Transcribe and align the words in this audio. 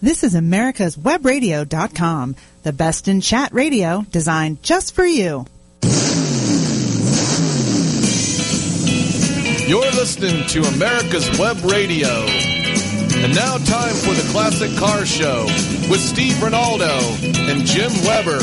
This 0.00 0.22
is 0.22 0.34
America's 0.34 0.96
Webradio.com, 0.96 2.36
the 2.62 2.72
best 2.72 3.08
in 3.08 3.20
chat 3.20 3.52
radio 3.52 4.02
designed 4.12 4.62
just 4.62 4.94
for 4.94 5.04
you. 5.04 5.44
You're 9.68 9.90
listening 9.92 10.46
to 10.48 10.62
America's 10.62 11.36
Web 11.38 11.62
Radio. 11.64 12.08
And 13.20 13.34
now 13.34 13.56
time 13.58 13.94
for 13.94 14.14
the 14.14 14.26
Classic 14.30 14.74
Car 14.78 15.04
Show 15.04 15.44
with 15.90 16.00
Steve 16.00 16.34
Ronaldo 16.34 17.00
and 17.50 17.66
Jim 17.66 17.90
Weber. 18.06 18.38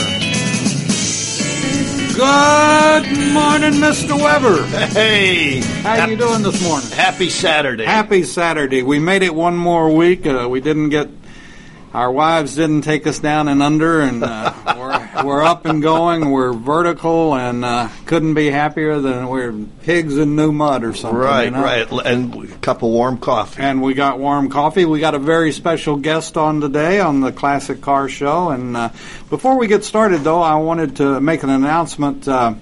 Good 2.16 3.34
morning, 3.34 3.80
Mr. 3.80 4.16
Weber. 4.22 4.64
Hey, 4.94 5.62
How 5.82 6.06
you 6.06 6.18
doing 6.18 6.44
this 6.44 6.62
morning? 6.64 6.90
happy 6.92 7.30
Saturday. 7.30 7.86
Happy 7.86 8.24
Saturday. 8.24 8.84
We 8.84 9.00
made 9.00 9.24
it 9.24 9.34
one 9.34 9.56
more 9.58 9.94
week. 9.94 10.26
Uh, 10.28 10.48
we 10.50 10.60
didn't 10.62 10.90
get 10.90 11.10
our 11.96 12.12
wives 12.12 12.56
didn't 12.56 12.82
take 12.82 13.08
us 13.08 13.20
down 13.20 13.48
and 13.48 13.64
under, 13.64 14.02
and 14.02 14.22
uh, 14.22 14.54
we're, 14.78 15.24
we're 15.24 15.44
up 15.44 15.66
and 15.66 15.82
going. 15.82 16.30
We're 16.30 16.52
vertical, 16.52 17.36
and 17.36 17.64
uh, 17.64 17.88
couldn't 18.06 18.34
be 18.34 18.50
happier 18.50 19.00
than 19.00 19.30
we're 19.30 19.54
pigs 19.84 20.18
in 20.18 20.36
new 20.36 20.52
mud 20.52 20.84
or 20.84 20.94
something. 20.94 21.18
right, 21.18 21.46
you 21.46 21.52
know? 21.52 21.64
right, 21.64 21.90
and 22.06 22.52
a 22.52 22.58
cup 22.58 22.84
of 22.84 22.90
warm 22.90 23.18
coffee. 23.18 23.62
And 23.64 23.82
we 23.82 23.94
got 23.94 24.20
warm 24.20 24.50
coffee. 24.50 24.84
We 24.84 25.00
got 25.00 25.16
a 25.16 25.20
very 25.20 25.54
special 25.54 25.96
guest 25.96 26.36
on 26.36 26.60
today 26.60 27.00
on 27.00 27.22
the 27.22 27.32
Classic 27.32 27.80
Car 27.80 28.10
Show. 28.10 28.50
And 28.50 28.76
uh, 28.76 28.90
before 29.30 29.58
we 29.58 29.68
get 29.68 29.86
started, 29.86 30.20
though, 30.20 30.42
I 30.42 30.56
wanted 30.56 30.98
to 30.98 31.22
make 31.22 31.44
an 31.44 31.50
announcement. 31.50 32.28
Uh, 32.28 32.56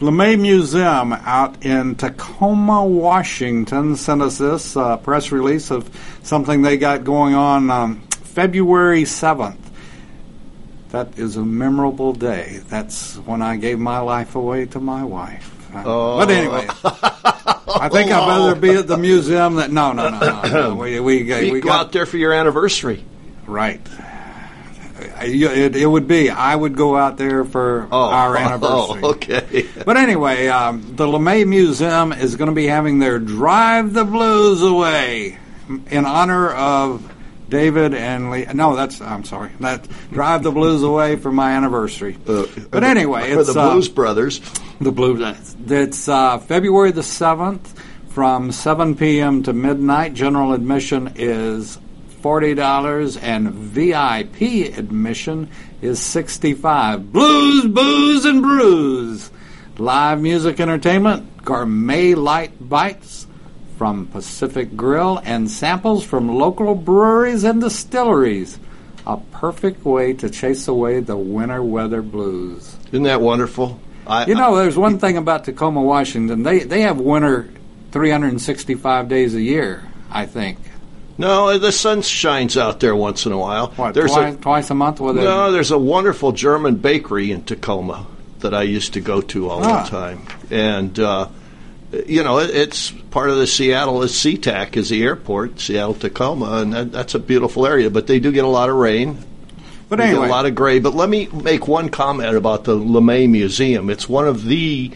LeMay 0.00 0.36
Museum 0.40 1.12
out 1.12 1.64
in 1.64 1.94
Tacoma, 1.94 2.84
Washington 2.84 3.94
sent 3.94 4.22
us 4.22 4.38
this 4.38 4.76
uh, 4.76 4.96
press 4.96 5.30
release 5.30 5.70
of 5.70 5.88
something 6.24 6.62
they 6.62 6.76
got 6.76 7.04
going 7.04 7.36
on 7.36 7.70
um, 7.70 8.02
February 8.32 9.02
7th. 9.02 9.56
That 10.90 11.18
is 11.18 11.36
a 11.36 11.42
memorable 11.44 12.12
day. 12.12 12.60
That's 12.68 13.16
when 13.16 13.40
I 13.42 13.56
gave 13.56 13.78
my 13.78 14.00
life 14.00 14.34
away 14.34 14.66
to 14.66 14.80
my 14.80 15.04
wife. 15.04 15.48
Oh. 15.74 16.18
But 16.18 16.30
anyway, 16.30 16.66
I 16.68 17.88
think 17.90 18.10
I'd 18.10 18.28
rather 18.28 18.54
be 18.54 18.70
at 18.74 18.86
the 18.86 18.98
museum. 18.98 19.54
That 19.54 19.70
no, 19.72 19.92
no, 19.92 20.10
no, 20.10 20.18
no. 20.20 20.42
no. 20.42 20.74
We 20.82 21.00
we, 21.00 21.22
you 21.46 21.52
we 21.52 21.60
go 21.60 21.68
got 21.68 21.86
out 21.86 21.92
there 21.92 22.04
for 22.04 22.18
your 22.18 22.32
anniversary. 22.34 23.04
right. 23.46 23.80
It, 25.24 25.76
it 25.76 25.86
would 25.86 26.06
be. 26.06 26.30
I 26.30 26.54
would 26.54 26.76
go 26.76 26.96
out 26.96 27.16
there 27.16 27.44
for 27.44 27.88
Oh, 27.90 28.04
our 28.10 28.36
anniversary. 28.36 29.00
Oh, 29.02 29.10
okay. 29.12 29.66
But 29.84 29.96
anyway, 29.96 30.46
um, 30.48 30.94
the 30.96 31.06
LeMay 31.06 31.46
Museum 31.46 32.12
is 32.12 32.36
going 32.36 32.48
to 32.50 32.54
be 32.54 32.66
having 32.66 32.98
their 32.98 33.18
Drive 33.18 33.94
the 33.94 34.04
Blues 34.04 34.62
Away 34.62 35.38
in 35.90 36.04
honor 36.04 36.50
of 36.50 37.11
David 37.52 37.92
and 37.92 38.30
Lee. 38.30 38.46
No, 38.54 38.74
that's 38.74 39.02
I'm 39.02 39.24
sorry. 39.24 39.50
That 39.60 39.86
Drive 40.10 40.42
the 40.42 40.50
Blues 40.50 40.82
Away 40.82 41.16
for 41.16 41.30
my 41.30 41.52
anniversary. 41.52 42.16
but 42.24 42.82
anyway, 42.82 43.34
for 43.34 43.40
it's 43.40 43.52
the 43.52 43.60
uh, 43.60 43.72
Blues 43.72 43.90
Brothers. 43.90 44.40
the 44.80 44.90
Blues. 44.90 45.54
It's 45.66 46.08
uh, 46.08 46.38
February 46.38 46.92
the 46.92 47.02
seventh 47.02 47.78
from 48.08 48.52
7 48.52 48.96
p.m. 48.96 49.42
to 49.42 49.52
midnight. 49.52 50.14
General 50.14 50.54
admission 50.54 51.12
is 51.16 51.78
forty 52.22 52.54
dollars, 52.54 53.18
and 53.18 53.50
VIP 53.50 54.74
admission 54.74 55.50
is 55.82 56.00
sixty-five. 56.00 57.12
Blues, 57.12 57.66
booze, 57.66 58.24
and 58.24 58.40
brews. 58.40 59.30
Live 59.76 60.22
music 60.22 60.58
entertainment, 60.58 61.44
gourmet 61.44 62.14
light 62.14 62.52
bites 62.66 63.26
from 63.82 64.06
Pacific 64.06 64.76
Grill, 64.76 65.20
and 65.24 65.50
samples 65.50 66.04
from 66.04 66.28
local 66.28 66.76
breweries 66.76 67.42
and 67.42 67.60
distilleries. 67.60 68.56
A 69.08 69.16
perfect 69.32 69.84
way 69.84 70.12
to 70.12 70.30
chase 70.30 70.68
away 70.68 71.00
the 71.00 71.16
winter 71.16 71.60
weather 71.64 72.00
blues. 72.00 72.76
Isn't 72.92 73.02
that 73.02 73.20
wonderful? 73.20 73.80
I, 74.06 74.26
You 74.26 74.36
know, 74.36 74.54
there's 74.54 74.76
one 74.76 75.00
thing 75.00 75.16
about 75.16 75.42
Tacoma, 75.46 75.82
Washington. 75.82 76.44
They 76.44 76.60
they 76.60 76.82
have 76.82 77.00
winter 77.00 77.48
365 77.90 79.08
days 79.08 79.34
a 79.34 79.40
year. 79.42 79.82
I 80.12 80.26
think. 80.26 80.58
no, 81.18 81.58
the 81.58 81.72
sun 81.72 82.02
shines 82.02 82.56
out 82.56 82.78
there 82.78 82.94
once 82.94 83.26
in 83.26 83.32
a 83.32 83.38
while. 83.38 83.72
What 83.74 83.94
there's 83.94 84.12
twice, 84.12 84.34
a 84.34 84.36
twice 84.36 84.70
a 84.70 84.74
month? 84.76 85.00
No, 85.00 85.50
there's 85.50 85.72
a 85.72 85.78
wonderful 85.78 86.30
German 86.30 86.76
bakery 86.76 87.32
in 87.32 87.42
Tacoma 87.42 88.06
that 88.38 88.54
I 88.54 88.62
used 88.62 88.92
to 88.92 89.00
go 89.00 89.20
to 89.22 89.50
all 89.50 89.64
Ah. 89.64 89.82
the 89.82 89.90
time, 89.90 90.20
and 90.52 90.96
uh, 91.00 91.26
you 92.06 92.22
know 92.22 92.38
it's 92.38 92.90
part 92.90 93.30
of 93.30 93.36
the 93.36 93.46
Seattle 93.46 94.02
is 94.02 94.12
SeaTac 94.12 94.76
is 94.76 94.88
the 94.88 95.02
airport, 95.02 95.60
Seattle 95.60 95.94
Tacoma, 95.94 96.58
and 96.62 96.72
that, 96.72 96.92
that's 96.92 97.14
a 97.14 97.18
beautiful 97.18 97.66
area. 97.66 97.90
But 97.90 98.06
they 98.06 98.18
do 98.18 98.32
get 98.32 98.44
a 98.44 98.48
lot 98.48 98.70
of 98.70 98.76
rain. 98.76 99.18
but 99.88 99.98
We 99.98 100.04
get 100.04 100.10
anyway, 100.12 100.28
a 100.28 100.30
lot 100.30 100.46
of 100.46 100.54
gray. 100.54 100.78
But 100.78 100.94
let 100.94 101.08
me 101.08 101.28
make 101.28 101.68
one 101.68 101.90
comment 101.90 102.34
about 102.36 102.64
the 102.64 102.76
LeMay 102.76 103.28
Museum. 103.28 103.90
It's 103.90 104.08
one 104.08 104.26
of 104.26 104.44
the 104.44 104.92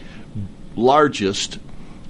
largest 0.75 1.59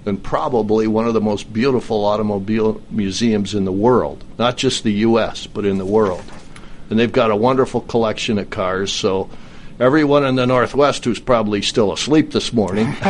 and 0.06 0.24
probably 0.24 0.88
one 0.88 1.06
of 1.06 1.14
the 1.14 1.22
most 1.22 1.52
beautiful 1.52 2.06
automobile 2.06 2.82
museums 2.90 3.54
in 3.54 3.66
the 3.66 3.72
world. 3.72 4.24
Not 4.38 4.56
just 4.56 4.84
the 4.84 4.94
U.S., 4.94 5.48
but 5.48 5.66
in 5.66 5.78
the 5.78 5.86
world. 5.86 6.24
And 6.90 6.98
they've 6.98 7.12
got 7.12 7.30
a 7.30 7.36
wonderful 7.36 7.82
collection 7.82 8.40
of 8.40 8.50
cars. 8.50 8.94
So 8.94 9.30
everyone 9.80 10.26
in 10.26 10.36
the 10.36 10.46
Northwest 10.48 11.06
who's 11.06 11.20
probably 11.20 11.62
still 11.62 11.92
asleep 11.94 12.32
this 12.32 12.52
morning, 12.54 12.96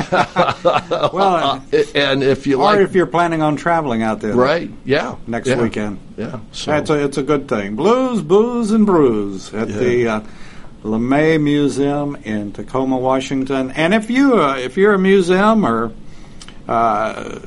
well, 0.63 1.63
and 1.95 2.23
if 2.23 2.47
you 2.47 2.57
or 2.59 2.63
like, 2.63 2.79
if 2.79 2.95
you're 2.95 3.05
planning 3.05 3.41
on 3.41 3.55
traveling 3.55 4.01
out 4.03 4.21
there, 4.21 4.33
right, 4.35 4.69
yeah, 4.85 5.15
next 5.27 5.47
yeah, 5.47 5.61
weekend. 5.61 5.99
yeah. 6.17 6.39
So 6.51 6.71
That's 6.71 6.89
a, 6.89 7.03
it's 7.03 7.17
a 7.17 7.23
good 7.23 7.47
thing. 7.47 7.75
Blues, 7.75 8.21
booze, 8.21 8.71
and 8.71 8.85
brews 8.85 9.53
at 9.53 9.69
Yeah. 9.69 9.77
the 9.77 10.07
uh, 10.07 10.21
LeMay 10.83 11.41
Museum 11.41 12.15
in 12.23 12.51
Tacoma, 12.53 12.97
Washington. 12.97 13.71
And 13.71 13.93
if 13.93 14.09
you 14.09 14.41
uh, 14.41 14.57
if 14.57 14.77
you're 14.77 14.93
a 14.93 14.99
museum 14.99 15.65
or 15.65 15.91
uh, 16.67 17.39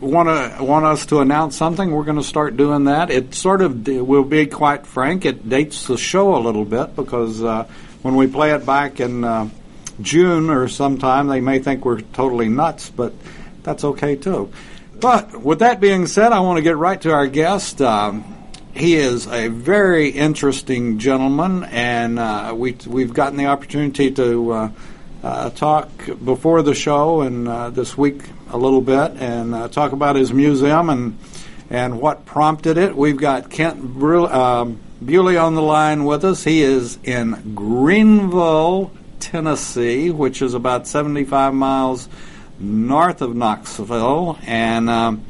want 0.00 0.28
to 0.28 0.62
want 0.64 0.84
us 0.86 1.06
to 1.06 1.20
announce 1.20 1.56
something, 1.56 1.90
we're 1.90 2.04
going 2.04 2.16
to 2.18 2.22
start 2.22 2.56
doing 2.56 2.84
that. 2.84 3.10
It 3.10 3.34
sort 3.34 3.62
of 3.62 3.86
will 3.86 4.24
be 4.24 4.46
quite 4.46 4.86
frank. 4.86 5.24
It 5.24 5.48
dates 5.48 5.86
the 5.86 5.96
show 5.98 6.36
a 6.36 6.40
little 6.40 6.64
bit 6.64 6.94
because 6.94 7.42
uh, 7.42 7.66
when 8.02 8.14
we 8.14 8.26
play 8.26 8.52
it 8.52 8.64
back 8.64 9.00
in 9.00 9.24
uh, 9.24 9.48
June 10.00 10.50
or 10.50 10.68
sometime, 10.68 11.28
they 11.28 11.40
may 11.40 11.58
think 11.58 11.84
we're 11.84 12.00
totally 12.00 12.48
nuts, 12.48 12.90
but 12.90 13.12
that's 13.62 13.84
okay 13.84 14.16
too. 14.16 14.52
But 15.00 15.42
with 15.42 15.60
that 15.60 15.80
being 15.80 16.06
said, 16.06 16.32
I 16.32 16.40
want 16.40 16.56
to 16.58 16.62
get 16.62 16.76
right 16.76 17.00
to 17.02 17.12
our 17.12 17.26
guest. 17.26 17.80
Um, 17.80 18.38
he 18.74 18.96
is 18.96 19.26
a 19.26 19.48
very 19.48 20.08
interesting 20.10 20.98
gentleman, 20.98 21.64
and 21.64 22.18
uh, 22.18 22.54
we 22.56 22.76
we've 22.86 23.12
gotten 23.12 23.36
the 23.36 23.46
opportunity 23.46 24.10
to 24.12 24.52
uh, 24.52 24.70
uh, 25.22 25.50
talk 25.50 25.90
before 26.24 26.62
the 26.62 26.74
show 26.74 27.22
and 27.22 27.48
uh, 27.48 27.70
this 27.70 27.98
week 27.98 28.22
a 28.50 28.56
little 28.56 28.80
bit, 28.80 29.12
and 29.16 29.54
uh, 29.54 29.68
talk 29.68 29.92
about 29.92 30.16
his 30.16 30.32
museum 30.32 30.90
and 30.90 31.18
and 31.70 32.00
what 32.00 32.24
prompted 32.24 32.78
it. 32.78 32.96
We've 32.96 33.16
got 33.16 33.50
Kent 33.50 33.82
Brule, 33.82 34.26
um, 34.26 34.80
Bewley 35.04 35.36
on 35.36 35.54
the 35.54 35.62
line 35.62 36.04
with 36.04 36.24
us. 36.24 36.44
He 36.44 36.62
is 36.62 36.98
in 37.04 37.54
Greenville, 37.54 38.90
Tennessee, 39.20 40.10
which 40.10 40.42
is 40.42 40.54
about 40.54 40.86
75 40.86 41.54
miles 41.54 42.08
north 42.58 43.22
of 43.22 43.34
Knoxville, 43.36 44.38
and. 44.46 44.90
Um, 44.90 45.24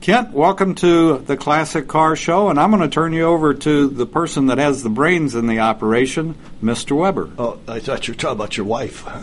Kent, 0.00 0.30
welcome 0.32 0.74
to 0.76 1.18
the 1.18 1.36
Classic 1.36 1.86
Car 1.86 2.16
Show, 2.16 2.48
and 2.48 2.58
I'm 2.58 2.70
going 2.70 2.80
to 2.80 2.88
turn 2.88 3.12
you 3.12 3.24
over 3.24 3.52
to 3.52 3.86
the 3.86 4.06
person 4.06 4.46
that 4.46 4.56
has 4.56 4.82
the 4.82 4.88
brains 4.88 5.34
in 5.34 5.46
the 5.46 5.58
operation, 5.58 6.36
Mr. 6.64 6.96
Weber. 6.96 7.28
Oh, 7.36 7.58
I 7.68 7.80
thought 7.80 8.08
you 8.08 8.14
were 8.14 8.18
talking 8.18 8.36
about 8.36 8.56
your 8.56 8.64
wife. 8.64 9.06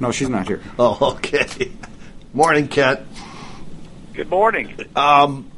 No, 0.00 0.10
she's 0.10 0.28
not 0.30 0.48
here. 0.48 0.60
Oh, 0.78 1.14
okay. 1.16 1.70
Morning, 2.32 2.66
Kent. 2.68 3.00
Good 4.14 4.28
morning. 4.28 4.74
Um, 4.96 5.48
w- 5.52 5.53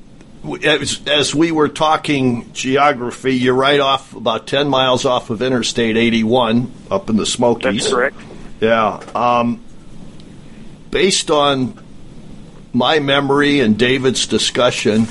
as, 0.64 1.00
as 1.06 1.34
we 1.34 1.50
were 1.52 1.68
talking 1.68 2.52
geography, 2.52 3.34
you're 3.36 3.54
right 3.54 3.80
off 3.80 4.14
about 4.14 4.46
10 4.46 4.68
miles 4.68 5.04
off 5.04 5.30
of 5.30 5.42
Interstate 5.42 5.96
81 5.96 6.72
up 6.90 7.10
in 7.10 7.16
the 7.16 7.26
Smokies. 7.26 7.82
That's 7.82 7.92
correct. 7.92 8.16
Yeah. 8.60 9.00
Um, 9.14 9.62
based 10.90 11.30
on 11.30 11.78
my 12.72 12.98
memory 13.00 13.60
and 13.60 13.78
David's 13.78 14.26
discussion, 14.26 15.06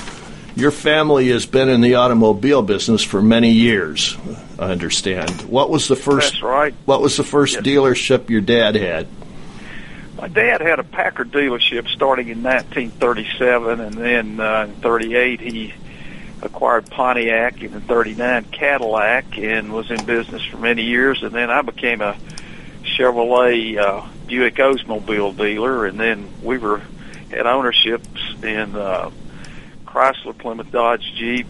your 0.56 0.70
family 0.70 1.28
has 1.28 1.46
been 1.46 1.68
in 1.68 1.80
the 1.80 1.96
automobile 1.96 2.62
business 2.62 3.02
for 3.02 3.20
many 3.20 3.52
years. 3.52 4.16
I 4.58 4.70
understand. 4.70 5.42
What 5.42 5.68
was 5.70 5.86
the 5.88 5.96
first? 5.96 6.32
That's 6.32 6.42
right. 6.42 6.74
What 6.86 7.02
was 7.02 7.16
the 7.16 7.24
first 7.24 7.56
Yes. 7.56 7.64
dealership 7.64 8.30
your 8.30 8.40
dad 8.40 8.74
had? 8.74 9.06
My 10.16 10.28
dad 10.28 10.62
had 10.62 10.78
a 10.78 10.84
Packard 10.84 11.30
dealership 11.30 11.88
starting 11.88 12.28
in 12.28 12.42
1937, 12.42 13.80
and 13.80 13.94
then 13.94 14.40
uh, 14.40 14.66
in 14.68 14.74
38 14.80 15.40
he 15.40 15.74
acquired 16.40 16.90
Pontiac, 16.90 17.60
and 17.60 17.74
in 17.74 17.80
39 17.82 18.44
Cadillac, 18.44 19.38
and 19.38 19.72
was 19.72 19.90
in 19.90 20.04
business 20.06 20.42
for 20.44 20.56
many 20.56 20.84
years. 20.84 21.22
And 21.22 21.32
then 21.32 21.50
I 21.50 21.60
became 21.60 22.00
a 22.00 22.16
Chevrolet 22.82 23.76
uh, 23.76 24.06
Buick 24.26 24.54
Oldsmobile 24.54 25.36
dealer, 25.36 25.84
and 25.84 26.00
then 26.00 26.30
we 26.42 26.56
were 26.56 26.80
had 27.30 27.46
ownerships 27.46 28.20
in 28.42 28.74
uh, 28.74 29.10
Chrysler, 29.84 30.36
Plymouth, 30.38 30.70
Dodge, 30.70 31.12
Jeep, 31.16 31.46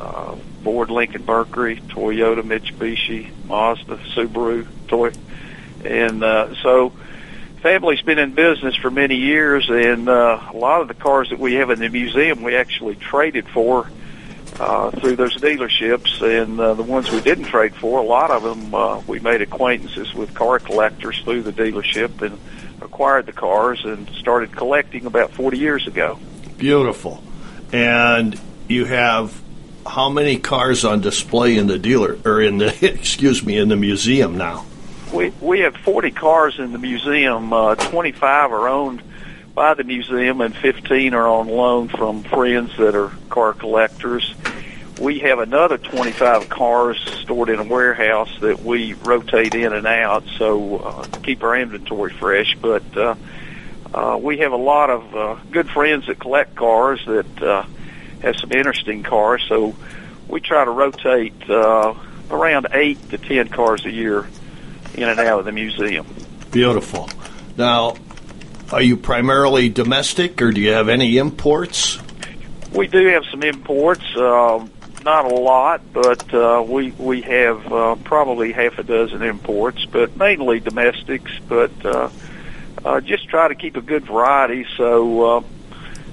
uh, 0.00 0.34
Ford, 0.64 0.90
Lincoln, 0.90 1.24
Mercury, 1.24 1.76
Toyota, 1.76 2.42
Mitsubishi, 2.42 3.30
Mazda, 3.46 3.98
Subaru, 4.14 4.66
Toy, 4.88 5.12
and 5.84 6.24
uh, 6.24 6.54
so 6.62 6.92
family's 7.58 8.02
been 8.02 8.18
in 8.18 8.34
business 8.34 8.74
for 8.76 8.90
many 8.90 9.16
years, 9.16 9.68
and 9.68 10.08
uh, 10.08 10.40
a 10.52 10.56
lot 10.56 10.80
of 10.80 10.88
the 10.88 10.94
cars 10.94 11.30
that 11.30 11.38
we 11.38 11.54
have 11.54 11.70
in 11.70 11.78
the 11.78 11.88
museum 11.88 12.42
we 12.42 12.56
actually 12.56 12.96
traded 12.96 13.48
for 13.48 13.90
uh, 14.58 14.90
through 14.92 15.16
those 15.16 15.36
dealerships, 15.36 16.20
and 16.22 16.58
uh, 16.58 16.74
the 16.74 16.82
ones 16.82 17.10
we 17.10 17.20
didn't 17.20 17.44
trade 17.44 17.74
for, 17.74 18.00
a 18.00 18.04
lot 18.04 18.30
of 18.30 18.42
them 18.42 18.74
uh, 18.74 19.00
we 19.06 19.20
made 19.20 19.42
acquaintances 19.42 20.14
with 20.14 20.34
car 20.34 20.58
collectors 20.58 21.20
through 21.22 21.42
the 21.42 21.52
dealership 21.52 22.22
and 22.22 22.38
acquired 22.80 23.26
the 23.26 23.32
cars 23.32 23.84
and 23.84 24.08
started 24.10 24.54
collecting 24.54 25.06
about 25.06 25.30
40 25.32 25.58
years 25.58 25.86
ago. 25.86 26.18
Beautiful. 26.56 27.22
And 27.72 28.40
you 28.68 28.84
have 28.84 29.40
how 29.86 30.08
many 30.08 30.38
cars 30.38 30.84
on 30.84 31.00
display 31.00 31.56
in 31.56 31.66
the 31.66 31.78
dealer 31.78 32.18
or 32.24 32.40
in 32.40 32.58
the 32.58 32.86
excuse 32.94 33.44
me 33.44 33.58
in 33.58 33.68
the 33.68 33.76
museum 33.76 34.36
now? 34.36 34.64
We 35.12 35.30
we 35.40 35.60
have 35.60 35.74
40 35.76 36.10
cars 36.10 36.58
in 36.58 36.72
the 36.72 36.78
museum. 36.78 37.52
Uh, 37.52 37.74
25 37.76 38.52
are 38.52 38.68
owned 38.68 39.02
by 39.54 39.74
the 39.74 39.84
museum, 39.84 40.40
and 40.40 40.54
15 40.54 41.14
are 41.14 41.26
on 41.26 41.48
loan 41.48 41.88
from 41.88 42.22
friends 42.24 42.76
that 42.76 42.94
are 42.94 43.10
car 43.30 43.54
collectors. 43.54 44.34
We 45.00 45.20
have 45.20 45.38
another 45.38 45.78
25 45.78 46.48
cars 46.48 46.98
stored 47.22 47.48
in 47.48 47.58
a 47.58 47.64
warehouse 47.64 48.36
that 48.40 48.60
we 48.60 48.92
rotate 48.94 49.54
in 49.54 49.72
and 49.72 49.86
out, 49.86 50.24
so 50.36 50.78
uh, 50.78 51.04
keep 51.22 51.42
our 51.42 51.56
inventory 51.56 52.12
fresh. 52.12 52.56
But 52.60 52.96
uh, 52.96 53.14
uh, 53.94 54.18
we 54.20 54.38
have 54.38 54.52
a 54.52 54.56
lot 54.56 54.90
of 54.90 55.14
uh, 55.14 55.36
good 55.50 55.70
friends 55.70 56.06
that 56.08 56.18
collect 56.18 56.54
cars 56.54 57.02
that 57.06 57.42
uh, 57.42 57.64
have 58.20 58.36
some 58.36 58.52
interesting 58.52 59.04
cars. 59.04 59.42
So 59.48 59.74
we 60.28 60.40
try 60.40 60.64
to 60.64 60.70
rotate 60.70 61.48
uh, 61.48 61.94
around 62.30 62.66
eight 62.72 63.08
to 63.10 63.18
ten 63.18 63.48
cars 63.48 63.86
a 63.86 63.90
year 63.90 64.28
in 64.98 65.08
and 65.08 65.20
out 65.20 65.38
of 65.38 65.44
the 65.44 65.52
museum. 65.52 66.06
Beautiful. 66.50 67.08
Now, 67.56 67.96
are 68.72 68.82
you 68.82 68.96
primarily 68.96 69.68
domestic, 69.68 70.40
or 70.42 70.52
do 70.52 70.60
you 70.60 70.72
have 70.72 70.88
any 70.88 71.16
imports? 71.16 71.98
We 72.72 72.86
do 72.86 73.06
have 73.06 73.24
some 73.30 73.42
imports. 73.42 74.04
Uh, 74.14 74.66
not 75.04 75.24
a 75.24 75.34
lot, 75.34 75.80
but 75.92 76.34
uh, 76.34 76.62
we 76.66 76.90
we 76.92 77.22
have 77.22 77.72
uh, 77.72 77.94
probably 78.04 78.52
half 78.52 78.78
a 78.78 78.82
dozen 78.82 79.22
imports, 79.22 79.86
but 79.86 80.16
mainly 80.16 80.60
domestics. 80.60 81.32
But 81.48 81.72
uh, 81.84 82.10
uh, 82.84 83.00
just 83.00 83.28
try 83.28 83.48
to 83.48 83.54
keep 83.54 83.76
a 83.76 83.80
good 83.80 84.04
variety, 84.04 84.66
so 84.76 85.38
uh, 85.38 85.42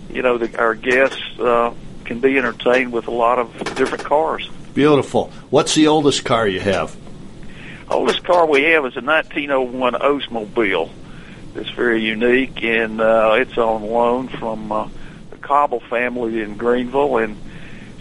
you 0.10 0.22
know 0.22 0.38
the, 0.38 0.58
our 0.58 0.76
guests 0.76 1.22
uh, 1.40 1.74
can 2.06 2.20
be 2.20 2.38
entertained 2.38 2.94
with 2.94 3.08
a 3.08 3.12
lot 3.12 3.40
of 3.40 3.76
different 3.76 4.06
cars. 4.06 4.50
Beautiful. 4.74 5.32
What's 5.50 5.76
the 5.76 5.88
oldest 5.88 6.24
car 6.24 6.48
you 6.48 6.60
have? 6.60 6.96
Oldest 7.90 8.24
car 8.24 8.46
we 8.48 8.64
have 8.64 8.86
is 8.86 8.98
a 8.98 9.02
1901 9.02 9.94
Oldsmobile. 9.94 10.90
It's 11.56 11.70
very 11.70 12.04
unique, 12.04 12.64
and 12.64 13.00
uh, 13.00 13.36
it's 13.38 13.58
on 13.58 13.84
loan 13.84 14.28
from 14.28 14.72
uh, 14.72 14.90
the 15.30 15.38
Cobble 15.38 15.80
family 15.80 16.42
in 16.42 16.58
Greenville, 16.58 17.18
and 17.18 17.38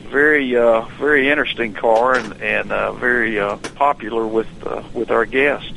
very 0.09 0.57
uh, 0.57 0.83
very 0.99 1.29
interesting 1.29 1.73
car, 1.75 2.15
and 2.15 2.43
and 2.43 2.73
uh, 2.73 2.93
very 2.93 3.39
uh, 3.39 3.57
popular 3.77 4.27
with 4.27 4.49
uh, 4.67 4.83
with 4.93 5.11
our 5.11 5.25
guests. 5.25 5.71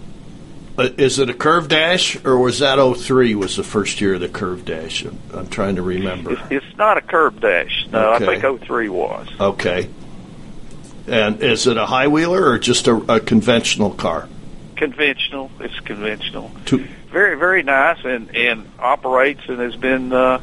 Uh, 0.78 0.90
is 0.98 1.18
it 1.20 1.30
a 1.30 1.34
curve 1.34 1.68
dash, 1.70 2.24
or 2.24 2.38
was 2.38 2.60
that 2.60 2.78
03 2.78 3.34
was 3.36 3.56
the 3.56 3.64
first 3.64 4.00
year 4.00 4.14
of 4.14 4.20
the 4.22 4.30
curve 4.30 4.64
dash? 4.64 5.04
I'm, 5.06 5.20
I'm 5.34 5.48
trying 5.48 5.76
to 5.78 5.82
remember. 5.82 6.34
It's, 6.34 6.42
it's 6.52 6.78
not 6.78 6.98
a 6.98 7.02
curb 7.02 7.42
dash. 7.42 7.88
No, 7.92 8.14
Okay. 8.14 8.38
I 8.38 8.40
think 8.40 8.64
03 8.64 8.90
was. 8.90 9.28
Okay. 9.40 9.90
And 11.08 11.42
is 11.42 11.68
it 11.68 11.78
a 11.78 11.86
high 11.86 12.08
wheeler 12.08 12.50
or 12.50 12.60
just 12.60 12.88
a, 12.88 12.96
a 13.12 13.20
conventional 13.20 13.92
car? 13.92 14.28
Conventional. 14.76 15.50
It's 15.60 15.80
conventional. 15.80 16.52
Two, 16.66 16.86
Very, 17.10 17.38
very 17.38 17.64
nice 17.64 18.04
and, 18.04 18.36
and 18.36 18.70
operates 18.78 19.42
and 19.48 19.60
has 19.60 19.76
been 19.76 20.12
uh, 20.14 20.42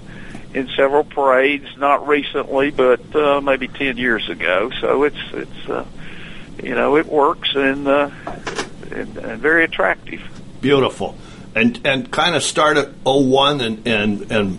in 0.54 0.68
several 0.76 1.04
parades, 1.04 1.66
not 1.76 2.08
recently, 2.08 2.70
but 2.70 3.14
uh, 3.14 3.40
maybe 3.40 3.68
10 3.68 3.96
years 3.98 4.28
ago. 4.28 4.70
So 4.80 5.02
it's, 5.04 5.20
it's 5.32 5.68
uh, 5.68 5.84
you 6.62 6.74
know, 6.74 6.96
it 6.96 7.06
works 7.06 7.50
and, 7.54 7.86
uh, 7.86 8.10
and, 8.90 9.16
and 9.18 9.40
very 9.42 9.64
attractive. 9.64 10.22
beautiful. 10.60 11.16
And 11.56 11.80
and 11.84 12.10
kind 12.10 12.34
of 12.34 12.42
start 12.42 12.76
at 12.78 12.88
01 13.04 13.60
and, 13.60 13.86
and, 13.86 14.32
and 14.32 14.58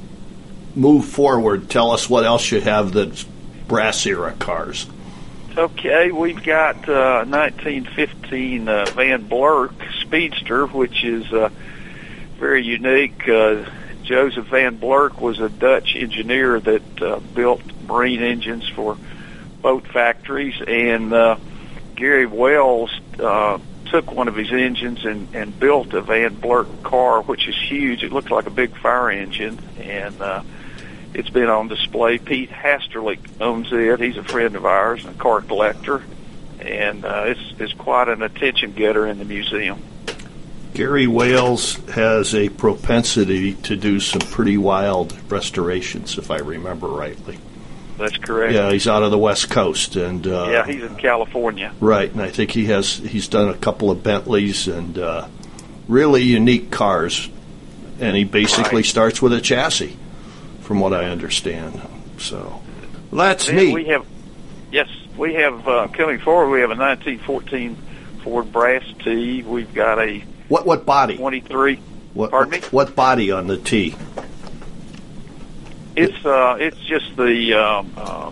move 0.75 1.05
forward. 1.05 1.69
Tell 1.69 1.91
us 1.91 2.09
what 2.09 2.23
else 2.23 2.51
you 2.51 2.61
have 2.61 2.93
that's 2.93 3.23
brass 3.67 4.05
era 4.05 4.33
cars. 4.39 4.85
Okay, 5.57 6.11
we've 6.11 6.43
got 6.43 6.75
uh, 6.89 7.23
1915 7.23 8.67
uh, 8.67 8.85
Van 8.87 9.23
Blerck 9.29 9.71
Speedster, 10.01 10.67
which 10.67 11.05
is 11.05 11.31
uh, 11.31 11.49
very 12.37 12.65
unique. 12.65 13.25
Uh, 13.25 13.63
Joseph 14.03 14.47
Van 14.47 14.77
Blerck 14.77 15.17
was 15.21 15.39
a 15.39 15.47
Dutch 15.47 15.95
engineer 15.95 16.59
that 16.59 17.01
uh, 17.01 17.19
built 17.33 17.61
marine 17.87 18.21
engines 18.21 18.67
for 18.67 18.97
boat 19.61 19.87
factories, 19.87 20.61
and 20.67 21.13
uh, 21.13 21.37
Gary 21.95 22.25
Wales 22.25 22.91
uh, 23.17 23.57
took 23.85 24.11
one 24.11 24.27
of 24.27 24.35
his 24.35 24.51
engines 24.51 25.05
and, 25.05 25.33
and 25.33 25.57
built 25.57 25.93
a 25.93 26.01
Van 26.01 26.35
Blerck 26.35 26.83
car, 26.83 27.21
which 27.21 27.47
is 27.47 27.55
huge. 27.55 28.03
It 28.03 28.11
looked 28.11 28.29
like 28.29 28.45
a 28.45 28.51
big 28.51 28.75
fire 28.75 29.09
engine, 29.09 29.57
and 29.79 30.21
uh, 30.21 30.43
it's 31.15 31.29
been 31.29 31.49
on 31.49 31.67
display. 31.67 32.17
Pete 32.19 32.49
Hasterlick 32.51 33.19
owns 33.41 33.71
it. 33.71 33.99
He's 33.99 34.17
a 34.17 34.23
friend 34.23 34.55
of 34.55 34.65
ours 34.65 35.03
and 35.05 35.15
a 35.15 35.17
car 35.19 35.41
collector, 35.41 36.03
and 36.59 37.03
uh, 37.05 37.23
it's 37.27 37.53
it's 37.59 37.73
quite 37.73 38.07
an 38.09 38.21
attention 38.21 38.73
getter 38.73 39.07
in 39.07 39.17
the 39.17 39.25
museum. 39.25 39.81
Gary 40.73 41.07
Wales 41.07 41.75
has 41.91 42.35
a 42.35 42.49
propensity 42.49 43.53
to 43.53 43.77
do 43.77 43.99
some 44.01 44.19
pretty 44.19 44.57
wild 44.57 45.15
restorations, 45.31 46.17
if 46.17 46.29
I 46.29 46.39
remember 46.39 46.87
rightly. 46.87 47.39
That's 47.97 48.17
correct. 48.17 48.53
Yeah, 48.53 48.73
he's 48.73 48.89
out 48.89 49.01
of 49.03 49.11
the 49.11 49.17
West 49.17 49.49
Coast, 49.49 49.95
and 49.95 50.27
uh, 50.27 50.49
Yeah, 50.51 50.65
he's 50.65 50.83
in 50.83 50.97
California. 50.97 51.71
right. 51.79 52.11
And 52.11 52.21
I 52.21 52.29
think 52.29 52.51
he 52.51 52.65
has 52.65 52.97
he's 52.97 53.29
done 53.29 53.47
a 53.47 53.53
couple 53.53 53.89
of 53.89 54.03
Bentleys 54.03 54.67
and 54.67 54.97
uh, 54.97 55.27
really 55.87 56.23
unique 56.23 56.71
cars. 56.71 57.29
And 58.01 58.17
he 58.17 58.25
basically 58.25 58.79
Right. 58.79 58.85
starts 58.85 59.21
with 59.21 59.31
a 59.31 59.39
chassis, 59.39 59.95
from 60.65 60.79
what 60.79 60.93
I 60.93 61.05
understand. 61.05 61.81
So 62.19 62.61
that's 63.13 63.47
Then 63.47 63.55
neat. 63.55 63.73
we 63.73 63.85
have, 63.85 64.05
yes, 64.71 64.89
we 65.17 65.33
have 65.35 65.67
uh, 65.67 65.87
coming 65.87 66.19
forward. 66.19 66.49
We 66.51 66.59
have 66.61 66.71
a 66.71 66.75
1914 66.75 67.77
Ford 68.23 68.51
Brass 68.51 68.83
T. 69.03 69.43
We've 69.43 69.73
got 69.73 69.99
a 69.99 70.19
what 70.47 70.65
what 70.65 70.85
body? 70.85 71.17
23. 71.17 71.79
What, 72.13 72.31
Pardon 72.31 72.51
me? 72.51 72.59
What 72.71 72.95
body 72.95 73.31
on 73.31 73.47
the 73.47 73.57
T? 73.57 73.95
It's 75.95 76.25
uh, 76.25 76.57
it's 76.59 76.77
just 76.79 77.15
the 77.15 77.53
um, 77.53 77.91
uh, 77.95 78.31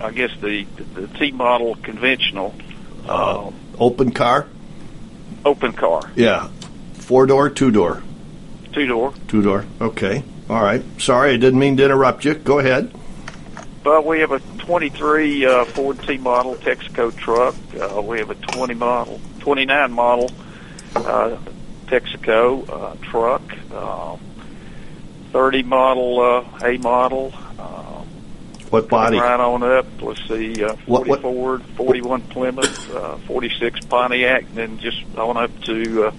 I 0.00 0.10
guess 0.10 0.30
the 0.40 0.64
the 0.94 1.06
T 1.18 1.30
model 1.32 1.74
conventional 1.76 2.54
Uh, 3.08 3.46
um, 3.48 3.54
open 3.78 4.10
car? 4.12 4.46
open 5.44 5.72
car, 5.72 6.02
Yeah. 6.14 6.48
Four 6.94 7.26
door, 7.26 7.50
two 7.50 7.70
door. 7.70 8.02
two 8.72 8.86
door. 8.86 9.12
Two 9.28 9.42
door. 9.42 9.64
Okay. 9.80 10.22
All 10.52 10.62
right. 10.62 10.82
Sorry, 11.00 11.32
I 11.32 11.36
didn't 11.38 11.58
mean 11.60 11.78
to 11.78 11.84
interrupt 11.86 12.26
you. 12.26 12.34
Go 12.34 12.58
ahead. 12.58 12.92
But 13.82 14.04
we 14.04 14.20
have 14.20 14.32
a 14.32 14.38
23 14.38 15.46
uh, 15.46 15.64
Ford 15.64 15.98
T 16.02 16.18
model 16.18 16.56
Texaco 16.56 17.16
truck. 17.16 17.54
Uh, 17.74 18.02
we 18.02 18.18
have 18.18 18.28
a 18.28 18.34
20 18.34 18.74
model, 18.74 19.18
29 19.40 19.90
model 19.92 20.30
uh, 20.94 21.38
Texaco 21.86 22.68
uh, 22.68 22.96
truck. 23.02 23.40
Uh, 23.72 24.18
30 25.32 25.62
model 25.62 26.20
uh, 26.20 26.66
A 26.66 26.76
model. 26.76 27.32
Uh, 27.58 28.02
What 28.68 28.90
body? 28.90 29.18
Right 29.18 29.40
on 29.40 29.62
up. 29.62 29.86
Let's 30.02 30.20
see, 30.28 30.62
uh, 30.62 30.74
40 30.74 30.84
What- 30.84 31.06
what- 31.08 31.22
Ford, 31.22 31.62
41 31.78 32.20
Plymouth, 32.28 32.94
uh, 32.94 33.16
46 33.26 33.86
Pontiac, 33.86 34.42
and 34.42 34.54
then 34.54 34.78
just 34.80 35.02
on 35.16 35.38
up 35.38 35.50
to. 35.62 36.08
Uh, 36.08 36.12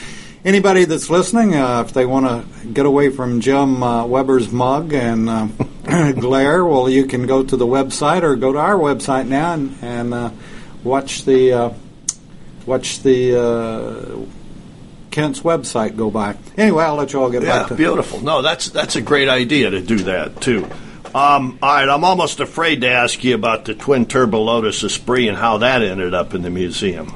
anybody 0.45 0.85
that's 0.85 1.11
listening, 1.11 1.55
uh, 1.55 1.83
if 1.87 1.93
they 1.93 2.07
want 2.07 2.27
to 2.27 2.69
get 2.69 2.87
away 2.87 3.11
from 3.11 3.41
Jim 3.41 3.83
uh, 3.83 4.07
Weber's 4.07 4.51
mug 4.53 4.93
and 4.93 5.29
uh, 5.29 5.47
glare, 6.13 6.65
well, 6.65 6.89
you 6.89 7.07
can 7.07 7.27
go 7.27 7.43
to 7.43 7.57
the 7.57 7.67
website 7.67 8.23
or 8.23 8.37
go 8.37 8.53
to 8.53 8.59
our 8.59 8.77
website 8.77 9.27
now 9.27 9.55
and, 9.55 9.77
and 9.83 10.15
uh, 10.15 10.31
watch 10.83 11.25
the 11.25 11.53
uh, 11.53 11.73
watch 12.67 13.03
the 13.03 13.41
uh, 13.41 14.27
Kent's 15.11 15.41
website 15.41 15.97
go 15.97 16.11
by. 16.11 16.37
Anyway, 16.57 16.85
I'll 16.85 16.97
let 16.97 17.13
you 17.13 17.23
all 17.23 17.31
get 17.31 17.43
Yeah, 17.43 17.61
back 17.61 17.69
to 17.69 17.75
beautiful. 17.75 18.21
No, 18.21 18.43
that's 18.43 18.71
that's 18.71 18.97
a 18.97 19.03
great 19.03 19.29
idea 19.29 19.71
to 19.71 19.81
do 19.81 19.99
that 20.05 20.41
too. 20.41 20.69
Um, 21.15 21.61
all 21.63 21.73
right, 21.73 21.89
I'm 21.89 22.03
almost 22.03 22.41
afraid 22.41 22.81
to 22.81 22.89
ask 22.89 23.23
you 23.23 23.37
about 23.37 23.67
the 23.67 23.75
twin 23.77 24.07
turbo 24.07 24.43
Lotus 24.43 24.83
Esprit 24.83 25.29
and 25.29 25.37
how 25.37 25.59
that 25.59 25.81
ended 25.81 26.13
up 26.13 26.35
in 26.35 26.43
the 26.43 26.51
museum. 26.51 27.15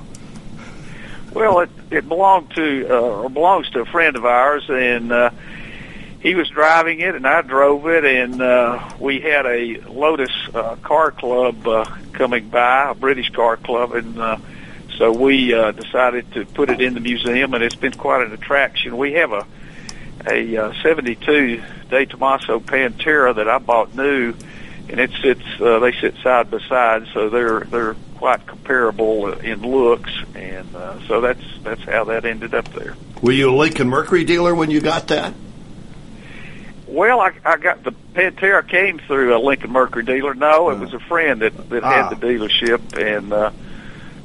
Well, 1.38 1.60
it 1.60 1.70
it 1.92 2.08
belonged 2.08 2.50
to 2.56 2.88
uh, 2.90 3.00
or 3.00 3.30
belongs 3.30 3.70
to 3.70 3.82
a 3.82 3.84
friend 3.84 4.16
of 4.16 4.24
ours, 4.24 4.64
and 4.68 5.12
uh, 5.12 5.30
he 6.18 6.34
was 6.34 6.48
driving 6.48 6.98
it, 6.98 7.14
and 7.14 7.24
I 7.24 7.42
drove 7.42 7.86
it, 7.86 8.04
and 8.04 8.42
uh, 8.42 8.90
we 8.98 9.20
had 9.20 9.46
a 9.46 9.80
Lotus 9.82 10.32
uh, 10.52 10.74
car 10.82 11.12
club 11.12 11.64
uh, 11.64 11.84
coming 12.12 12.48
by, 12.48 12.90
a 12.90 12.94
British 12.96 13.30
car 13.30 13.56
club, 13.56 13.92
and 13.92 14.18
uh, 14.20 14.38
so 14.96 15.12
we 15.12 15.54
uh, 15.54 15.70
decided 15.70 16.32
to 16.32 16.44
put 16.44 16.70
it 16.70 16.80
in 16.80 16.94
the 16.94 17.00
museum, 17.00 17.54
and 17.54 17.62
it's 17.62 17.76
been 17.76 17.94
quite 17.94 18.26
an 18.26 18.32
attraction. 18.32 18.96
We 18.96 19.12
have 19.12 19.30
a 19.30 19.46
a 20.26 20.56
uh, 20.56 20.72
72 20.82 21.62
De 21.88 22.06
Tomaso 22.06 22.58
Pantera 22.58 23.36
that 23.36 23.48
I 23.48 23.58
bought 23.58 23.94
new, 23.94 24.34
and 24.88 24.98
it 25.00 25.10
sits. 25.22 25.42
Uh, 25.60 25.78
they 25.78 25.92
sit 25.92 26.14
side 26.22 26.50
by 26.50 26.58
side, 26.60 27.06
so 27.12 27.28
they're 27.28 27.60
they're 27.60 27.94
quite 28.16 28.46
comparable 28.46 29.32
in 29.32 29.62
looks, 29.62 30.12
and 30.34 30.74
uh, 30.74 30.98
so 31.06 31.20
that's 31.20 31.42
that's 31.62 31.82
how 31.84 32.04
that 32.04 32.24
ended 32.24 32.54
up 32.54 32.72
there. 32.74 32.96
Were 33.22 33.32
you 33.32 33.50
a 33.50 33.54
Lincoln 33.56 33.88
Mercury 33.88 34.24
dealer 34.24 34.54
when 34.54 34.70
you 34.70 34.80
got 34.80 35.08
that? 35.08 35.34
Well, 36.86 37.20
I, 37.20 37.32
I 37.44 37.58
got 37.58 37.84
the 37.84 37.92
Pantera 38.14 38.66
came 38.66 38.98
through 38.98 39.36
a 39.36 39.38
Lincoln 39.38 39.70
Mercury 39.70 40.04
dealer. 40.04 40.34
No, 40.34 40.70
it 40.70 40.78
was 40.78 40.94
a 40.94 41.00
friend 41.00 41.42
that 41.42 41.68
that 41.70 41.84
Ah. 41.84 42.08
had 42.08 42.18
the 42.18 42.26
dealership, 42.26 42.96
and 42.96 43.32
uh, 43.32 43.50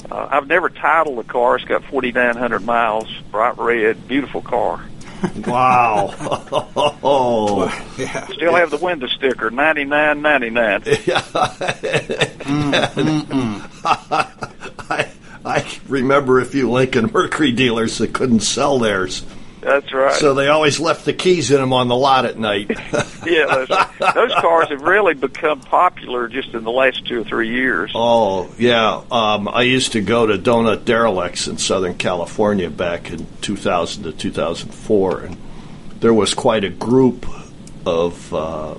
uh, 0.09 0.27
I've 0.31 0.47
never 0.47 0.69
titled 0.69 1.17
the 1.17 1.23
car. 1.23 1.57
It's 1.57 1.65
got 1.65 1.83
4,900 1.85 2.63
miles, 2.65 3.07
bright 3.31 3.57
red, 3.57 4.07
beautiful 4.07 4.41
car. 4.41 4.83
Wow. 5.47 6.13
oh. 7.03 7.93
yeah. 7.97 8.27
Still 8.27 8.55
have 8.55 8.71
the 8.71 8.77
window 8.77 9.07
sticker, 9.07 9.49
99.99. 9.51 10.83
Mm, 12.43 12.73
mm, 12.73 13.21
mm. 13.21 14.89
I, 14.89 15.07
I 15.45 15.65
remember 15.87 16.39
a 16.39 16.45
few 16.45 16.69
Lincoln 16.69 17.09
Mercury 17.11 17.53
dealers 17.53 17.97
that 17.99 18.13
couldn't 18.13 18.41
sell 18.41 18.79
theirs, 18.79 19.25
That's 19.63 19.93
right. 19.93 20.13
so 20.13 20.33
they 20.33 20.49
always 20.49 20.79
left 20.79 21.05
the 21.05 21.13
keys 21.13 21.49
in 21.51 21.61
them 21.61 21.71
on 21.71 21.87
the 21.87 21.95
lot 21.95 22.25
at 22.25 22.37
night. 22.37 22.69
yeah, 23.25 23.45
those, 23.45 23.67
those 24.13 24.33
cars 24.35 24.69
have 24.69 24.81
really 24.81 25.13
become 25.13 25.61
popular 25.61 26.27
just 26.27 26.53
in 26.53 26.63
the 26.63 26.71
last 26.71 27.05
two 27.07 27.21
or 27.21 27.23
three 27.23 27.49
years. 27.49 27.91
Oh 27.95 28.53
yeah, 28.57 29.01
um, 29.09 29.47
I 29.47 29.61
used 29.61 29.93
to 29.93 30.01
go 30.01 30.27
to 30.27 30.37
Donut 30.37 30.83
Derelicts 30.83 31.47
in 31.47 31.57
Southern 31.57 31.95
California 31.95 32.69
back 32.69 33.09
in 33.09 33.25
2000 33.41 34.03
to 34.03 34.11
2004, 34.11 35.19
and 35.21 35.37
there 35.99 36.13
was 36.13 36.33
quite 36.33 36.65
a 36.65 36.69
group 36.69 37.25
of 37.85 38.33
uh, 38.33 38.75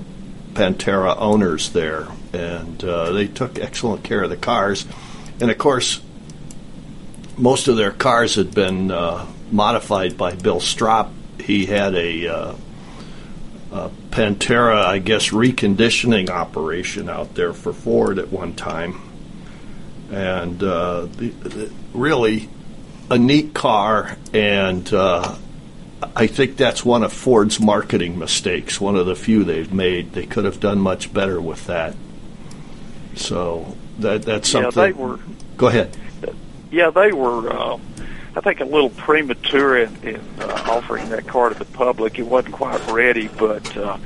Pantera 0.52 1.16
owners 1.18 1.70
there, 1.70 2.08
and 2.32 2.84
uh, 2.84 3.12
they 3.12 3.26
took 3.26 3.58
excellent 3.58 4.04
care 4.04 4.22
of 4.22 4.30
the 4.30 4.36
cars. 4.36 4.86
And 5.40 5.50
of 5.50 5.58
course, 5.58 6.02
most 7.36 7.68
of 7.68 7.76
their 7.76 7.90
cars 7.90 8.34
had 8.34 8.54
been 8.54 8.90
uh, 8.90 9.26
modified 9.54 10.18
by 10.18 10.34
Bill 10.34 10.60
Stroppe. 10.60 11.10
He 11.40 11.66
had 11.66 11.94
a 11.94 12.26
uh, 12.26 12.54
uh, 13.72 13.88
Pantera, 14.10 14.84
I 14.84 14.98
guess, 14.98 15.30
reconditioning 15.30 16.28
operation 16.28 17.08
out 17.08 17.34
there 17.34 17.52
for 17.52 17.72
Ford 17.72 18.18
at 18.18 18.30
one 18.30 18.54
time, 18.54 19.00
and 20.10 20.62
uh, 20.62 21.02
the, 21.02 21.28
the, 21.28 21.72
really 21.92 22.48
a 23.10 23.18
neat 23.18 23.54
car. 23.54 24.16
And 24.32 24.92
uh, 24.92 25.36
I 26.16 26.26
think 26.26 26.56
that's 26.56 26.84
one 26.84 27.04
of 27.04 27.12
Ford's 27.12 27.60
marketing 27.60 28.18
mistakes. 28.18 28.80
One 28.80 28.96
of 28.96 29.06
the 29.06 29.16
few 29.16 29.44
they've 29.44 29.72
made. 29.72 30.12
They 30.12 30.26
could 30.26 30.44
have 30.44 30.60
done 30.60 30.80
much 30.80 31.12
better 31.12 31.40
with 31.40 31.66
that. 31.66 31.94
So 33.14 33.76
that 34.00 34.22
that's 34.22 34.48
something. 34.48 34.82
yeah, 34.82 34.86
they 34.86 34.92
were. 34.92 35.18
Go 35.56 35.68
ahead. 35.68 35.96
Yeah, 36.70 36.90
they 36.90 37.12
were. 37.12 37.78
I 38.36 38.40
think 38.40 38.60
a 38.60 38.64
little 38.64 38.90
premature 38.90 39.78
in, 39.78 39.96
in 40.02 40.20
uh, 40.40 40.64
offering 40.68 41.08
that 41.10 41.26
car 41.26 41.50
to 41.50 41.58
the 41.58 41.64
public. 41.64 42.18
It 42.18 42.26
wasn't 42.26 42.54
quite 42.54 42.84
ready, 42.90 43.28
but 43.28 43.76
uh, 43.76 43.98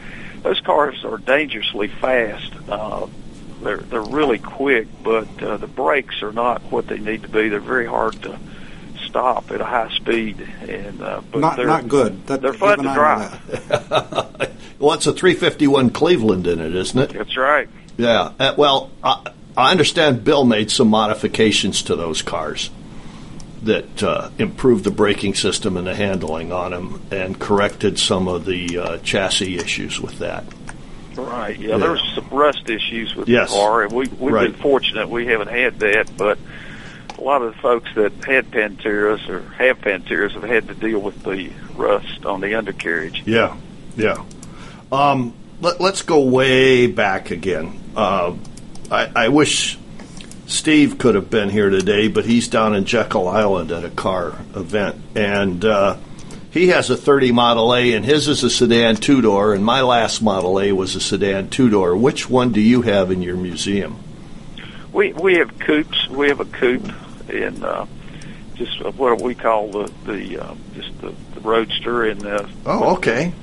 those 0.43 0.61
cars 0.61 1.05
are 1.05 1.19
dangerously 1.19 1.89
fast. 1.89 2.53
Uh, 2.69 3.07
they're 3.63 3.79
they're 3.79 4.03
really 4.03 4.39
quick, 4.39 4.87
but 5.03 5.43
uh, 5.43 5.57
the 5.57 5.67
brakes 5.67 6.23
are 6.23 6.33
not 6.33 6.63
what 6.71 6.87
they 6.87 6.99
need 6.99 7.23
to 7.23 7.29
be. 7.29 7.49
They're 7.49 7.61
very 7.61 7.87
hard 7.87 8.23
to 8.23 8.39
stop 9.07 9.51
at 9.51 9.61
a 9.61 9.65
high 9.65 9.91
speed, 9.97 10.47
and 10.61 11.01
uh, 11.03 11.23
but 11.33 11.41
Not 11.41 11.57
they're 11.57 11.67
not 11.67 11.89
good. 11.89 12.27
That, 12.27 12.43
they're 12.43 12.53
fun 12.53 12.79
to 12.79 12.95
drive. 12.95 13.69
that. 13.69 14.53
Well, 14.79 14.95
it's 14.95 15.09
a 15.09 15.13
351 15.13 15.91
Cleveland 15.91 16.47
in 16.47 16.61
it, 16.61 16.73
isn't 16.77 16.97
it? 16.97 17.11
That's 17.11 17.37
right. 17.37 17.69
Yeah. 17.97 18.31
Uh, 18.39 18.55
well, 18.57 18.93
I, 19.03 19.33
I 19.57 19.73
understand 19.73 20.23
Bill 20.23 20.45
made 20.45 20.71
some 20.71 20.87
modifications 20.87 21.83
to 21.83 21.97
those 21.97 22.23
cars 22.23 22.71
that 23.62 24.03
uh, 24.03 24.31
improved 24.38 24.85
the 24.85 24.91
braking 24.91 25.35
system 25.35 25.77
and 25.77 25.87
the 25.87 25.95
handling 25.95 26.53
on 26.53 26.71
them 26.71 27.03
and 27.11 27.38
corrected 27.38 27.99
some 27.99 28.29
of 28.29 28.45
the 28.45 28.79
uh, 28.79 28.99
chassis 28.99 29.57
issues 29.59 30.00
with 30.00 30.19
that. 30.21 30.45
Right. 31.17 31.59
Yeah, 31.59 31.71
Yeah. 31.71 31.77
there 31.79 31.91
was 31.91 32.03
some 32.15 32.29
rust 32.31 32.71
issues 32.71 33.15
with 33.17 33.29
Yes. 33.29 33.50
the 33.50 33.57
car, 33.57 33.83
and 33.83 33.93
we 33.93 34.07
we've 34.19 34.33
Right. 34.33 34.53
been 34.53 34.61
fortunate 34.61 35.09
we 35.09 35.27
haven't 35.27 35.50
had 35.50 35.81
that. 35.81 36.11
But 36.17 36.38
a 37.19 37.21
lot 37.21 37.43
of 37.43 37.53
the 37.55 37.59
folks 37.61 37.88
that 37.97 38.12
had 38.25 38.50
Panteras 38.53 39.29
or 39.29 39.43
have 39.59 39.81
Panteras 39.81 40.33
have 40.35 40.45
had 40.45 40.69
to 40.69 40.75
deal 40.75 41.00
with 41.00 41.25
the 41.25 41.50
rust 41.77 42.25
on 42.25 42.41
the 42.41 42.55
undercarriage. 42.55 43.25
Yeah. 43.27 43.57
Yeah. 43.97 44.23
Um, 44.93 45.35
let, 45.61 45.81
let's 45.81 46.03
go 46.03 46.21
way 46.23 46.87
back 46.87 47.33
again. 47.33 47.81
Uh, 47.97 48.35
I, 48.91 49.11
I 49.17 49.29
wish 49.29 49.77
Steve 50.49 50.97
could 50.99 51.14
have 51.14 51.28
been 51.28 51.50
here 51.50 51.69
today, 51.69 52.09
but 52.09 52.25
he's 52.25 52.49
down 52.49 52.75
in 52.75 52.85
Jekyll 52.87 53.28
Island 53.28 53.71
at 53.71 53.85
a 53.85 53.90
car 53.90 54.28
event, 54.57 54.97
and 55.14 55.62
uh, 55.62 55.99
he 56.50 56.69
has 56.69 56.88
a 56.88 56.97
30 56.97 57.33
Model 57.33 57.75
A, 57.75 57.93
and 57.93 58.02
his 58.05 58.28
is 58.28 58.43
a 58.43 58.49
sedan 58.50 58.97
two 58.97 59.21
door, 59.21 59.52
and 59.52 59.62
my 59.62 59.83
last 59.83 60.23
Model 60.23 60.59
A 60.59 60.73
was 60.73 60.97
a 60.97 61.00
sedan 61.00 61.50
two 61.50 61.69
door. 61.69 61.95
Which 61.97 62.31
one 62.31 62.52
do 62.52 62.62
you 62.62 62.81
have 62.83 63.11
in 63.11 63.21
your 63.21 63.37
museum? 63.37 63.99
We 64.90 65.12
we 65.12 65.35
have 65.35 65.59
coupes. 65.59 66.09
We 66.09 66.28
have 66.28 66.40
a 66.40 66.47
coupe 66.47 66.90
in 67.28 67.62
uh, 67.62 67.87
just 68.55 68.83
what 68.97 69.21
we 69.21 69.35
call 69.35 69.69
the 69.69 69.93
the 70.07 70.38
uh, 70.45 70.55
just 70.75 70.99
the, 71.02 71.12
the 71.35 71.40
roadster 71.40 72.05
and 72.05 72.25
uh, 72.26 72.47
Oh, 72.64 72.97
okay. 72.97 73.35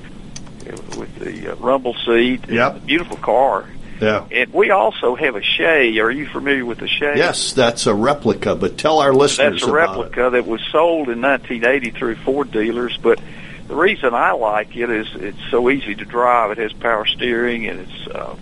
with 0.98 1.20
the 1.20 1.52
uh, 1.52 1.56
rumble 1.58 1.94
seat. 2.06 2.50
Yep. 2.50 2.88
Beautiful 2.88 3.18
car. 3.18 3.70
Yeah. 4.00 4.28
And 4.30 4.54
we 4.54 4.72
also 4.72 5.16
have 5.16 5.36
a 5.36 5.42
Shay. 5.42 5.98
Are 6.00 6.12
you 6.12 6.28
familiar 6.28 6.66
with 6.66 6.80
the 6.80 6.88
Shay? 6.88 7.14
Yes, 7.16 7.54
that's 7.54 7.88
a 7.88 7.94
replica, 7.94 8.56
but 8.56 8.78
tell 8.78 9.00
our 9.00 9.14
listeners 9.14 9.62
That's 9.62 9.70
a 9.70 9.74
replica 9.74 10.30
that 10.32 10.46
was 10.46 10.62
sold 10.72 11.10
in 11.10 11.22
1980 11.22 11.92
through 11.92 12.16
Ford 12.16 12.52
dealers. 12.52 12.98
But 12.98 13.20
the 13.68 13.76
reason 13.76 14.14
I 14.14 14.32
like 14.32 14.76
it 14.76 14.90
is 14.90 15.08
it's 15.16 15.40
so 15.50 15.70
easy 15.70 15.96
to 15.96 16.06
drive. 16.06 16.52
It 16.52 16.58
has 16.58 16.74
power 16.74 17.06
steering, 17.06 17.68
and 17.68 17.80
it's 17.82 18.08
uh, 18.08 18.36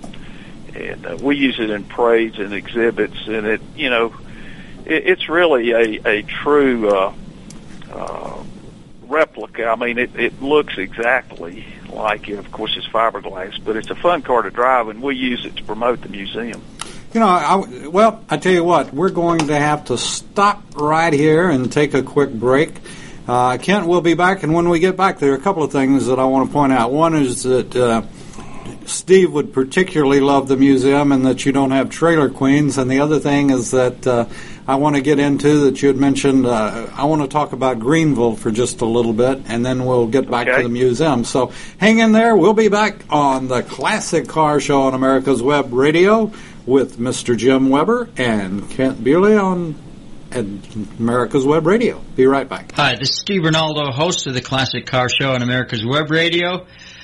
and 0.75 1.05
uh, 1.05 1.17
we 1.21 1.37
use 1.37 1.59
it 1.59 1.69
in 1.69 1.83
parades 1.83 2.39
and 2.39 2.53
exhibits. 2.53 3.27
And 3.27 3.45
it, 3.45 3.61
you 3.75 3.89
know, 3.89 4.13
it, 4.85 5.07
it's 5.07 5.29
really 5.29 5.71
a 5.71 6.07
a 6.07 6.21
true 6.23 6.89
uh, 6.89 7.13
uh, 7.91 8.43
replica. 9.03 9.67
I 9.67 9.75
mean, 9.75 9.99
it 9.99 10.15
it 10.15 10.41
looks 10.41 10.77
exactly 10.79 11.65
like. 11.93 12.29
Of 12.29 12.51
course, 12.51 12.75
it's 12.77 12.87
fiberglass, 12.87 13.63
but 13.63 13.75
it's 13.75 13.89
a 13.89 13.95
fun 13.95 14.21
car 14.21 14.41
to 14.41 14.51
drive, 14.51 14.87
and 14.87 15.01
we 15.01 15.15
use 15.15 15.45
it 15.45 15.55
to 15.57 15.63
promote 15.63 16.01
the 16.01 16.09
museum. 16.09 16.61
You 17.13 17.19
know, 17.19 17.27
I, 17.27 17.87
well, 17.87 18.23
I 18.27 18.37
tell 18.37 18.51
you 18.51 18.63
what, 18.63 18.91
we're 18.91 19.11
going 19.11 19.47
to 19.47 19.59
have 19.59 19.85
to 19.85 19.97
stop 19.97 20.63
right 20.75 21.13
here 21.13 21.49
and 21.49 21.71
take 21.71 21.93
a 21.93 22.01
quick 22.01 22.31
break. 22.31 22.73
Uh, 23.27 23.57
Kent 23.57 23.87
will 23.87 24.01
be 24.01 24.15
back, 24.15 24.43
and 24.43 24.53
when 24.53 24.67
we 24.67 24.79
get 24.79 24.97
back, 24.97 25.19
there 25.19 25.31
are 25.31 25.35
a 25.35 25.41
couple 25.41 25.63
of 25.63 25.71
things 25.71 26.07
that 26.07 26.19
I 26.19 26.25
want 26.25 26.49
to 26.49 26.53
point 26.53 26.73
out. 26.73 26.91
One 26.91 27.15
is 27.15 27.43
that 27.43 27.75
uh, 27.75 28.01
Steve 28.85 29.31
would 29.31 29.53
particularly 29.53 30.19
love 30.19 30.47
the 30.47 30.57
museum 30.57 31.11
and 31.11 31.25
that 31.25 31.45
you 31.45 31.51
don't 31.51 31.71
have 31.71 31.89
trailer 31.89 32.29
queens, 32.29 32.77
and 32.77 32.89
the 32.89 32.99
other 32.99 33.19
thing 33.19 33.49
is 33.49 33.71
that 33.71 34.05
uh, 34.05 34.25
I 34.67 34.75
want 34.75 34.95
to 34.95 35.01
get 35.01 35.19
into 35.19 35.65
that 35.65 35.81
you 35.81 35.89
had 35.89 35.97
mentioned. 35.97 36.45
Uh, 36.45 36.87
I 36.95 37.05
want 37.05 37.21
to 37.21 37.27
talk 37.27 37.51
about 37.53 37.79
Greenville 37.79 38.35
for 38.35 38.49
just 38.49 38.79
a 38.81 38.85
little 38.85 39.11
bit, 39.13 39.41
and 39.47 39.65
then 39.65 39.85
we'll 39.85 40.07
get 40.07 40.29
back 40.31 40.47
Okay. 40.47 40.57
to 40.57 40.63
the 40.63 40.69
museum. 40.69 41.25
So 41.25 41.51
hang 41.77 41.99
in 41.99 42.13
there. 42.13 42.35
We'll 42.37 42.53
be 42.53 42.69
back 42.69 43.03
on 43.09 43.47
the 43.49 43.61
Classic 43.61 44.27
Car 44.27 44.59
Show 44.61 44.83
on 44.83 44.93
America's 44.93 45.41
Web 45.43 45.73
Radio 45.73 46.31
with 46.65 46.97
Mr. 46.97 47.35
Jim 47.35 47.69
Weber 47.69 48.07
and 48.15 48.69
Kent 48.69 49.03
Bewley 49.03 49.35
on 49.35 49.75
America's 50.99 51.45
Web 51.45 51.67
Radio. 51.67 52.01
Be 52.15 52.25
right 52.25 52.47
back. 52.47 52.71
Hi, 52.73 52.95
this 52.95 53.09
is 53.11 53.19
Steve 53.19 53.41
Ronaldo, 53.41 53.91
host 53.93 54.27
of 54.27 54.33
the 54.33 54.41
Classic 54.41 54.85
Car 54.85 55.09
Show 55.09 55.31
on 55.33 55.41
America's 55.41 55.85
Web 55.85 56.09
Radio. 56.09 56.65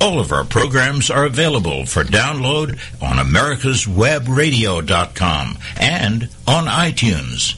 All 0.00 0.18
of 0.20 0.32
our 0.32 0.44
programs 0.44 1.10
are 1.10 1.24
available 1.24 1.86
for 1.86 2.04
download 2.04 2.78
on 3.00 3.16
americaswebradio.com 3.16 5.58
and 5.80 6.28
on 6.46 6.66
iTunes. 6.66 7.54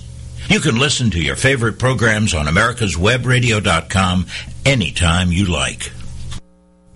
You 0.49 0.61
can 0.61 0.79
listen 0.79 1.11
to 1.11 1.21
your 1.21 1.35
favorite 1.35 1.77
programs 1.79 2.33
on 2.35 2.47
americaswebradio.com 2.47 4.27
anytime 4.65 5.33
you 5.33 5.47
like. 5.47 5.91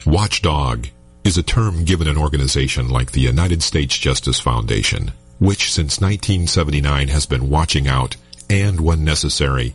Watchdog 0.07 0.87
is 1.25 1.37
a 1.37 1.43
term 1.43 1.85
given 1.85 2.07
an 2.07 2.17
organization 2.17 2.89
like 2.89 3.11
the 3.13 3.21
United 3.21 3.63
States 3.63 3.99
Justice 3.99 4.41
Foundation, 4.41 5.13
which 5.39 5.71
since 5.73 6.01
1979 6.01 7.09
has 7.09 7.27
been 7.27 7.51
watching 7.51 7.87
out 7.89 8.17
and, 8.49 8.81
when 8.81 9.05
necessary, 9.05 9.75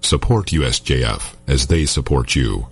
Support 0.00 0.46
USJF 0.46 1.34
as 1.46 1.66
they 1.66 1.86
support 1.86 2.34
you. 2.34 2.68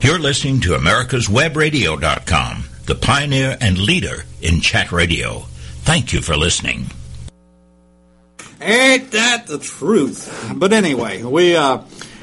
You're 0.00 0.18
listening 0.18 0.60
to 0.62 0.70
americaswebradio.com, 0.70 2.64
the 2.86 2.94
pioneer 2.94 3.58
and 3.60 3.78
leader 3.78 4.24
in 4.40 4.60
chat 4.60 4.92
radio. 4.92 5.40
Thank 5.82 6.12
you 6.12 6.22
for 6.22 6.36
listening. 6.36 6.86
Ain't 8.60 9.10
that 9.12 9.46
the 9.46 9.58
truth? 9.58 10.52
But 10.54 10.72
anyway, 10.72 11.22
we 11.22 11.56
uh, 11.56 11.82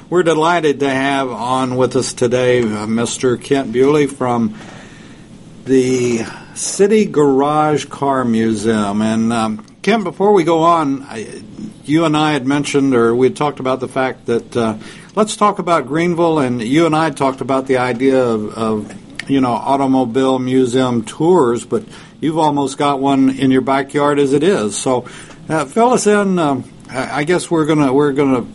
we're 0.10 0.24
delighted 0.24 0.80
to 0.80 0.90
have 0.90 1.30
on 1.30 1.76
with 1.76 1.96
us 1.96 2.14
today 2.14 2.62
uh, 2.62 2.86
Mr. 2.86 3.42
Kent 3.42 3.72
Bewley 3.72 4.08
from 4.08 4.58
the 5.66 6.26
City 6.56 7.06
Garage 7.06 7.86
Car 7.86 8.24
Museum. 8.24 9.02
And 9.02 9.34
um, 9.34 9.66
Kent, 9.82 10.04
before 10.04 10.34
we 10.34 10.44
go 10.44 10.64
on, 10.64 11.04
I, 11.04 11.42
you 11.88 12.06
and 12.06 12.16
I 12.16 12.34
had 12.34 12.46
mentioned, 12.46 12.94
or 12.94 13.16
we 13.16 13.28
had 13.28 13.36
talked 13.36 13.60
about 13.60 13.80
the 13.80 13.88
fact 13.88 14.26
that 14.26 14.56
uh, 14.56 14.78
let's 15.16 15.36
talk 15.36 15.60
about 15.60 15.88
Greenville, 15.88 16.40
and 16.40 16.62
you 16.62 16.86
and 16.86 16.96
I 16.96 17.10
talked 17.10 17.42
about 17.42 17.68
the 17.68 17.78
idea 17.78 18.22
of, 18.22 18.58
of, 18.58 19.30
you 19.30 19.42
know 19.42 19.52
automobile 19.52 20.40
museum 20.40 21.04
tours, 21.04 21.66
but 21.66 21.84
you've 22.22 22.38
almost 22.38 22.78
got 22.78 23.00
one 23.00 23.30
in 23.30 23.52
your 23.52 23.62
backyard 23.62 24.20
as 24.20 24.34
it 24.34 24.44
is. 24.44 24.78
So, 24.78 25.08
uh, 25.50 25.66
fill 25.66 25.92
us 25.94 26.08
in. 26.08 26.40
Um, 26.40 26.64
I 26.90 27.24
guess 27.26 27.52
we're 27.52 27.66
gonna 27.66 27.92
we're 27.92 28.14
gonna 28.14 28.46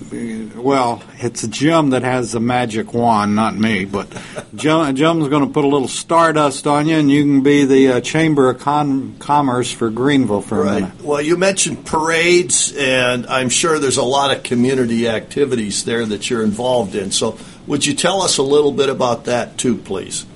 well, 0.62 1.02
it's 1.18 1.42
a 1.42 1.48
Jim 1.48 1.90
that 1.90 2.02
has 2.02 2.32
the 2.32 2.40
magic 2.40 2.94
wand, 2.94 3.34
not 3.34 3.56
me. 3.56 3.84
But 3.84 4.08
Jim, 4.54 4.94
Jim's 4.94 5.28
going 5.28 5.46
to 5.46 5.52
put 5.52 5.64
a 5.64 5.68
little 5.68 5.88
stardust 5.88 6.66
on 6.66 6.86
you, 6.86 6.96
and 6.96 7.10
you 7.10 7.22
can 7.24 7.42
be 7.42 7.64
the 7.64 7.92
uh, 7.92 8.00
Chamber 8.00 8.48
of 8.48 8.60
Con- 8.60 9.16
Commerce 9.18 9.72
for 9.72 9.90
Greenville 9.90 10.40
for 10.40 10.62
right. 10.62 10.70
a 10.70 10.80
minute. 10.86 11.02
Well, 11.02 11.20
you 11.20 11.36
mentioned 11.36 11.84
parades, 11.84 12.72
and 12.76 13.26
I'm 13.26 13.48
sure 13.48 13.78
there's 13.78 13.96
a 13.96 14.04
lot 14.04 14.34
of 14.34 14.42
community 14.44 15.08
activities 15.08 15.84
there 15.84 16.06
that 16.06 16.30
you're 16.30 16.44
involved 16.44 16.94
in. 16.94 17.10
So, 17.10 17.38
would 17.66 17.84
you 17.84 17.94
tell 17.94 18.22
us 18.22 18.38
a 18.38 18.42
little 18.42 18.72
bit 18.72 18.88
about 18.88 19.24
that 19.24 19.58
too, 19.58 19.76
please? 19.76 20.26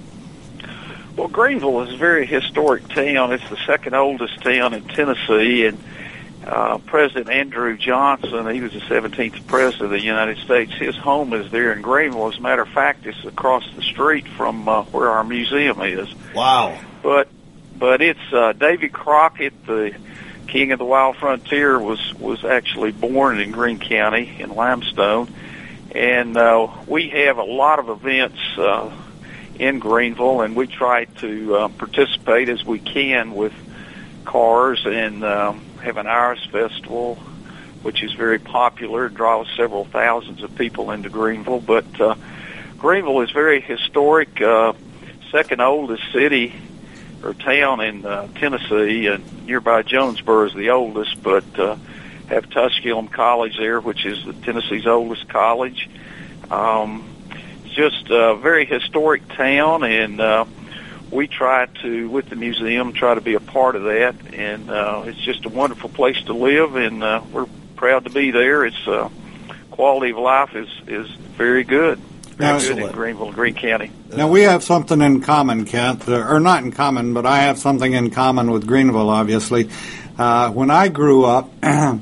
Well, 1.16 1.28
Greenville 1.28 1.82
is 1.82 1.94
a 1.94 1.96
very 1.96 2.26
historic 2.26 2.88
town. 2.88 3.32
It's 3.32 3.48
the 3.48 3.56
second 3.66 3.94
oldest 3.94 4.42
town 4.42 4.74
in 4.74 4.82
Tennessee, 4.85 5.66
and 5.66 5.78
uh, 6.46 6.78
President 6.78 7.28
Andrew 7.28 7.76
Johnson, 7.76 8.48
he 8.54 8.61
was 8.61 8.72
the 8.72 8.80
17th 8.80 9.46
president 9.48 9.87
of 9.87 9.90
the 9.90 10.00
United 10.00 10.38
States. 10.38 10.72
His 10.72 10.96
home 10.96 11.32
is 11.32 11.50
there 11.50 11.72
in 11.72 11.82
Greenville. 11.82 12.28
As 12.28 12.38
a 12.38 12.40
matter 12.40 12.62
of 12.62 12.68
fact, 12.68 13.04
it's 13.04 13.24
across 13.24 13.64
the 13.74 13.82
street 13.82 14.28
from 14.28 14.68
uh, 14.68 14.85
where 14.85 15.11
our 15.11 15.24
museum 15.24 15.80
is. 15.82 16.09
Wow. 16.35 16.78
But 17.02 17.28
but 17.76 18.00
it's 18.00 18.32
uh, 18.32 18.52
Davy 18.52 18.88
Crockett, 18.88 19.66
the 19.66 19.94
king 20.46 20.70
of 20.72 20.78
the 20.78 20.85
wild 20.85 21.16
frontier, 21.16 21.80
was 21.80 22.14
was 22.14 22.44
actually 22.44 22.92
born 22.92 23.40
in 23.40 23.50
Greene 23.50 23.80
County 23.80 24.37
in 24.38 24.50
Limestone, 24.50 25.28
and 25.94 26.37
uh, 26.37 26.68
we 26.87 27.09
have 27.09 27.38
a 27.38 27.44
lot 27.44 27.80
of 27.80 27.88
events 27.88 28.38
uh, 28.56 28.90
in 29.59 29.80
Greenville, 29.80 30.42
and 30.42 30.54
we 30.54 30.68
try 30.68 31.06
to 31.06 31.56
uh, 31.56 31.68
participate 31.68 32.48
as 32.48 32.64
we 32.64 32.78
can 32.78 33.35
with 33.35 33.52
cars 34.24 34.87
and. 34.87 35.24
Um, 35.24 35.62
have 35.87 35.99
an 35.99 36.09
Iris 36.09 36.44
Festival, 36.46 37.14
which 37.83 38.03
is 38.03 38.12
very 38.12 38.40
popular, 38.40 39.09
draws 39.09 39.46
several 39.57 39.85
thousands 39.85 40.42
of 40.42 40.57
people 40.57 40.90
into 40.90 41.09
Greenville. 41.09 41.61
But 41.61 42.01
uh, 42.01 42.16
Greenville 42.77 43.20
is 43.20 43.31
very 43.31 43.61
historic, 43.61 44.40
uh, 44.42 44.72
second 45.31 45.61
oldest 45.61 46.03
city 46.12 46.53
or 47.22 47.35
town 47.35 47.81
in 47.81 48.05
uh, 48.05 48.27
Tennessee, 48.35 49.07
and 49.07 49.46
nearby 49.46 49.83
Jonesboro 49.83 50.46
is 50.46 50.55
the 50.55 50.70
oldest, 50.70 51.22
but 51.22 51.44
uh, 51.57 51.77
have 52.27 52.51
Tusculum 52.51 53.07
College 53.07 53.57
there, 53.57 53.81
which 53.81 54.05
is 54.05 54.25
the 54.25 54.33
Tennessee's 54.33 54.88
oldest 54.88 55.29
college. 55.29 55.88
Um, 56.51 57.09
just 57.64 58.11
a 58.11 58.35
very 58.35 58.64
historic 58.64 59.29
town, 59.29 59.85
and 59.85 60.20
uh, 60.20 60.46
we 61.10 61.26
try 61.26 61.66
to, 61.82 62.08
with 62.08 62.28
the 62.28 62.36
museum, 62.36 62.92
try 62.92 63.14
to 63.14 63.20
be 63.20 63.34
a 63.34 63.40
part 63.40 63.76
of 63.76 63.84
that, 63.84 64.16
and 64.34 64.70
uh, 64.70 65.04
it's 65.06 65.18
just 65.18 65.44
a 65.44 65.48
wonderful 65.48 65.88
place 65.88 66.20
to 66.24 66.32
live, 66.32 66.76
and 66.76 67.02
uh, 67.02 67.22
we're 67.32 67.46
proud 67.76 68.04
to 68.04 68.10
be 68.10 68.30
there. 68.30 68.64
It's 68.64 68.88
uh, 68.88 69.08
quality 69.70 70.10
of 70.10 70.18
life 70.18 70.54
is 70.56 70.68
is 70.86 71.08
very 71.36 71.64
good, 71.64 71.98
very 71.98 72.60
good 72.60 72.78
in 72.78 72.92
Greenville, 72.92 73.32
Greene 73.32 73.54
County. 73.54 73.92
Now 74.14 74.28
we 74.28 74.42
have 74.42 74.64
something 74.64 75.00
in 75.00 75.20
common, 75.20 75.64
Kent, 75.64 76.08
uh, 76.08 76.26
or 76.26 76.40
not 76.40 76.64
in 76.64 76.72
common, 76.72 77.14
but 77.14 77.24
I 77.26 77.42
have 77.42 77.58
something 77.58 77.92
in 77.92 78.10
common 78.10 78.50
with 78.50 78.66
Greenville. 78.66 79.10
Obviously, 79.10 79.70
uh, 80.18 80.50
when 80.50 80.70
I 80.70 80.88
grew 80.88 81.24
up, 81.24 81.50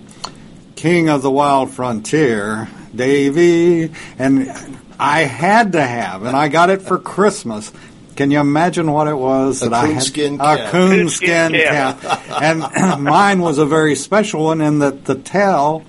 King 0.76 1.08
of 1.08 1.22
the 1.22 1.30
Wild 1.30 1.70
Frontier, 1.70 2.68
Davy, 2.94 3.92
and 4.18 4.50
I 4.98 5.22
had 5.22 5.72
to 5.72 5.82
have, 5.82 6.24
and 6.24 6.36
I 6.36 6.48
got 6.48 6.70
it 6.70 6.80
for 6.82 6.98
Christmas 6.98 7.72
can 8.16 8.30
you 8.30 8.40
imagine 8.40 8.90
what 8.90 9.08
it 9.08 9.16
was 9.16 9.62
a 9.62 9.68
that 9.68 9.74
I 9.74 9.86
had? 9.88 10.14
Cap. 10.14 10.40
A 10.40 10.70
coonskin 10.70 11.52
cap. 11.52 12.00
cap. 12.00 12.42
and 12.42 12.60
mine 13.02 13.40
was 13.40 13.58
a 13.58 13.66
very 13.66 13.94
special 13.94 14.44
one 14.44 14.60
in 14.60 14.80
that 14.80 15.04
the 15.04 15.14
tail. 15.16 15.84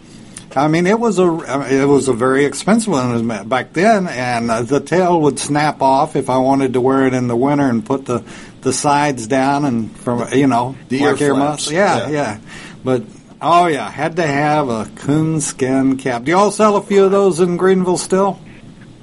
I 0.56 0.70
mean, 0.70 0.88
it 0.88 0.98
was 0.98 1.20
a 1.20 1.26
it 1.70 1.86
was 1.86 2.08
a 2.08 2.14
very 2.14 2.46
expensive 2.46 2.94
one 2.94 3.48
back 3.50 3.74
then, 3.74 4.08
and 4.08 4.50
uh, 4.50 4.62
the 4.62 4.80
tail 4.80 5.22
would 5.22 5.38
snap 5.38 5.82
off 5.82 6.16
if 6.16 6.30
I 6.30 6.38
wanted 6.38 6.74
to 6.74 6.82
wear 6.82 7.06
it 7.08 7.14
in 7.14 7.28
the 7.28 7.36
winter 7.36 7.70
and 7.70 7.86
put 7.86 8.06
the 8.06 8.24
the 8.62 8.72
sides 8.72 9.28
down 9.28 9.66
and 9.66 9.96
from 9.98 10.32
you 10.34 10.48
know 10.48 10.76
the 10.90 11.00
like 11.00 11.22
ear 11.22 11.36
flaps. 11.36 11.70
Yeah, 11.70 12.08
yeah, 12.08 12.10
yeah, 12.10 12.40
But 12.84 13.04
oh 13.42 13.68
yeah, 13.68 13.90
had 13.90 14.16
to 14.16 14.26
have 14.26 14.70
a 14.70 14.86
coonskin 14.96 15.98
cap. 15.98 16.24
Do 16.24 16.32
y'all 16.32 16.52
sell 16.52 16.78
a 16.78 16.82
few 16.82 17.04
of 17.04 17.12
those 17.12 17.42
in 17.42 17.58
Greenville 17.58 17.98
still? 17.98 18.40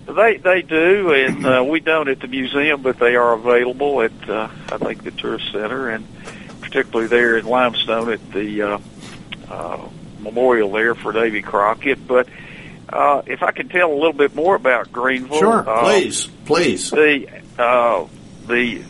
They 0.06 0.36
they 0.36 0.62
do, 0.62 1.12
and 1.12 1.46
uh, 1.46 1.64
we 1.66 1.80
don't 1.80 2.08
at 2.08 2.20
the 2.20 2.26
museum, 2.26 2.82
but 2.82 2.98
they 2.98 3.14
are 3.14 3.34
available 3.34 4.02
at 4.02 4.28
uh, 4.28 4.48
I 4.70 4.78
think 4.78 5.04
the 5.04 5.12
tourist 5.12 5.52
center, 5.52 5.88
and 5.90 6.06
particularly 6.60 7.06
there 7.06 7.38
in 7.38 7.46
Limestone 7.46 8.12
at 8.12 8.32
the 8.32 8.62
uh, 8.62 8.78
uh, 9.48 9.88
memorial 10.20 10.72
there 10.72 10.94
for 10.94 11.12
Davy 11.12 11.42
Crockett. 11.42 12.06
But 12.06 12.28
uh, 12.88 13.22
if 13.26 13.42
I 13.42 13.52
could 13.52 13.70
tell 13.70 13.92
a 13.92 13.94
little 13.94 14.12
bit 14.12 14.34
more 14.34 14.56
about 14.56 14.92
Greenville, 14.92 15.38
sure, 15.38 15.68
uh, 15.68 15.82
please, 15.82 16.26
please. 16.46 16.90
The 16.90 17.28
uh, 17.58 18.06
the 18.46 18.82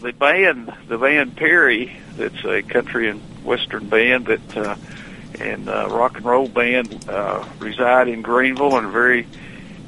the 0.00 0.12
band, 0.12 0.72
the 0.88 0.98
Band 0.98 1.36
Perry, 1.36 1.96
that's 2.16 2.44
a 2.44 2.62
country 2.62 3.08
and 3.08 3.20
western 3.44 3.88
band 3.88 4.26
that 4.26 4.56
uh, 4.56 4.76
and 5.40 5.68
uh, 5.68 5.88
rock 5.88 6.16
and 6.16 6.24
roll 6.24 6.48
band 6.48 7.04
uh, 7.08 7.44
reside 7.58 8.08
in 8.08 8.22
Greenville 8.22 8.76
and 8.76 8.90
very 8.90 9.26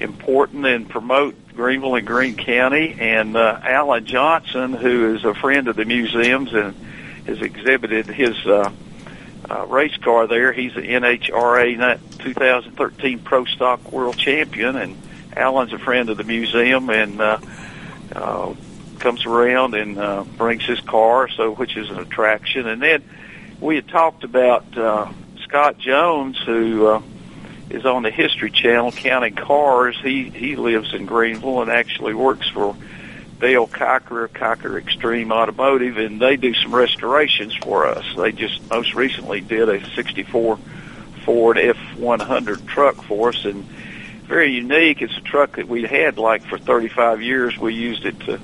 important 0.00 0.66
and 0.66 0.88
promote 0.88 1.34
Greenville 1.54 1.94
and 1.94 2.06
Greene 2.06 2.36
County. 2.36 2.96
And 2.98 3.36
uh, 3.36 3.60
Allen 3.62 4.06
Johnson, 4.06 4.72
who 4.72 5.14
is 5.14 5.24
a 5.24 5.34
friend 5.34 5.68
of 5.68 5.76
the 5.76 5.84
museums 5.84 6.52
and 6.52 6.74
has 7.26 7.40
exhibited 7.42 8.06
his 8.06 8.36
uh, 8.46 8.70
uh, 9.48 9.66
race 9.66 9.96
car 9.98 10.26
there. 10.26 10.52
He's 10.52 10.74
an 10.76 10.84
NHRA 10.84 11.98
2013 12.18 13.18
Pro 13.20 13.44
Stock 13.44 13.92
World 13.92 14.16
Champion, 14.16 14.76
and 14.76 14.96
Allen's 15.36 15.72
a 15.72 15.78
friend 15.78 16.08
of 16.08 16.16
the 16.16 16.24
museum 16.24 16.90
and 16.90 17.20
uh, 17.20 17.38
uh, 18.14 18.54
comes 18.98 19.24
around 19.26 19.74
and 19.74 19.98
uh, 19.98 20.24
brings 20.36 20.64
his 20.64 20.80
car, 20.80 21.28
so 21.28 21.52
which 21.52 21.76
is 21.76 21.90
an 21.90 21.98
attraction. 21.98 22.66
And 22.66 22.82
then 22.82 23.02
we 23.60 23.76
had 23.76 23.88
talked 23.88 24.24
about 24.24 24.76
uh, 24.76 25.10
Scott 25.42 25.78
Jones, 25.78 26.38
who 26.38 26.86
uh, 26.86 27.02
is 27.70 27.87
on 27.87 28.02
the 28.02 28.11
History 28.11 28.50
Channel 28.50 28.92
counting 28.92 29.35
cars. 29.35 29.98
He 30.02 30.28
he 30.28 30.56
lives 30.56 30.92
in 30.92 31.06
Greenville 31.06 31.62
and 31.62 31.70
actually 31.70 32.14
works 32.14 32.48
for 32.48 32.76
Dale 33.40 33.66
Cocker, 33.66 34.28
Cocker 34.28 34.76
Extreme 34.76 35.33
Automotive, 35.33 35.96
and 35.96 36.20
they 36.20 36.37
do 36.37 36.52
some 36.54 36.74
restorations 36.74 37.54
for 37.54 37.87
us. 37.87 38.04
They 38.16 38.33
just 38.33 38.68
most 38.68 38.94
recently 38.94 39.40
did 39.40 39.68
a 39.68 39.85
64 39.94 40.59
Ford 41.24 41.56
F100 41.56 42.66
truck 42.66 42.96
for 43.02 43.30
us, 43.30 43.44
and 43.44 43.64
very 44.24 44.52
unique. 44.52 45.00
It's 45.00 45.16
a 45.16 45.22
truck 45.22 45.56
that 45.56 45.68
we 45.68 45.85
had 45.85 46.18
like 46.18 46.42
for 46.44 46.59
35 46.59 47.22
years. 47.22 47.56
We 47.56 47.74
used 47.74 48.04
it 48.04 48.18
to 48.20 48.40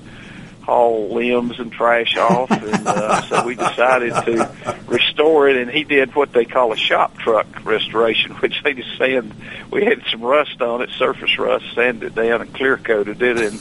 haul 0.67 1.15
limbs 1.15 1.61
and 1.61 1.71
trash 1.71 2.17
off, 2.17 2.51
and 2.51 2.87
uh, 2.89 3.23
so 3.23 3.47
we 3.47 3.55
decided 3.55 4.13
to 4.13 4.77
restore 4.89 5.49
it. 5.49 5.57
And 5.57 5.71
he 5.71 5.85
did 5.85 6.15
what 6.17 6.33
they 6.33 6.45
call 6.45 6.73
a 6.73 6.77
shop 6.77 7.17
truck 7.19 7.47
restoration, 7.65 8.33
which 8.41 8.63
they 8.65 8.75
just 8.75 8.99
sand. 8.99 9.33
We 9.71 9.85
had 9.85 10.03
some 10.11 10.23
rust 10.23 10.61
on 10.61 10.83
it, 10.83 10.91
surface 10.91 11.39
rust, 11.39 11.65
sanded 11.75 12.03
it 12.03 12.15
down 12.17 12.43
and 12.43 12.53
clear 12.53 12.77
coated 12.77 13.23
it, 13.23 13.39
and 13.39 13.61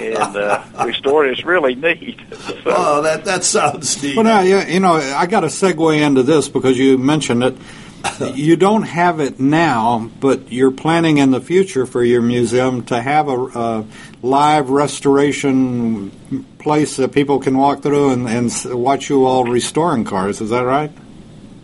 and 0.00 0.36
uh, 0.36 0.64
restored 0.84 1.28
it. 1.28 1.38
It's 1.38 1.44
really 1.44 1.74
neat. 1.74 2.20
So, 2.42 2.60
oh, 2.66 3.02
that 3.02 3.24
that 3.24 3.44
sounds 3.44 4.02
neat. 4.02 4.16
Well, 4.16 4.24
now, 4.24 4.40
you, 4.40 4.58
you 4.60 4.80
know, 4.80 4.94
I 4.94 5.26
got 5.26 5.40
to 5.40 5.46
segue 5.46 5.98
into 5.98 6.22
this 6.22 6.48
because 6.48 6.78
you 6.78 6.98
mentioned 6.98 7.42
it. 7.44 7.56
you 8.34 8.56
don't 8.56 8.82
have 8.82 9.20
it 9.20 9.40
now, 9.40 10.10
but 10.20 10.52
you're 10.52 10.70
planning 10.70 11.18
in 11.18 11.30
the 11.30 11.40
future 11.40 11.86
for 11.86 12.02
your 12.02 12.22
museum 12.22 12.84
to 12.86 13.00
have 13.00 13.28
a, 13.28 13.38
a 13.38 13.86
live 14.22 14.70
restoration 14.70 16.10
place 16.58 16.96
that 16.96 17.12
people 17.12 17.40
can 17.40 17.56
walk 17.56 17.82
through 17.82 18.10
and, 18.10 18.28
and 18.28 18.52
watch 18.80 19.08
you 19.08 19.24
all 19.26 19.44
restoring 19.44 20.04
cars. 20.04 20.40
Is 20.40 20.50
that 20.50 20.62
right? 20.62 20.92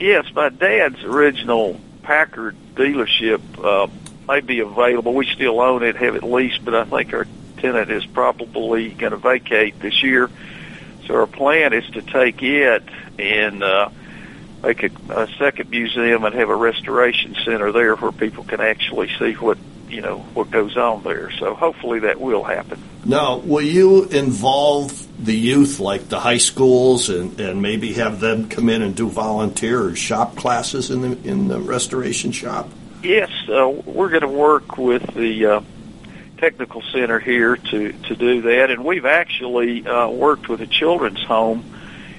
Yes, 0.01 0.27
my 0.35 0.49
dad's 0.49 1.03
original 1.03 1.81
Packard 2.03 2.57
dealership 2.75 3.41
uh, 3.63 3.89
may 4.29 4.41
be 4.41 4.61
available. 4.61 5.15
We 5.15 5.27
still 5.27 5.61
own 5.61 5.83
it, 5.83 5.97
have 5.97 6.15
it 6.15 6.23
leased, 6.23 6.65
but 6.65 6.75
I 6.75 6.85
think 6.85 7.13
our 7.13 7.27
tenant 7.59 7.91
is 7.91 8.07
probably 8.07 8.91
going 8.91 9.11
to 9.11 9.19
vacate 9.19 9.81
this 9.81 10.03
year. 10.03 10.31
So 11.07 11.15
our 11.15 11.27
plan 11.27 11.73
is 11.73 11.89
to 11.91 12.03
take 12.03 12.43
it 12.43 12.85
and 13.19 13.63
uh, 13.63 13.89
make 14.63 14.83
a, 14.83 14.91
a 15.11 15.29
second 15.39 15.71
museum 15.71 16.25
and 16.25 16.35
have 16.35 16.49
a 16.49 16.57
restoration 16.57 17.37
center 17.45 17.73
there 17.73 17.97
where 17.97 18.13
people 18.13 18.45
can 18.45 18.61
actually 18.61 19.11
see 19.19 19.33
what 19.35 19.59
you 19.89 20.01
know 20.01 20.19
what 20.35 20.51
goes 20.51 20.77
on 20.77 21.03
there. 21.03 21.31
So 21.33 21.55
hopefully 21.55 22.01
that 22.01 22.21
will 22.21 22.45
happen. 22.45 22.83
Now, 23.05 23.39
will 23.39 23.65
you 23.65 24.05
involve 24.05 25.07
the 25.25 25.35
youth, 25.35 25.81
like 25.81 26.09
the 26.09 26.21
high 26.21 26.39
schools, 26.39 27.09
and, 27.09 27.41
and 27.41 27.63
maybe 27.63 27.95
have 27.95 28.21
them 28.21 28.49
come 28.49 28.69
in 28.69 28.83
and 28.83 28.95
do 28.95 29.09
volunteer 29.09 29.83
or 29.83 29.97
shop 29.97 30.37
classes 30.37 30.91
in 30.91 31.01
the 31.01 31.29
in 31.29 31.49
the 31.49 31.61
restoration 31.61 32.33
shop? 32.33 32.69
Yes, 33.03 33.31
uh, 33.49 33.69
we're 33.69 34.09
going 34.11 34.23
to 34.23 34.29
work 34.29 34.77
with 34.77 35.15
the 35.15 35.47
uh, 35.47 35.61
technical 36.37 36.83
center 36.83 37.19
here 37.19 37.57
to 37.57 37.93
to 37.93 38.17
do 38.17 38.43
that, 38.43 38.71
and 38.71 38.85
we've 38.85 39.07
actually 39.07 39.87
uh, 39.87 40.09
worked 40.09 40.49
with 40.49 40.61
a 40.61 40.67
children's 40.67 41.23
home 41.23 41.65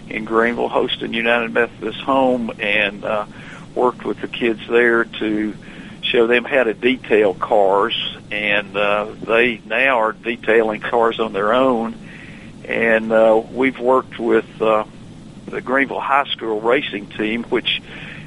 in 0.10 0.26
Greenville, 0.26 0.70
Holston 0.70 1.14
United 1.14 1.52
Methodist 1.54 2.00
Home, 2.02 2.52
and 2.60 3.04
uh, 3.06 3.26
worked 3.76 4.04
with 4.04 4.20
the 4.22 4.28
kids 4.28 4.62
there 4.68 5.06
to 5.06 5.56
show 6.02 6.28
them 6.28 6.44
how 6.44 6.64
to 6.64 6.74
detail 6.74 7.34
cars, 7.34 8.18
and 8.32 8.76
uh, 8.76 9.12
they 9.22 9.62
now 9.66 10.00
are 10.00 10.14
detailing 10.14 10.82
cars 10.82 11.20
on 11.20 11.34
their 11.34 11.54
own. 11.54 11.96
And 12.66 13.12
uh, 13.12 13.42
we've 13.52 13.80
worked 13.80 14.20
with 14.20 14.62
uh, 14.62 14.86
the 15.46 15.62
Greenville 15.62 16.00
High 16.00 16.26
School 16.26 16.62
racing 16.62 17.08
team, 17.08 17.44
which 17.46 17.82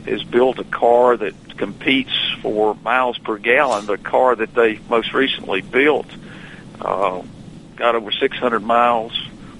has 0.06 0.22
built 0.24 0.58
a 0.58 0.64
car 0.64 1.16
that 1.16 1.34
competes 1.56 2.12
for 2.40 2.74
miles 2.74 3.18
per 3.18 3.38
gallon. 3.38 3.86
The 3.86 3.98
car 3.98 4.34
that 4.34 4.54
they 4.54 4.80
most 4.88 5.12
recently 5.12 5.60
built 5.60 6.06
uh, 6.80 7.22
got 7.76 7.94
over 7.94 8.10
600 8.10 8.60
miles 8.60 9.12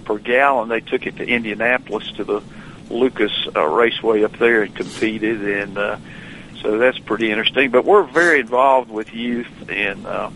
per 0.04 0.18
gallon. 0.18 0.68
They 0.68 0.80
took 0.80 1.06
it 1.06 1.16
to 1.16 1.26
Indianapolis 1.26 2.10
to 2.12 2.24
the 2.24 2.42
Lucas 2.90 3.32
uh, 3.54 3.64
Raceway 3.66 4.22
up 4.22 4.38
there 4.38 4.62
and 4.62 4.74
competed, 4.74 5.42
and 5.42 5.78
uh, 5.78 5.96
so 6.60 6.78
that's 6.78 6.98
pretty 6.98 7.30
interesting. 7.30 7.70
But 7.70 7.84
we're 7.84 8.04
very 8.04 8.40
involved 8.40 8.90
with 8.90 9.12
youth, 9.12 9.68
and 9.68 10.06
uh, 10.06 10.30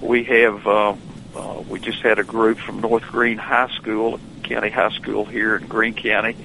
we 0.00 0.24
have 0.24 0.66
uh, 0.66 0.94
uh, 1.34 1.62
we 1.68 1.80
just 1.80 2.02
had 2.02 2.18
a 2.18 2.24
group 2.24 2.58
from 2.58 2.80
North 2.80 3.04
Greene 3.04 3.38
High 3.38 3.70
School, 3.74 4.20
County 4.42 4.70
High 4.70 4.90
School 4.90 5.24
here 5.24 5.56
in 5.56 5.66
Greene 5.66 5.94
County, 5.94 6.36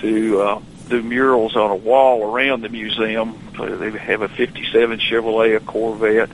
to 0.00 0.40
uh, 0.40 0.60
do 0.88 1.02
murals 1.02 1.56
on 1.56 1.70
a 1.70 1.76
wall 1.76 2.24
around 2.24 2.62
the 2.62 2.68
museum. 2.68 3.38
They 3.58 3.90
have 3.90 4.22
a 4.22 4.28
'57 4.28 4.98
Chevrolet, 4.98 5.56
a 5.56 5.60
Corvette, 5.60 6.30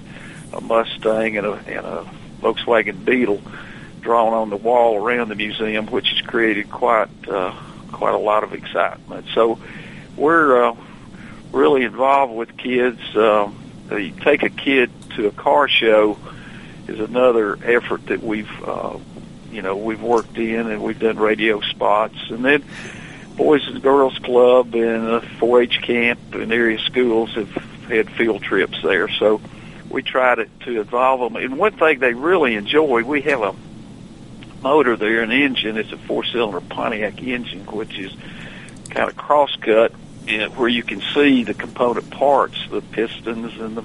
a 0.53 0.61
Mustang, 0.61 1.37
and 1.37 1.47
a, 1.47 1.53
and 1.53 1.87
a 1.87 2.11
Volkswagen 2.41 3.05
Beetle 3.05 3.41
drawn 4.03 4.33
on 4.33 4.51
the 4.51 4.57
wall 4.57 4.97
around 4.97 5.29
the 5.29 5.35
museum, 5.35 5.87
which 5.87 6.09
has 6.11 6.21
created 6.21 6.71
quite 6.71 7.09
uh, 7.29 7.55
quite 7.93 8.15
a 8.15 8.19
lot 8.19 8.45
of 8.45 8.53
excitement. 8.53 9.27
So 9.35 9.59
we're 10.17 10.65
uh, 10.65 10.77
really 11.53 11.85
involved 11.85 12.35
with 12.35 12.57
kids. 12.57 13.01
Um, 13.17 13.59
you 13.91 14.13
take 14.21 14.43
a 14.43 14.51
kid 14.51 14.91
to 15.17 15.29
a 15.29 15.31
car 15.31 15.69
show 15.69 16.19
is 16.89 16.99
another 16.99 17.59
effort 17.65 18.07
that 18.07 18.23
we've 18.23 18.51
uh, 18.65 18.99
you 19.51 19.63
know 19.63 19.77
we've 19.77 20.03
worked 20.03 20.37
in 20.37 20.71
and 20.71 20.83
we've 20.83 20.99
done 20.99 21.19
radio 21.19 21.61
spots 21.61 22.17
and 22.31 22.45
then 22.45 22.65
Boys 23.37 23.67
and 23.67 23.83
Girls 23.83 24.19
Club 24.19 24.75
and 24.75 25.09
a 25.09 25.21
4-H 25.21 25.81
camp 25.83 26.35
and 26.35 26.53
area 26.53 26.79
schools 26.79 27.35
have 27.35 27.51
had 27.89 28.11
field 28.11 28.43
trips 28.43 28.83
there. 28.83 29.09
So 29.09 29.41
we 29.89 30.03
try 30.03 30.35
to, 30.35 30.47
to 30.65 30.81
involve 30.81 31.21
them. 31.21 31.43
And 31.43 31.57
one 31.57 31.73
thing 31.73 31.99
they 31.99 32.15
really 32.15 32.55
enjoy, 32.57 33.03
we 33.03 33.23
have 33.23 33.41
a 33.41 33.55
motor 34.63 34.97
there, 34.97 35.23
an 35.23 35.33
engine. 35.33 35.77
It's 35.77 35.93
a 35.93 35.99
four-cylinder 35.99 36.61
Pontiac 36.61 37.23
engine, 37.23 37.65
which 37.67 37.99
is 37.99 38.13
kind 38.91 39.09
of 39.09 39.17
cross-cut 39.17 39.93
where 40.55 40.69
you 40.69 40.83
can 40.83 41.01
see 41.15 41.43
the 41.45 41.55
component 41.55 42.11
parts, 42.11 42.57
the 42.71 42.81
pistons 42.81 43.59
and 43.61 43.77
the 43.77 43.85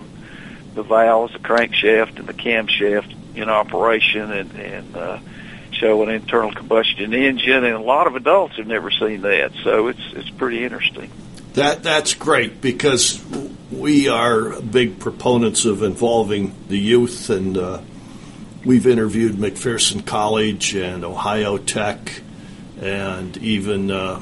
the 0.75 0.83
valves, 0.83 1.33
the 1.33 1.39
crankshaft 1.39 2.19
and 2.19 2.27
the 2.27 2.33
camshaft 2.33 3.13
in 3.35 3.49
operation, 3.49 4.31
and 4.31 4.51
and 4.53 4.95
uh, 4.95 5.19
show 5.71 6.03
an 6.03 6.09
internal 6.09 6.53
combustion 6.53 7.13
engine. 7.13 7.63
And 7.63 7.75
a 7.75 7.79
lot 7.79 8.07
of 8.07 8.15
adults 8.15 8.57
have 8.57 8.67
never 8.67 8.91
seen 8.91 9.21
that, 9.21 9.53
so 9.63 9.87
it's 9.87 10.13
it's 10.13 10.29
pretty 10.29 10.63
interesting. 10.63 11.09
That 11.53 11.81
that's 11.81 12.13
great 12.13 12.61
because 12.61 13.23
we 13.71 14.07
are 14.07 14.61
big 14.61 14.99
proponents 14.99 15.65
of 15.65 15.81
involving 15.81 16.55
the 16.67 16.77
youth, 16.77 17.31
and 17.31 17.57
uh, 17.57 17.81
we've 18.67 18.85
interviewed 18.85 19.35
McPherson 19.35 20.05
College 20.05 20.75
and 20.75 21.05
Ohio 21.05 21.57
Tech, 21.57 22.21
and 22.81 23.37
even 23.37 23.89
uh, 23.89 24.21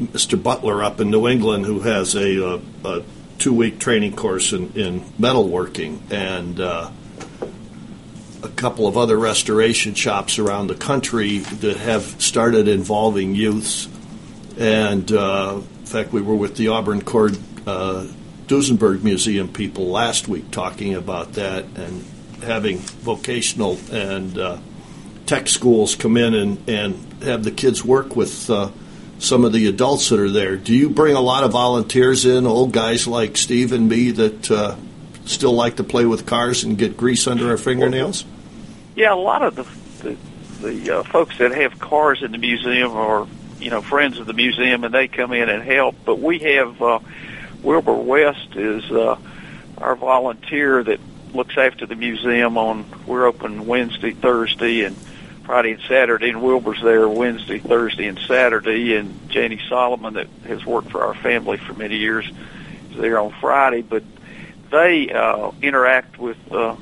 Mr. 0.00 0.40
Butler 0.40 0.84
up 0.84 1.00
in 1.00 1.10
New 1.10 1.26
England, 1.26 1.66
who 1.66 1.80
has 1.80 2.14
a, 2.14 2.38
a, 2.40 2.60
a 2.84 3.02
two 3.38 3.52
week 3.52 3.80
training 3.80 4.14
course 4.14 4.52
in, 4.52 4.72
in 4.74 5.00
metalworking, 5.18 5.98
and 6.12 6.60
uh, 6.60 6.88
a 8.44 8.48
couple 8.50 8.86
of 8.86 8.96
other 8.96 9.18
restoration 9.18 9.94
shops 9.94 10.38
around 10.38 10.68
the 10.68 10.76
country 10.76 11.38
that 11.38 11.78
have 11.78 12.04
started 12.22 12.68
involving 12.68 13.34
youths. 13.34 13.88
And 14.56 15.10
uh, 15.10 15.62
in 15.80 15.86
fact, 15.86 16.12
we 16.12 16.22
were 16.22 16.36
with 16.36 16.56
the 16.56 16.68
Auburn 16.68 17.02
Cord 17.02 17.36
uh, 17.66 18.06
Duesenberg 18.46 19.02
Museum 19.02 19.48
people 19.48 19.88
last 19.88 20.28
week 20.28 20.52
talking 20.52 20.94
about 20.94 21.32
that 21.32 21.64
and 21.74 22.04
having 22.42 22.78
vocational 22.78 23.78
and 23.90 24.38
uh, 24.38 24.58
tech 25.26 25.48
schools 25.48 25.94
come 25.94 26.16
in 26.16 26.34
and, 26.34 26.68
and 26.68 27.22
have 27.22 27.44
the 27.44 27.50
kids 27.50 27.84
work 27.84 28.16
with 28.16 28.48
uh, 28.50 28.70
some 29.18 29.44
of 29.44 29.52
the 29.52 29.66
adults 29.66 30.08
that 30.10 30.20
are 30.20 30.30
there. 30.30 30.56
Do 30.56 30.74
you 30.74 30.90
bring 30.90 31.16
a 31.16 31.20
lot 31.20 31.44
of 31.44 31.52
volunteers 31.52 32.24
in, 32.24 32.46
old 32.46 32.72
guys 32.72 33.06
like 33.06 33.36
Steve 33.36 33.72
and 33.72 33.88
me 33.88 34.10
that 34.12 34.50
uh, 34.50 34.76
still 35.24 35.52
like 35.52 35.76
to 35.76 35.84
play 35.84 36.06
with 36.06 36.26
cars 36.26 36.64
and 36.64 36.78
get 36.78 36.96
grease 36.96 37.26
under 37.26 37.50
our 37.50 37.56
fingernails? 37.56 38.24
Yeah, 38.94 39.14
a 39.14 39.16
lot 39.16 39.42
of 39.42 39.56
the 39.56 39.66
the, 40.02 40.16
the 40.60 40.98
uh, 40.98 41.02
folks 41.02 41.38
that 41.38 41.52
have 41.52 41.78
cars 41.78 42.22
in 42.22 42.32
the 42.32 42.38
museum 42.38 42.92
are 42.92 43.26
you 43.58 43.70
know 43.70 43.80
friends 43.80 44.18
of 44.18 44.26
the 44.26 44.32
museum, 44.32 44.84
and 44.84 44.94
they 44.94 45.08
come 45.08 45.32
in 45.32 45.48
and 45.48 45.62
help. 45.62 45.96
But 46.04 46.18
we 46.18 46.38
have 46.40 46.80
uh, 46.80 47.00
Wilbur 47.62 47.94
West 47.94 48.54
is 48.54 48.90
uh, 48.90 49.18
our 49.78 49.96
volunteer 49.96 50.82
that 50.84 51.00
looks 51.36 51.58
after 51.58 51.86
the 51.86 51.94
museum 51.94 52.56
on. 52.56 52.86
We're 53.06 53.26
open 53.26 53.66
Wednesday, 53.66 54.12
Thursday, 54.12 54.84
and 54.84 54.96
Friday 55.44 55.72
and 55.72 55.82
Saturday, 55.82 56.30
and 56.30 56.42
Wilbur's 56.42 56.82
there 56.82 57.08
Wednesday, 57.08 57.58
Thursday, 57.58 58.06
and 58.06 58.18
Saturday. 58.18 58.96
And 58.96 59.30
Janie 59.30 59.60
Solomon, 59.68 60.14
that 60.14 60.28
has 60.48 60.64
worked 60.64 60.90
for 60.90 61.04
our 61.04 61.14
family 61.14 61.58
for 61.58 61.74
many 61.74 61.96
years, 61.96 62.26
is 62.90 62.96
there 62.96 63.20
on 63.20 63.32
Friday. 63.40 63.82
But 63.82 64.02
they 64.70 65.10
uh, 65.10 65.52
interact 65.62 66.18
with, 66.18 66.38
uh, 66.50 66.74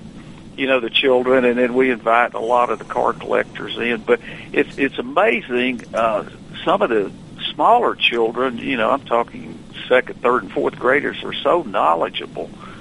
you 0.57 0.67
know, 0.67 0.81
the 0.81 0.91
children, 0.91 1.45
and 1.45 1.59
then 1.59 1.75
we 1.75 1.91
invite 1.91 2.35
a 2.35 2.41
lot 2.41 2.71
of 2.71 2.79
the 2.79 2.85
car 2.85 3.13
collectors 3.13 3.77
in. 3.77 4.03
But 4.03 4.21
it's 4.53 4.79
it's 4.79 4.99
amazing. 4.99 5.83
Uh, 5.93 6.31
some 6.65 6.81
of 6.81 6.91
the 6.91 7.13
smaller 7.55 7.97
children, 7.97 8.59
you 8.59 8.77
know, 8.77 8.91
I'm 8.91 9.05
talking 9.05 9.59
second, 9.89 10.23
third, 10.23 10.45
and 10.45 10.53
fourth 10.53 10.79
graders, 10.79 11.23
are 11.25 11.35
so 11.35 11.63
knowledgeable. 11.63 12.49
All 12.53 12.74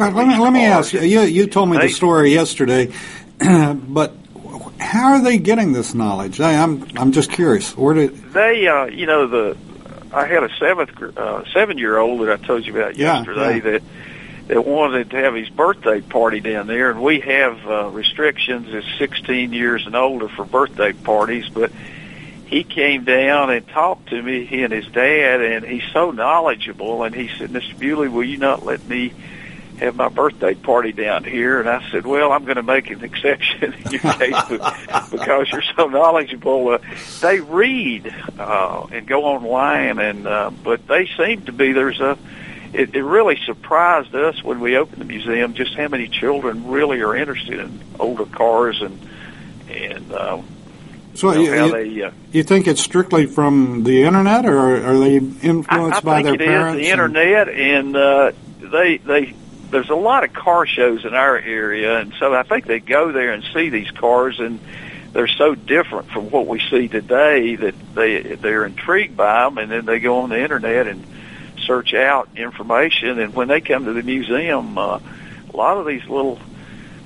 right, 0.00 0.14
let 0.14 0.26
me 0.26 0.38
let 0.38 0.52
me 0.52 0.64
ask 0.64 0.92
you. 0.92 1.00
You 1.00 1.20
you 1.22 1.46
told 1.46 1.68
me 1.70 1.78
the 1.78 1.88
story 1.88 2.32
yesterday, 2.32 2.92
but 3.38 4.14
how 4.78 5.12
are 5.12 5.22
they 5.22 5.38
getting 5.38 5.72
this 5.72 5.94
knowledge? 5.94 6.40
I, 6.40 6.62
I'm 6.62 6.86
I'm 6.96 7.12
just 7.12 7.30
curious. 7.30 7.76
Where 7.76 7.94
did 7.94 8.16
they? 8.32 8.66
Uh, 8.66 8.86
you 8.86 9.06
know, 9.06 9.26
the 9.26 9.56
I 10.12 10.26
had 10.26 10.42
a 10.42 10.50
seventh 10.56 11.00
uh, 11.16 11.44
seven 11.52 11.78
year 11.78 11.98
old 11.98 12.20
that 12.26 12.40
I 12.40 12.44
told 12.44 12.66
you 12.66 12.76
about 12.76 12.96
Yeah, 12.96 13.18
yesterday 13.18 13.54
yeah. 13.56 13.60
that 13.60 13.82
that 14.48 14.66
wanted 14.66 15.10
to 15.10 15.16
have 15.16 15.34
his 15.34 15.48
birthday 15.48 16.00
party 16.00 16.40
down 16.40 16.66
there, 16.66 16.90
and 16.90 17.02
we 17.02 17.20
have 17.20 17.66
uh, 17.66 17.88
restrictions 17.90 18.74
as 18.74 18.84
16 18.98 19.52
years 19.52 19.86
and 19.86 19.94
older 19.94 20.28
for 20.28 20.44
birthday 20.44 20.92
parties, 20.92 21.48
but 21.48 21.70
he 22.46 22.64
came 22.64 23.04
down 23.04 23.50
and 23.50 23.68
talked 23.68 24.08
to 24.08 24.20
me, 24.20 24.44
he 24.44 24.64
and 24.64 24.72
his 24.72 24.86
dad, 24.86 25.40
and 25.40 25.64
he's 25.64 25.84
so 25.92 26.10
knowledgeable. 26.10 27.04
And 27.04 27.14
he 27.14 27.28
said, 27.38 27.50
"Mr. 27.50 27.78
Bewley, 27.78 28.08
will 28.08 28.24
you 28.24 28.38
not 28.38 28.64
let 28.64 28.84
me 28.88 29.12
have 29.80 29.96
my 29.96 30.08
birthday 30.08 30.54
party 30.54 30.92
down 30.92 31.24
here?" 31.24 31.58
And 31.60 31.68
I 31.68 31.90
said, 31.90 32.06
"Well, 32.06 32.32
I'm 32.32 32.44
going 32.44 32.56
to 32.56 32.62
make 32.62 32.90
an 32.90 33.02
exception 33.02 33.72
in 33.72 33.90
your 33.92 34.12
case 34.14 34.34
because 35.10 35.50
you're 35.50 35.62
so 35.76 35.88
knowledgeable." 35.88 36.68
Uh, 36.68 36.78
they 37.20 37.40
read 37.40 38.14
uh, 38.38 38.86
and 38.92 39.06
go 39.06 39.24
online, 39.24 39.98
and 39.98 40.26
uh, 40.26 40.50
but 40.62 40.86
they 40.86 41.08
seem 41.16 41.42
to 41.42 41.52
be 41.52 41.72
there's 41.72 42.00
a. 42.00 42.16
It, 42.72 42.94
it 42.94 43.02
really 43.02 43.36
surprised 43.46 44.14
us 44.14 44.44
when 44.44 44.60
we 44.60 44.76
opened 44.76 45.00
the 45.00 45.04
museum 45.04 45.54
just 45.54 45.74
how 45.74 45.88
many 45.88 46.06
children 46.06 46.68
really 46.68 47.00
are 47.00 47.16
interested 47.16 47.58
in 47.58 47.80
older 47.98 48.26
cars 48.26 48.80
and 48.80 49.08
and. 49.68 50.12
Uh, 50.12 50.40
so 51.14 51.32
you 51.32 51.42
you, 51.42 51.50
know, 51.50 51.66
you, 51.66 51.72
they, 51.72 52.02
uh, 52.04 52.10
you 52.30 52.42
think 52.44 52.68
it's 52.68 52.80
strictly 52.80 53.26
from 53.26 53.82
the 53.82 54.04
internet, 54.04 54.46
or 54.46 54.86
are 54.86 54.98
they 54.98 55.16
influenced 55.16 55.96
I, 55.96 55.98
I 55.98 56.00
by 56.00 56.22
think 56.22 56.26
their 56.26 56.34
it 56.34 56.40
is 56.40 56.46
parents? 56.46 56.76
the 56.76 56.90
and- 56.90 57.00
internet, 57.00 57.48
and 57.48 57.96
uh, 57.96 58.32
they 58.60 58.98
they 58.98 59.34
there's 59.70 59.90
a 59.90 59.94
lot 59.94 60.24
of 60.24 60.32
car 60.32 60.66
shows 60.66 61.04
in 61.04 61.14
our 61.14 61.36
area, 61.36 61.98
and 61.98 62.12
so 62.18 62.34
I 62.34 62.42
think 62.42 62.66
they 62.66 62.80
go 62.80 63.12
there 63.12 63.32
and 63.32 63.44
see 63.54 63.68
these 63.68 63.90
cars, 63.90 64.40
and 64.40 64.60
they're 65.12 65.28
so 65.28 65.54
different 65.54 66.10
from 66.10 66.30
what 66.30 66.46
we 66.46 66.60
see 66.70 66.88
today 66.88 67.56
that 67.56 67.74
they 67.94 68.22
they're 68.36 68.66
intrigued 68.66 69.16
by 69.16 69.44
them, 69.44 69.58
and 69.58 69.70
then 69.70 69.86
they 69.86 70.00
go 70.00 70.20
on 70.20 70.30
the 70.30 70.40
internet 70.40 70.86
and 70.86 71.04
search 71.58 71.94
out 71.94 72.28
information, 72.36 73.18
and 73.18 73.34
when 73.34 73.48
they 73.48 73.60
come 73.60 73.84
to 73.84 73.92
the 73.92 74.02
museum, 74.02 74.76
uh, 74.76 74.98
a 75.52 75.56
lot 75.56 75.76
of 75.78 75.86
these 75.86 76.04
little 76.06 76.38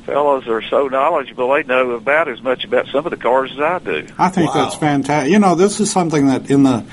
fellows 0.04 0.46
are 0.48 0.62
so 0.62 0.88
knowledgeable 0.88 1.52
they 1.52 1.62
know 1.62 1.92
about 1.92 2.28
as 2.28 2.42
much 2.42 2.64
about 2.64 2.86
some 2.88 3.06
of 3.06 3.10
the 3.10 3.16
cars 3.16 3.50
as 3.52 3.58
I 3.58 3.78
do. 3.78 4.06
I 4.18 4.28
think 4.28 4.52
that's 4.52 4.74
fantastic. 4.74 5.32
You 5.32 5.38
know, 5.38 5.54
this 5.54 5.80
is 5.80 5.90
something 5.90 6.26
that 6.26 6.50
in 6.50 6.62
the 6.62 6.84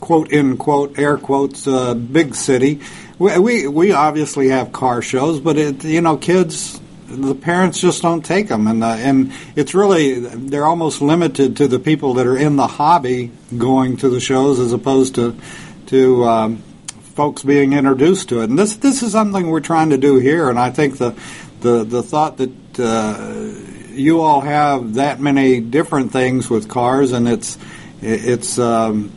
quote 0.00 0.32
in 0.32 0.56
quote 0.56 0.98
air 0.98 1.16
quotes 1.16 1.66
uh, 1.66 1.94
big 1.94 2.34
city, 2.34 2.80
we, 3.18 3.38
we 3.38 3.68
we 3.68 3.92
obviously 3.92 4.48
have 4.48 4.72
car 4.72 5.02
shows, 5.02 5.40
but 5.40 5.56
it 5.56 5.84
you 5.84 6.00
know 6.00 6.16
kids. 6.16 6.80
The 7.10 7.34
parents 7.34 7.80
just 7.80 8.02
don't 8.02 8.22
take 8.22 8.48
them, 8.48 8.66
and 8.66 8.84
uh, 8.84 8.88
and 8.88 9.32
it's 9.56 9.74
really 9.74 10.20
they're 10.20 10.66
almost 10.66 11.00
limited 11.00 11.56
to 11.56 11.66
the 11.66 11.78
people 11.78 12.14
that 12.14 12.26
are 12.26 12.36
in 12.36 12.56
the 12.56 12.66
hobby 12.66 13.32
going 13.56 13.96
to 13.98 14.10
the 14.10 14.20
shows, 14.20 14.60
as 14.60 14.74
opposed 14.74 15.14
to 15.14 15.34
to 15.86 16.24
um, 16.24 16.62
folks 17.14 17.42
being 17.42 17.72
introduced 17.72 18.28
to 18.28 18.42
it. 18.42 18.50
And 18.50 18.58
this 18.58 18.76
this 18.76 19.02
is 19.02 19.12
something 19.12 19.48
we're 19.48 19.60
trying 19.60 19.90
to 19.90 19.96
do 19.96 20.18
here, 20.18 20.50
and 20.50 20.58
I 20.58 20.70
think 20.70 20.98
the 20.98 21.18
the 21.60 21.82
the 21.82 22.02
thought 22.02 22.36
that 22.36 22.78
uh, 22.78 23.52
you 23.92 24.20
all 24.20 24.42
have 24.42 24.94
that 24.94 25.18
many 25.18 25.60
different 25.60 26.12
things 26.12 26.50
with 26.50 26.68
cars, 26.68 27.12
and 27.12 27.26
it's 27.26 27.56
it's 28.02 28.58
um, 28.58 29.10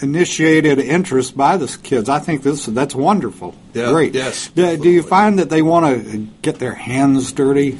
initiated 0.00 0.78
interest 0.78 1.36
by 1.36 1.56
the 1.56 1.66
kids. 1.82 2.08
I 2.08 2.18
think 2.18 2.42
this 2.42 2.66
that's 2.66 2.94
wonderful. 2.94 3.54
Yeah, 3.74 3.90
Great. 3.92 4.14
yes, 4.14 4.48
Do, 4.48 4.76
do 4.76 4.90
you 4.90 5.02
find 5.02 5.38
that 5.38 5.50
they 5.50 5.62
want 5.62 6.04
to 6.04 6.18
get 6.42 6.58
their 6.58 6.74
hands 6.74 7.32
dirty? 7.32 7.78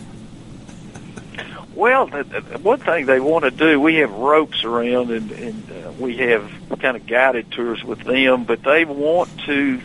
Well, 1.75 2.07
the, 2.07 2.25
the 2.25 2.59
one 2.59 2.81
thing 2.81 3.05
they 3.05 3.21
want 3.21 3.45
to 3.45 3.51
do, 3.51 3.79
we 3.79 3.97
have 3.97 4.11
ropes 4.11 4.65
around, 4.65 5.11
and, 5.11 5.31
and 5.31 5.71
uh, 5.71 5.93
we 5.99 6.17
have 6.19 6.51
kind 6.81 6.97
of 6.97 7.07
guided 7.07 7.51
tours 7.53 7.85
with 7.85 8.01
them, 8.01 8.45
but 8.45 8.63
they 8.63 8.87
want 8.87 9.29
to, 9.41 9.83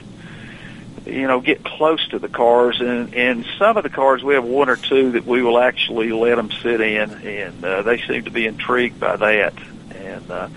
you 1.06 1.28
know, 1.28 1.42
get 1.42 1.66
close 1.66 2.08
to 2.10 2.20
the 2.20 2.30
cars, 2.30 2.80
and 2.80 3.14
and 3.14 3.46
some 3.60 3.76
of 3.76 3.84
the 3.84 3.90
cars 3.90 4.24
we 4.24 4.36
have 4.36 4.46
one 4.46 4.70
or 4.70 4.78
two 4.78 5.12
that 5.12 5.26
we 5.26 5.44
will 5.44 5.60
actually 5.60 6.14
let 6.14 6.36
them 6.36 6.50
sit 6.62 6.80
in, 6.80 7.12
and 7.12 7.66
uh, 7.66 7.82
they 7.82 7.98
seem 8.02 8.24
to 8.24 8.32
be 8.32 8.46
intrigued 8.48 8.98
by 8.98 9.18
that, 9.18 9.54
and 9.94 10.32
uh, 10.32 10.48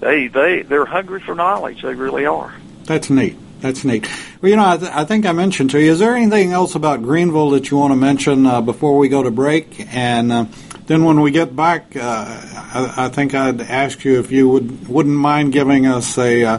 they 0.00 0.28
they 0.28 0.62
they're 0.62 0.84
hungry 0.86 1.20
for 1.20 1.34
knowledge. 1.34 1.82
They 1.82 1.94
really 1.94 2.26
are. 2.26 2.52
That's 2.84 3.10
neat. 3.10 3.36
That's 3.60 3.84
neat. 3.84 4.08
Well, 4.40 4.48
you 4.50 4.56
know, 4.56 4.66
I, 4.66 4.76
th- 4.78 4.90
I 4.90 5.04
think 5.04 5.26
I 5.26 5.32
mentioned 5.32 5.70
to 5.72 5.80
you. 5.80 5.92
Is 5.92 5.98
there 5.98 6.16
anything 6.16 6.52
else 6.52 6.74
about 6.74 7.02
Greenville 7.02 7.50
that 7.50 7.70
you 7.70 7.76
want 7.76 7.92
to 7.92 7.96
mention 7.96 8.46
uh, 8.46 8.62
before 8.62 8.96
we 8.96 9.08
go 9.10 9.22
to 9.22 9.30
break? 9.30 9.86
And 9.94 10.32
uh, 10.32 10.44
then 10.86 11.04
when 11.04 11.20
we 11.20 11.30
get 11.30 11.54
back, 11.54 11.94
uh, 11.94 12.00
I, 12.00 12.94
I 12.96 13.08
think 13.10 13.34
I'd 13.34 13.60
ask 13.60 14.02
you 14.04 14.18
if 14.18 14.32
you 14.32 14.48
would 14.48 14.88
wouldn't 14.88 15.14
mind 15.14 15.52
giving 15.52 15.86
us 15.86 16.16
a 16.16 16.42
uh, 16.42 16.58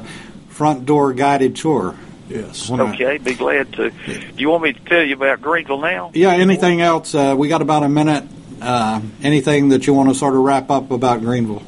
front 0.49 0.85
door 0.85 1.11
guided 1.13 1.55
tour. 1.55 1.95
Yes. 2.29 2.69
When 2.69 2.79
I- 2.79 2.93
Okay, 2.93 3.17
be 3.17 3.33
glad 3.33 3.73
to. 3.73 3.89
Do 3.89 4.21
you 4.37 4.49
want 4.49 4.63
me 4.63 4.73
to 4.73 4.79
tell 4.81 5.01
you 5.03 5.15
about 5.15 5.41
Greenville 5.41 5.79
now? 5.81 6.11
yeah. 6.13 6.29
Anything 6.33 6.81
else? 6.81 7.15
Uh, 7.15 7.33
we 7.35 7.47
got 7.49 7.63
about 7.63 7.81
a 7.81 7.89
minute. 7.89 8.25
Uh, 8.61 9.01
anything 9.23 9.69
that 9.69 9.87
you 9.87 9.93
want 9.95 10.07
to 10.09 10.13
sort 10.15 10.35
of 10.35 10.41
wrap 10.41 10.69
up 10.69 10.91
about 10.91 11.21
Greenville? 11.21 11.63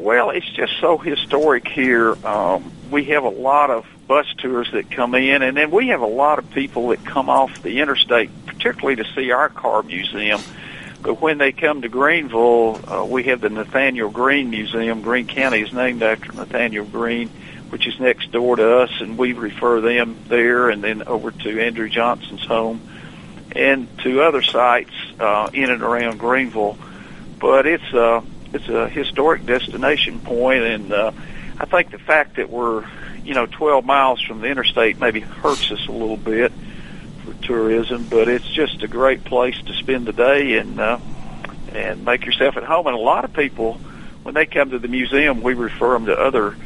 Well, 0.00 0.30
it's 0.30 0.48
just 0.52 0.72
so 0.80 0.96
historic 0.96 1.68
here. 1.68 2.16
Um, 2.26 2.72
we 2.90 3.04
have 3.04 3.24
a 3.24 3.28
lot 3.28 3.68
of 3.68 3.84
bus 4.08 4.26
tours 4.38 4.70
that 4.72 4.90
come 4.90 5.14
in, 5.14 5.42
and 5.42 5.54
then 5.54 5.70
we 5.70 5.88
have 5.88 6.00
a 6.00 6.06
lot 6.06 6.38
of 6.38 6.50
people 6.52 6.88
that 6.88 7.04
come 7.04 7.28
off 7.28 7.62
the 7.62 7.80
interstate, 7.80 8.30
particularly 8.46 8.96
to 8.96 9.04
see 9.14 9.30
our 9.30 9.50
car 9.50 9.82
museum. 9.82 10.40
But 11.02 11.20
when 11.20 11.36
they 11.36 11.52
come 11.52 11.82
to 11.82 11.90
Greenville, 11.90 12.80
uh, 12.90 13.04
we 13.04 13.24
have 13.24 13.42
the 13.42 13.50
Nathanael 13.50 14.08
Greene 14.08 14.48
Museum. 14.48 15.02
Greene 15.02 15.26
County 15.26 15.60
is 15.60 15.72
named 15.74 16.02
after 16.02 16.32
Nathanael 16.32 16.86
Greene, 16.86 17.28
which 17.68 17.86
is 17.86 18.00
next 18.00 18.32
door 18.32 18.56
to 18.56 18.78
us, 18.78 18.90
and 19.02 19.18
we 19.18 19.34
refer 19.34 19.82
them 19.82 20.16
there 20.28 20.70
and 20.70 20.82
then 20.82 21.02
over 21.02 21.30
to 21.30 21.60
Andrew 21.60 21.90
Johnson's 21.90 22.46
home 22.46 22.80
and 23.52 23.86
to 23.98 24.22
other 24.22 24.40
sites 24.40 24.94
uh, 25.18 25.50
in 25.52 25.68
and 25.68 25.82
around 25.82 26.18
Greenville. 26.18 26.78
But 27.38 27.66
it's 27.66 27.92
uh, 27.92 28.22
it's 28.52 28.68
a 28.68 28.88
historic 28.88 29.46
destination 29.46 30.20
point, 30.20 30.64
and 30.64 30.92
uh, 30.92 31.12
I 31.58 31.66
think 31.66 31.90
the 31.90 31.98
fact 31.98 32.36
that 32.36 32.50
we're 32.50 32.86
you 33.24 33.34
know 33.34 33.46
12 33.46 33.84
miles 33.84 34.20
from 34.22 34.40
the 34.40 34.48
interstate 34.48 34.98
maybe 34.98 35.20
hurts 35.20 35.70
us 35.70 35.86
a 35.86 35.92
little 35.92 36.16
bit 36.16 36.52
for 37.24 37.34
tourism, 37.46 38.06
but 38.08 38.28
it's 38.28 38.48
just 38.48 38.82
a 38.82 38.88
great 38.88 39.24
place 39.24 39.60
to 39.62 39.74
spend 39.74 40.06
the 40.06 40.12
day 40.12 40.58
and 40.58 40.80
uh, 40.80 40.98
and 41.72 42.04
make 42.04 42.24
yourself 42.24 42.56
at 42.56 42.64
home. 42.64 42.86
And 42.86 42.96
a 42.96 43.00
lot 43.00 43.24
of 43.24 43.32
people, 43.32 43.74
when 44.22 44.34
they 44.34 44.46
come 44.46 44.70
to 44.70 44.78
the 44.78 44.88
museum, 44.88 45.42
we 45.42 45.54
refer 45.54 45.92
them 45.92 46.06
to 46.06 46.18
other 46.18 46.56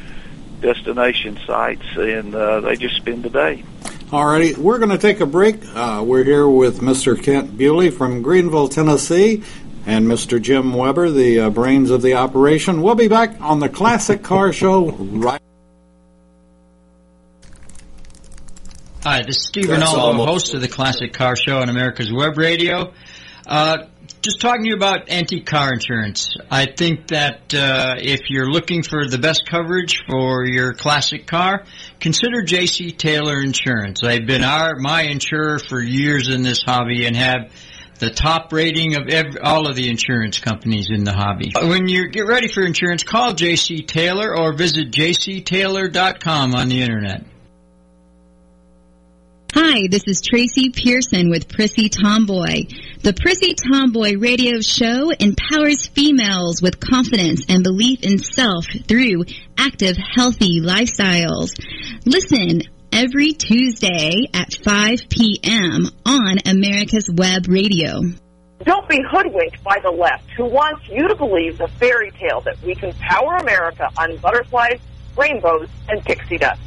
destination 0.61 1.39
sites, 1.47 1.85
and 1.97 2.35
uh, 2.35 2.61
they 2.61 2.77
just 2.77 2.97
spend 2.97 3.23
the 3.23 3.31
day. 3.31 3.65
Alrighty, 4.11 4.57
we're 4.57 4.79
going 4.79 4.91
to 4.91 4.99
take 4.99 5.21
a 5.21 5.27
break. 5.27 5.57
Uh, 5.75 6.03
we're 6.07 6.25
here 6.25 6.49
with 6.49 6.81
Mr. 6.81 7.21
Kent 7.21 7.57
Bewley 7.59 7.91
from 7.91 8.23
Greenville, 8.23 8.69
Tennessee, 8.69 9.43
and 9.87 10.07
Mr. 10.07 10.41
Jim 10.41 10.73
Weber, 10.75 11.11
the 11.11 11.41
uh, 11.41 11.51
brains 11.51 11.91
of 11.91 12.03
the 12.03 12.15
operation. 12.15 12.83
We'll 12.83 12.95
be 12.95 13.09
back 13.09 13.41
on 13.41 13.61
the 13.61 13.69
Classic 13.69 14.23
Car 14.23 14.53
Show 14.53 14.91
right. 14.91 15.41
Hi, 19.03 19.23
this 19.23 19.37
is 19.37 19.47
Steve 19.49 19.71
almost- 19.71 20.29
host 20.29 20.55
of 20.55 20.63
the 20.63 20.69
Classic 20.69 21.13
Car 21.13 21.37
Show 21.37 21.59
on 21.59 21.69
America's 21.69 22.11
Web 22.13 22.39
Radio. 22.39 22.95
Uh, 23.47 23.85
just 24.23 24.41
talking 24.41 24.63
to 24.63 24.71
you 24.71 24.75
about 24.75 25.11
antique 25.11 25.45
car 25.45 25.71
insurance. 25.71 26.35
I 26.51 26.65
think 26.65 27.09
that 27.09 27.53
uh, 27.53 27.97
if 27.99 28.31
you're 28.31 28.51
looking 28.51 28.83
for 28.83 29.07
the 29.07 29.19
best 29.19 29.43
coverage 29.47 30.03
for 30.09 30.47
your 30.47 30.73
classic 30.73 31.27
car, 31.27 31.65
consider 32.01 32.41
J.C. 32.43 32.93
Taylor 32.93 33.43
Insurance. 33.43 34.01
They've 34.01 34.27
been 34.27 34.43
our 34.43 34.77
my 34.77 35.03
insurer 35.03 35.59
for 35.59 35.79
years 35.79 36.31
in 36.31 36.41
this 36.41 36.63
hobby 36.63 37.05
and 37.05 37.15
have 37.15 37.53
the 38.05 38.11
top 38.11 38.53
rating 38.53 38.97
of 38.97 39.09
ev 39.09 39.37
all 39.43 39.67
of 39.67 39.77
the 39.77 39.89
insurance 39.89 40.39
companies 40.39 40.91
in 40.91 41.05
the 41.05 41.13
hobby. 41.13 41.53
When 41.55 41.89
you 41.89 42.09
get 42.11 42.27
ready 42.27 42.49
for 42.49 42.63
insurance, 42.63 43.03
call 43.03 43.33
J.C. 43.33 43.83
Taylor 43.83 44.37
or 44.37 44.53
visit 44.53 44.91
jctaylor.com 44.91 46.55
on 46.55 46.69
the 46.69 46.83
internet. 46.83 47.25
Hi, 49.55 49.87
this 49.89 50.03
is 50.07 50.21
Tracy 50.21 50.71
Pearson 50.71 51.31
with 51.31 51.49
Prissy 51.49 51.89
Tomboy. 51.89 52.65
The 53.03 53.13
Prissy 53.13 53.55
Tomboy 53.55 54.17
radio 54.19 54.61
show 54.61 55.11
empowers 55.11 55.87
females 55.87 56.61
with 56.61 56.81
confidence 56.81 57.45
and 57.49 57.63
belief 57.63 58.03
in 58.03 58.19
self 58.19 58.67
through 58.87 59.25
active, 59.57 59.97
healthy 59.97 60.61
lifestyles. 60.61 61.51
Listen 62.05 62.63
every 62.95 63.33
Tuesday 63.33 64.29
at 64.33 64.55
5 64.55 65.09
p.m. 65.11 65.85
on 66.07 66.39
America's 66.47 67.11
Web 67.11 67.49
Radio. 67.49 68.03
Don't 68.63 68.89
be 68.89 69.01
hoodwinked 69.11 69.63
by 69.65 69.81
the 69.83 69.91
left 69.91 70.31
who 70.37 70.45
wants 70.45 70.89
you 70.89 71.09
to 71.09 71.17
believe 71.17 71.59
the 71.59 71.67
fairy 71.81 72.13
tale 72.13 72.41
that 72.43 72.57
we 72.63 72.77
can 72.77 72.93
power 72.95 73.35
America 73.39 73.91
on 73.99 74.17
butterflies, 74.19 74.79
rainbows, 75.17 75.69
and 75.89 76.05
pixie 76.05 76.39
dust. 76.39 76.61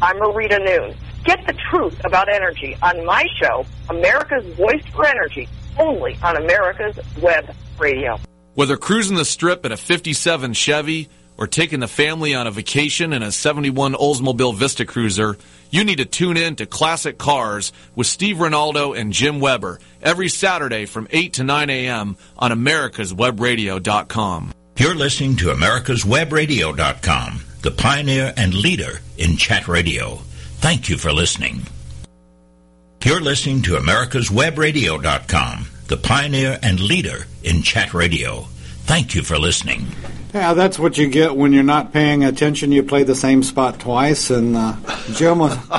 I'm 0.00 0.16
Marita 0.16 0.58
Noon. 0.58 0.96
Get 1.24 1.46
the 1.46 1.54
truth 1.70 2.00
about 2.02 2.30
energy 2.30 2.74
on 2.82 3.04
my 3.04 3.26
show, 3.38 3.66
America's 3.90 4.46
Voice 4.54 4.84
for 4.94 5.06
Energy, 5.06 5.46
only 5.78 6.16
on 6.22 6.38
America's 6.38 6.98
Web 7.20 7.54
Radio. 7.78 8.18
Whether 8.54 8.78
cruising 8.78 9.18
the 9.18 9.24
strip 9.26 9.66
in 9.66 9.72
a 9.72 9.76
57 9.76 10.54
Chevy 10.54 11.10
or 11.36 11.46
taking 11.46 11.80
the 11.80 11.88
family 11.88 12.34
on 12.34 12.46
a 12.46 12.50
vacation 12.50 13.12
in 13.12 13.22
a 13.22 13.32
71 13.32 13.94
Oldsmobile 13.94 14.54
Vista 14.54 14.84
Cruiser, 14.84 15.36
you 15.70 15.84
need 15.84 15.98
to 15.98 16.04
tune 16.04 16.36
in 16.36 16.56
to 16.56 16.66
Classic 16.66 17.18
Cars 17.18 17.72
with 17.94 18.06
Steve 18.06 18.36
Ronaldo 18.36 18.96
and 18.96 19.12
Jim 19.12 19.40
Weber 19.40 19.80
every 20.02 20.28
Saturday 20.28 20.86
from 20.86 21.08
8 21.10 21.32
to 21.34 21.44
9 21.44 21.70
a.m. 21.70 22.16
on 22.38 22.52
americaswebradio.com. 22.52 24.52
You're 24.76 24.94
listening 24.94 25.36
to 25.36 25.46
americaswebradio.com, 25.46 27.40
the 27.62 27.70
pioneer 27.70 28.34
and 28.36 28.54
leader 28.54 29.00
in 29.16 29.36
chat 29.36 29.68
radio. 29.68 30.16
Thank 30.58 30.88
you 30.88 30.98
for 30.98 31.12
listening. 31.12 31.62
You're 33.04 33.20
listening 33.20 33.62
to 33.62 33.72
americaswebradio.com, 33.72 35.66
the 35.88 35.96
pioneer 35.96 36.58
and 36.62 36.80
leader 36.80 37.26
in 37.42 37.62
chat 37.62 37.92
radio. 37.92 38.46
Thank 38.86 39.14
you 39.14 39.22
for 39.22 39.38
listening. 39.38 39.88
Yeah, 40.34 40.52
that's 40.54 40.80
what 40.80 40.98
you 40.98 41.08
get 41.08 41.36
when 41.36 41.52
you're 41.52 41.62
not 41.62 41.92
paying 41.92 42.24
attention. 42.24 42.72
You 42.72 42.82
play 42.82 43.04
the 43.04 43.14
same 43.14 43.44
spot 43.44 43.78
twice, 43.78 44.30
and 44.30 44.56
uh, 44.56 44.74
Jim 45.12 45.38
was. 45.38 45.56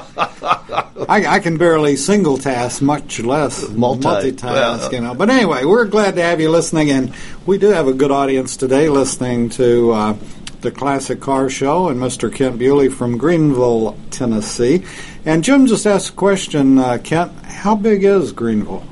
I, 1.07 1.25
I 1.27 1.39
can 1.39 1.57
barely 1.57 1.97
single 1.97 2.37
task, 2.37 2.81
much 2.81 3.19
less 3.19 3.69
Multi- 3.69 4.07
multitask. 4.31 4.43
well, 4.43 4.93
you 4.93 5.01
know, 5.01 5.13
but 5.13 5.29
anyway, 5.29 5.65
we're 5.65 5.85
glad 5.85 6.15
to 6.15 6.21
have 6.21 6.39
you 6.39 6.49
listening, 6.49 6.89
and 6.89 7.13
we 7.45 7.57
do 7.57 7.67
have 7.67 7.87
a 7.87 7.93
good 7.93 8.11
audience 8.11 8.55
today 8.55 8.87
listening 8.87 9.49
to 9.49 9.91
uh, 9.91 10.17
the 10.61 10.71
Classic 10.71 11.19
Car 11.19 11.49
Show 11.49 11.89
and 11.89 11.99
Mr. 11.99 12.33
Kent 12.33 12.57
Bewley 12.57 12.87
from 12.87 13.17
Greenville, 13.17 13.97
Tennessee. 14.09 14.85
And 15.25 15.43
Jim 15.43 15.67
just 15.67 15.85
asked 15.85 16.11
a 16.11 16.13
question, 16.13 16.77
uh, 16.79 16.97
Kent. 17.03 17.33
How 17.43 17.75
big 17.75 18.05
is 18.05 18.31
Greenville? 18.31 18.85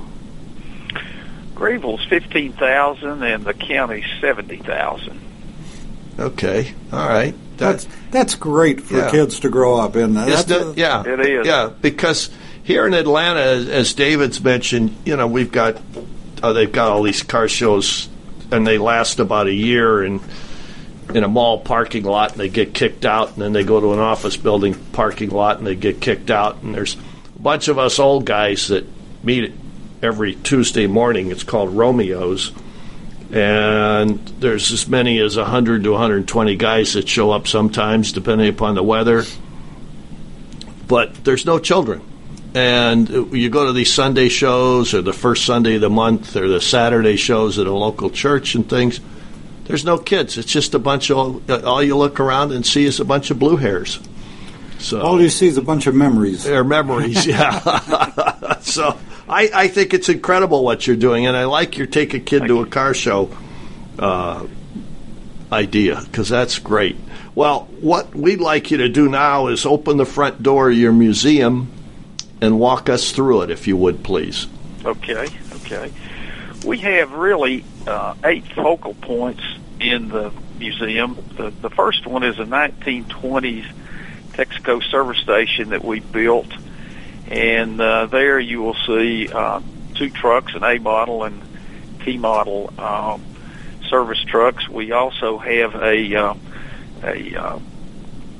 Greenville's 1.55 2.03
fifteen 2.09 2.51
thousand, 2.51 3.23
and 3.23 3.45
the 3.45 3.53
county's 3.53 4.05
seventy 4.19 4.57
thousand. 4.57 5.21
Okay, 6.19 6.73
all 6.91 7.07
right. 7.07 7.33
That's 7.57 7.87
that's 8.11 8.35
great 8.35 8.81
for 8.81 8.97
Yeah. 8.97 9.11
kids 9.11 9.39
to 9.41 9.49
grow 9.49 9.77
up 9.79 9.95
in. 9.95 10.15
Isn't 10.17 10.29
That's 10.47 10.51
a- 10.51 10.69
it? 10.71 10.77
yeah, 10.77 11.03
It 11.05 11.19
is. 11.19 11.47
Yeah, 11.47 11.69
because 11.81 12.29
here 12.63 12.85
in 12.87 12.93
Atlanta, 12.93 13.39
as, 13.39 13.67
as 13.69 13.93
David's 13.93 14.43
mentioned, 14.43 14.95
you 15.05 15.15
know, 15.15 15.27
we've 15.27 15.51
got 15.51 15.77
uh, 16.41 16.53
they've 16.53 16.71
got 16.71 16.91
all 16.91 17.03
these 17.03 17.23
car 17.23 17.47
shows, 17.47 18.09
and 18.51 18.65
they 18.67 18.77
last 18.77 19.19
about 19.19 19.47
a 19.47 19.53
year, 19.53 20.03
and 20.03 20.19
in 21.13 21.23
a 21.23 21.27
mall 21.27 21.59
parking 21.59 22.03
lot, 22.03 22.31
and 22.31 22.39
they 22.39 22.49
get 22.49 22.73
kicked 22.73 23.05
out, 23.05 23.33
and 23.33 23.41
then 23.41 23.53
they 23.53 23.63
go 23.63 23.79
to 23.79 23.93
an 23.93 23.99
office 23.99 24.35
building 24.37 24.73
parking 24.93 25.29
lot, 25.29 25.57
and 25.57 25.65
they 25.67 25.75
get 25.75 25.99
kicked 26.01 26.29
out, 26.31 26.61
and 26.63 26.73
there's 26.75 26.95
a 27.35 27.39
bunch 27.41 27.67
of 27.67 27.77
us 27.79 27.99
old 27.99 28.25
guys 28.25 28.67
that 28.69 28.85
meet 29.23 29.53
every 30.01 30.35
Tuesday 30.35 30.85
morning. 30.87 31.31
It's 31.31 31.43
called 31.43 31.69
Romeo's. 31.75 32.51
And 33.33 34.19
there's 34.39 34.71
as 34.71 34.87
many 34.87 35.19
as 35.19 35.37
100 35.37 35.83
to 35.83 35.91
120 35.91 36.55
guys 36.55 36.93
that 36.93 37.09
show 37.09 37.31
up 37.31 37.47
sometimes, 37.47 38.11
depending 38.11 38.47
upon 38.47 38.75
the 38.75 38.83
weather 38.83 39.23
but 40.87 41.23
there's 41.23 41.45
no 41.45 41.59
children. 41.59 42.01
And 42.53 43.09
you 43.09 43.49
go 43.49 43.65
to 43.65 43.73
these 43.73 43.91
Sunday 43.91 44.29
shows, 44.29 44.93
or 44.93 45.01
the 45.01 45.13
first 45.13 45.45
Sunday 45.45 45.75
of 45.75 45.81
the 45.81 45.89
month, 45.89 46.35
or 46.35 46.47
the 46.47 46.61
Saturday 46.61 47.15
shows 47.15 47.57
at 47.57 47.65
a 47.65 47.73
local 47.73 48.11
church 48.11 48.53
and 48.53 48.69
things. 48.69 48.99
There's 49.65 49.85
no 49.85 49.97
kids. 49.97 50.37
It's 50.37 50.51
just 50.51 50.75
a 50.75 50.79
bunch 50.79 51.09
of 51.09 51.49
all 51.65 51.81
you 51.81 51.97
look 51.97 52.19
around 52.19 52.51
and 52.51 52.63
see 52.63 52.85
is 52.85 52.99
a 52.99 53.05
bunch 53.05 53.31
of 53.31 53.39
blue 53.39 53.57
hairs. 53.57 53.99
So 54.77 55.01
all 55.01 55.19
you 55.19 55.29
see 55.29 55.47
is 55.47 55.57
a 55.57 55.63
bunch 55.63 55.87
of 55.87 55.95
memories. 55.95 56.43
They're 56.43 56.63
memories, 56.63 57.25
yeah. 57.25 58.59
so 58.61 58.99
I, 59.33 59.49
I 59.53 59.67
think 59.67 59.93
it's 59.95 60.09
incredible 60.09 60.63
what 60.63 60.85
you're 60.85 60.95
doing, 60.95 61.25
and 61.25 61.35
I 61.35 61.45
like 61.45 61.77
your 61.77 61.87
take 61.87 62.13
a 62.13 62.19
kid 62.19 62.47
to 62.47 62.61
a 62.61 62.67
car 62.67 62.93
show 62.93 63.35
uh, 63.97 64.45
idea 65.51 66.01
because 66.05 66.29
that's 66.29 66.59
great. 66.59 66.97
Well, 67.33 67.61
what 67.81 68.13
we'd 68.13 68.41
like 68.41 68.69
you 68.69 68.77
to 68.77 68.89
do 68.89 69.09
now 69.09 69.47
is 69.47 69.65
open 69.65 69.97
the 69.97 70.05
front 70.05 70.43
door 70.43 70.69
of 70.69 70.77
your 70.77 70.93
museum 70.93 71.71
and 72.41 72.59
walk 72.59 72.89
us 72.89 73.11
through 73.11 73.41
it, 73.41 73.49
if 73.49 73.67
you 73.67 73.75
would, 73.75 74.03
please. 74.03 74.47
Okay, 74.85 75.27
okay. 75.53 75.91
We 76.63 76.77
have 76.79 77.13
really 77.13 77.65
uh, 77.87 78.13
eight 78.23 78.45
focal 78.53 78.93
points 78.93 79.43
in 79.79 80.09
the 80.09 80.31
museum. 80.59 81.17
The, 81.37 81.49
the 81.49 81.71
first 81.71 82.05
one 82.05 82.23
is 82.23 82.37
a 82.37 82.45
1920s 82.45 83.65
Texaco 84.33 84.83
service 84.83 85.19
station 85.19 85.69
that 85.69 85.83
we 85.83 86.01
built, 86.01 86.51
and 87.33 87.81
uh, 87.81 88.05
there 88.05 88.39
you 88.39 88.61
will 88.61 88.75
see 88.85 89.27
uh, 89.27 89.59
two 89.95 90.09
trucks, 90.11 90.53
an 90.53 90.63
A 90.63 90.77
model 90.77 91.23
and 91.23 91.41
T 92.05 92.17
model 92.17 92.71
um, 92.77 93.23
service 93.89 94.23
trucks. 94.23 94.69
We 94.69 94.91
also 94.91 95.39
have 95.39 95.75
a 95.75 96.15
uh, 96.15 96.33
a 97.03 97.35
uh, 97.35 97.59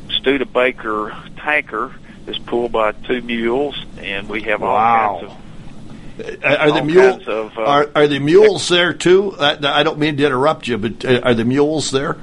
Studebaker 0.09 1.15
tanker 1.37 1.93
that's 2.25 2.37
pulled 2.39 2.71
by 2.71 2.91
two 2.91 3.21
mules, 3.21 3.83
and 3.97 4.29
we 4.29 4.43
have 4.43 4.61
all 4.61 4.75
Wow. 4.75 5.19
kinds 5.19 5.31
of 5.31 6.43
Are, 6.45 6.57
are 6.57 6.71
the 6.71 6.83
mules 6.83 7.27
of, 7.27 7.57
uh, 7.57 7.61
are, 7.61 7.89
are 7.95 8.07
the 8.07 8.19
mules 8.19 8.69
there 8.69 8.93
too? 8.93 9.35
I, 9.39 9.79
I 9.79 9.83
don't 9.83 9.97
mean 9.97 10.15
to 10.17 10.25
interrupt 10.25 10.67
you, 10.67 10.77
but 10.77 11.03
uh, 11.03 11.21
are 11.23 11.33
the 11.33 11.43
mules 11.43 11.89
there? 11.91 12.17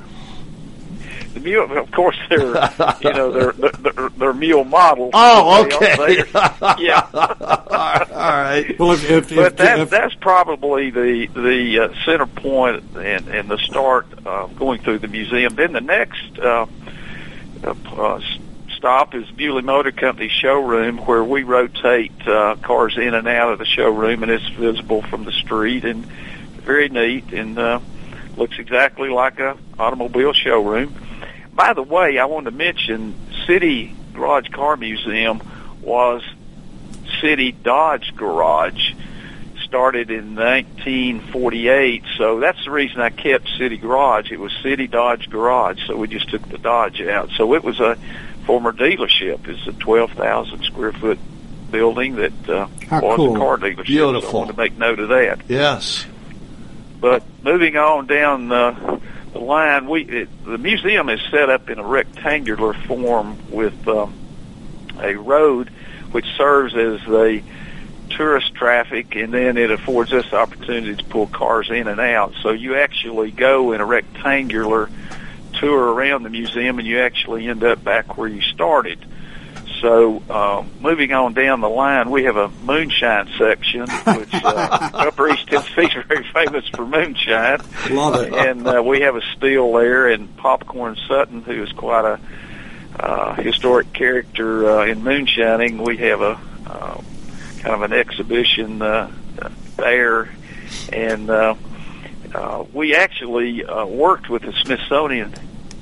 The 1.35 1.41
mule, 1.41 1.79
of 1.79 1.91
course, 1.93 2.19
they're 2.29 2.47
you 3.03 3.13
know 3.13 3.31
they're 3.31 3.53
they're, 3.53 4.09
they're 4.11 4.33
mule 4.35 4.65
models. 4.65 5.13
Oh, 5.15 5.65
okay. 5.65 6.25
yeah. 6.79 7.07
All 7.13 8.09
right. 8.09 8.77
Well, 8.79 8.93
if, 8.93 9.09
if, 9.09 9.29
But 9.35 9.47
if, 9.53 9.57
that, 9.59 9.79
if- 9.81 9.91
that's 9.91 10.15
probably 10.15 10.91
the 10.91 11.27
the 11.33 11.79
uh, 11.91 11.95
center 12.05 12.27
point 12.27 12.83
and, 12.97 13.29
and 13.29 13.49
the 13.49 13.59
start 13.59 14.07
uh, 14.27 14.47
going 14.49 14.81
through 14.83 14.99
the 14.99 15.09
museum. 15.09 15.55
Then 15.55 15.73
the 15.73 15.81
next 15.81 16.39
uh, 16.39 16.67
uh, 17.65 17.75
uh, 17.97 18.21
stop 18.77 19.15
is 19.15 19.31
Bewley 19.31 19.63
Motor 19.63 19.93
Company 19.93 20.29
showroom, 20.29 20.99
where 20.99 21.23
we 21.23 21.45
rotate 21.45 22.27
uh, 22.27 22.57
cars 22.57 22.97
in 22.97 23.15
and 23.15 23.29
out 23.29 23.53
of 23.53 23.59
the 23.61 23.65
showroom, 23.67 24.23
and 24.25 24.33
it's 24.33 24.49
visible 24.49 25.03
from 25.03 25.25
the 25.25 25.33
street 25.33 25.85
and 25.85 26.05
very 26.65 26.89
neat 26.89 27.33
and 27.33 27.59
uh, 27.59 27.79
looks 28.37 28.59
exactly 28.59 29.09
like 29.11 29.39
a 29.39 29.57
automobile 29.79 30.33
showroom. 30.33 30.95
By 31.55 31.73
the 31.75 31.83
way, 31.83 32.19
I 32.19 32.25
want 32.27 32.47
to 32.47 32.51
mention 32.51 33.15
City 33.47 33.95
Garage 34.15 34.49
Car 34.49 34.77
Museum 34.77 35.41
was 35.83 36.23
City 37.21 37.53
Dodge 37.53 38.15
Garage. 38.17 38.95
Started 39.65 40.11
in 40.11 40.35
1948, 40.35 42.03
so 42.19 42.41
that's 42.41 42.65
the 42.65 42.73
reason 42.73 43.01
I 43.01 43.11
kept 43.11 43.49
City 43.57 43.77
Garage. 43.77 44.33
It 44.33 44.41
was 44.41 44.53
City 44.65 44.89
Dodge 44.89 45.31
Garage, 45.31 45.87
so 45.87 45.97
we 45.97 46.09
just 46.09 46.29
took 46.29 46.43
the 46.49 46.59
Dodge 46.59 47.01
out. 47.03 47.31
So 47.37 47.55
it 47.55 47.63
was 47.63 47.79
a 47.79 47.97
former 48.47 48.73
dealership. 48.73 49.47
It's 49.47 49.65
a 49.69 49.73
12,000 49.73 50.65
square 50.65 50.93
foot 50.93 51.21
building 51.71 52.17
that 52.17 52.49
uh, 52.49 52.67
How 52.89 53.01
was 53.01 53.17
cool. 53.17 53.37
a 53.37 53.39
car 53.39 53.59
dealership. 53.59 53.87
So 54.23 54.29
I 54.29 54.33
want 54.33 54.51
to 54.51 54.57
make 54.57 54.77
note 54.77 54.99
of 54.99 55.11
that. 55.11 55.43
Yes. 55.49 56.05
But 57.01 57.23
moving 57.45 57.77
on 57.77 58.09
down 58.09 58.51
uh, 58.51 58.99
the 59.33 59.39
line, 59.39 59.89
we 59.89 60.03
it, 60.03 60.45
the 60.45 60.59
museum 60.59 61.09
is 61.09 61.21
set 61.31 61.51
up 61.51 61.71
in 61.71 61.79
a 61.79 61.87
rectangular 61.87 62.73
form 62.73 63.39
with 63.51 63.87
um, 63.89 64.15
a 65.01 65.15
road 65.15 65.71
which 66.11 66.27
serves 66.37 66.75
as 66.75 67.01
the 67.07 67.43
tourist 68.11 68.55
traffic, 68.55 69.15
and 69.15 69.33
then 69.33 69.57
it 69.57 69.71
affords 69.71 70.13
us 70.13 70.29
the 70.31 70.37
opportunity 70.37 70.97
to 70.97 71.05
pull 71.05 71.29
cars 71.29 71.71
in 71.71 71.87
and 71.87 72.01
out. 72.01 72.35
So 72.43 72.51
you 72.51 72.77
actually 72.77 73.31
go 73.31 73.73
in 73.73 73.81
a 73.81 73.87
rectangular 73.87 74.91
tour 75.55 75.93
around 75.93 76.25
the 76.25 76.31
museum, 76.31 76.79
and 76.79 76.87
you 76.87 77.01
actually 77.01 77.47
end 77.47 77.63
up 77.63 77.83
back 77.85 78.17
where 78.17 78.29
you 78.29 78.43
started. 78.43 78.99
So, 79.81 80.23
um, 80.29 80.71
moving 80.81 81.13
on 81.13 81.33
down 81.33 81.61
the 81.61 81.69
line, 81.69 82.11
we 82.11 82.25
have 82.25 82.37
a 82.37 82.49
moonshine 82.49 83.31
section, 83.39 83.81
which 83.83 84.35
uh, 84.35 84.91
Upper 84.95 85.31
East 85.31 85.47
Tennessee 85.49 85.99
is 85.99 86.05
very 86.07 86.27
famous 86.35 86.69
for 86.69 86.87
moonshine. 86.87 87.61
Love 87.89 88.23
it. 88.23 88.33
And 88.35 88.67
uh, 88.67 88.83
we 88.85 89.01
have 89.01 89.17
a 89.17 89.23
still 89.37 89.73
there, 89.73 90.09
and 90.09 90.37
Popcorn 90.37 90.97
Sutton, 91.09 91.43
who 91.43 91.63
is 91.63 91.73
quite 91.73 92.05
a 92.05 92.21
uh, 93.01 93.35
historic 93.37 93.93
character 93.93 94.69
uh, 94.69 94.87
in 94.87 95.03
moonshining. 95.03 95.83
We 95.83 95.97
have 95.99 96.21
a 96.21 96.39
uh, 96.67 97.01
kind 97.61 97.75
of 97.75 97.83
an 97.83 97.93
exhibition 97.93 98.83
uh, 98.83 99.11
there, 99.77 100.29
and 100.93 101.31
uh, 101.31 101.55
uh, 102.35 102.65
we 102.73 102.95
actually 102.95 103.65
uh, 103.65 103.87
worked 103.87 104.29
with 104.29 104.43
the 104.43 104.53
Smithsonian 104.53 105.35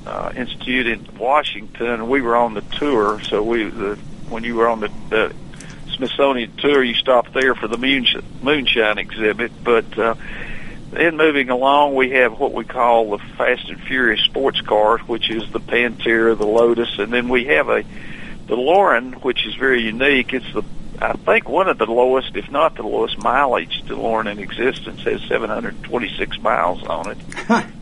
uh, 0.05 0.31
Institute 0.35 0.87
in 0.87 1.17
Washington. 1.17 2.07
We 2.09 2.21
were 2.21 2.35
on 2.35 2.53
the 2.53 2.61
tour, 2.61 3.21
so 3.21 3.43
we 3.43 3.63
the 3.69 3.97
when 4.29 4.43
you 4.43 4.55
were 4.55 4.67
on 4.67 4.79
the, 4.79 4.91
the 5.09 5.33
Smithsonian 5.95 6.55
tour, 6.57 6.83
you 6.83 6.93
stopped 6.93 7.33
there 7.33 7.55
for 7.55 7.67
the 7.67 7.77
moonshine, 7.77 8.23
moonshine 8.41 8.97
exhibit. 8.97 9.51
But 9.63 9.97
uh, 9.97 10.15
then 10.91 11.17
moving 11.17 11.49
along, 11.49 11.95
we 11.95 12.11
have 12.11 12.39
what 12.39 12.53
we 12.53 12.63
call 12.63 13.11
the 13.11 13.17
Fast 13.37 13.69
and 13.69 13.81
Furious 13.81 14.21
sports 14.21 14.61
cars, 14.61 15.01
which 15.01 15.29
is 15.29 15.51
the 15.51 15.59
Pantera, 15.59 16.37
the 16.37 16.47
Lotus, 16.47 16.99
and 16.99 17.11
then 17.11 17.29
we 17.29 17.45
have 17.45 17.69
a 17.69 17.83
DeLorean, 18.47 19.23
which 19.23 19.45
is 19.45 19.55
very 19.55 19.81
unique. 19.81 20.33
It's 20.33 20.51
the 20.53 20.63
I 21.01 21.13
think 21.13 21.47
one 21.47 21.69
of 21.69 21.77
the 21.77 21.85
lowest, 21.85 22.35
if 22.35 22.51
not 22.51 22.75
the 22.75 22.83
lowest, 22.83 23.17
mileage 23.23 23.83
DeLorean 23.85 24.29
in 24.31 24.39
existence 24.39 25.01
has 25.03 25.21
726 25.29 26.41
miles 26.41 26.83
on 26.83 27.11
it. 27.11 27.17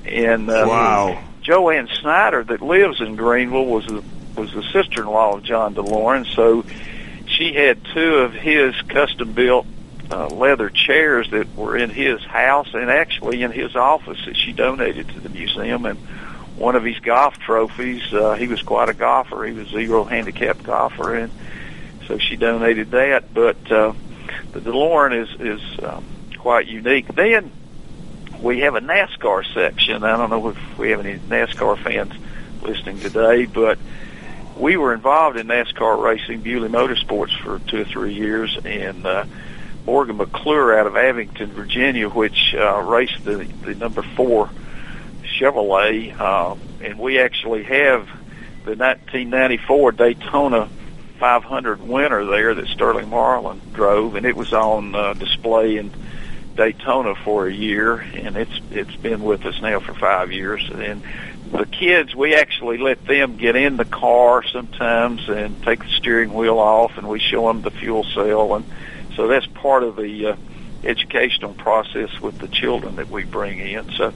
and 0.06 0.50
uh, 0.50 0.66
Wow. 0.68 1.24
Joanne 1.48 1.88
Snyder, 2.02 2.44
that 2.44 2.62
lives 2.62 3.00
in 3.00 3.16
Greenville, 3.16 3.66
was 3.66 3.86
the 3.86 4.04
was 4.36 4.52
the 4.52 4.64
sister-in-law 4.74 5.38
of 5.38 5.44
John 5.44 5.74
DeLorean. 5.74 6.26
So 6.36 6.66
she 7.26 7.54
had 7.54 7.84
two 7.94 8.16
of 8.16 8.34
his 8.34 8.76
custom-built 8.82 9.66
uh, 10.12 10.28
leather 10.28 10.70
chairs 10.70 11.32
that 11.32 11.56
were 11.56 11.78
in 11.78 11.90
his 11.90 12.22
house 12.22 12.68
and 12.74 12.92
actually 12.92 13.44
in 13.44 13.52
his 13.52 13.78
office 13.78 14.20
that 14.26 14.36
she 14.36 14.52
donated 14.52 15.08
to 15.08 15.22
the 15.22 15.30
museum. 15.30 15.86
And 15.86 15.98
one 16.58 16.76
of 16.76 16.84
his 16.84 17.00
golf 17.00 17.40
trophies, 17.40 18.14
uh, 18.14 18.34
he 18.34 18.50
was 18.50 18.62
quite 18.62 18.90
a 18.90 18.94
golfer. 18.94 19.46
He 19.46 19.54
was 19.54 19.70
a 19.70 19.72
zero 19.72 20.04
handicap 20.04 20.62
golfer, 20.64 21.16
and 21.16 21.32
so 22.08 22.18
she 22.18 22.36
donated 22.36 22.92
that. 22.92 23.34
But 23.34 23.72
uh, 23.72 23.94
the 24.52 24.60
DeLorean 24.60 25.24
is 25.24 25.30
is 25.40 25.84
um, 25.84 26.04
quite 26.38 26.68
unique. 26.68 27.08
Then 27.16 27.52
we 28.42 28.60
have 28.60 28.76
a 28.76 28.82
NASCAR 28.82 29.44
section. 29.54 30.04
I 30.04 30.18
don't 30.18 30.30
know 30.30 30.50
if 30.50 30.78
we 30.78 30.92
have 30.92 31.00
any 31.00 31.18
NASCAR 31.20 31.82
fans 31.84 32.14
listening 32.62 33.00
today, 33.00 33.46
but 33.46 33.80
we 34.58 34.78
were 34.78 34.94
involved 34.94 35.38
in 35.38 35.48
NASCAR 35.48 36.02
racing, 36.02 36.42
Bewley 36.42 36.70
Motorsports, 36.70 37.38
for 37.42 37.60
two 37.60 37.82
or 37.82 37.86
three 37.86 38.14
years, 38.14 38.58
and 38.64 39.06
uh, 39.06 39.26
Morgan 39.86 40.18
McClure 40.18 40.78
out 40.78 40.88
of 40.88 40.96
Abingdon, 40.96 41.52
Virginia, 41.52 42.10
which 42.10 42.56
uh, 42.56 42.82
raced 42.82 43.24
the, 43.24 43.38
the 43.64 43.76
number 43.76 44.02
four 44.02 44.50
Chevrolet, 45.24 46.18
uh, 46.20 46.56
and 46.82 46.98
we 46.98 47.20
actually 47.20 47.64
have 47.64 48.08
the 48.66 48.76
1994 48.76 49.92
Daytona 49.94 50.70
500 51.20 51.82
winner 51.82 52.26
there 52.26 52.54
that 52.54 52.68
Sterling 52.68 53.10
Marlin 53.10 53.62
drove, 53.74 54.16
and 54.16 54.26
it 54.26 54.36
was 54.36 54.54
on 54.54 54.94
uh, 54.94 55.14
display 55.14 55.78
in 55.78 55.92
Daytona 56.58 57.16
for 57.16 57.48
a 57.48 57.54
year, 57.54 57.96
and 57.96 58.36
it's 58.36 58.60
it's 58.72 58.96
been 58.98 59.24
with 59.24 59.46
us 59.46 59.62
now 59.62 59.80
for 59.80 59.94
five 59.94 60.32
years. 60.32 60.68
And 60.74 61.02
the 61.52 61.66
kids, 61.66 62.14
we 62.14 62.36
actually 62.36 62.80
let 62.80 63.06
them 63.06 63.38
get 63.38 63.56
in 63.56 63.78
the 63.78 63.86
car 63.86 64.44
sometimes 64.44 65.30
and 65.30 65.64
take 65.64 65.80
the 65.80 65.90
steering 65.92 66.34
wheel 66.34 66.60
off, 66.60 66.98
and 66.98 67.08
we 67.08 67.20
show 67.20 67.48
them 67.48 67.62
the 67.62 67.72
fuel 67.72 68.04
cell, 68.04 68.56
and 68.56 68.66
so 69.16 69.28
that's 69.28 69.48
part 69.48 69.84
of 69.84 69.96
the 69.96 70.28
uh, 70.28 70.36
educational 70.84 71.54
process 71.54 72.20
with 72.20 72.38
the 72.40 72.48
children 72.48 72.98
that 72.98 73.10
we 73.10 73.24
bring 73.24 73.60
in. 73.60 73.92
So 73.94 74.14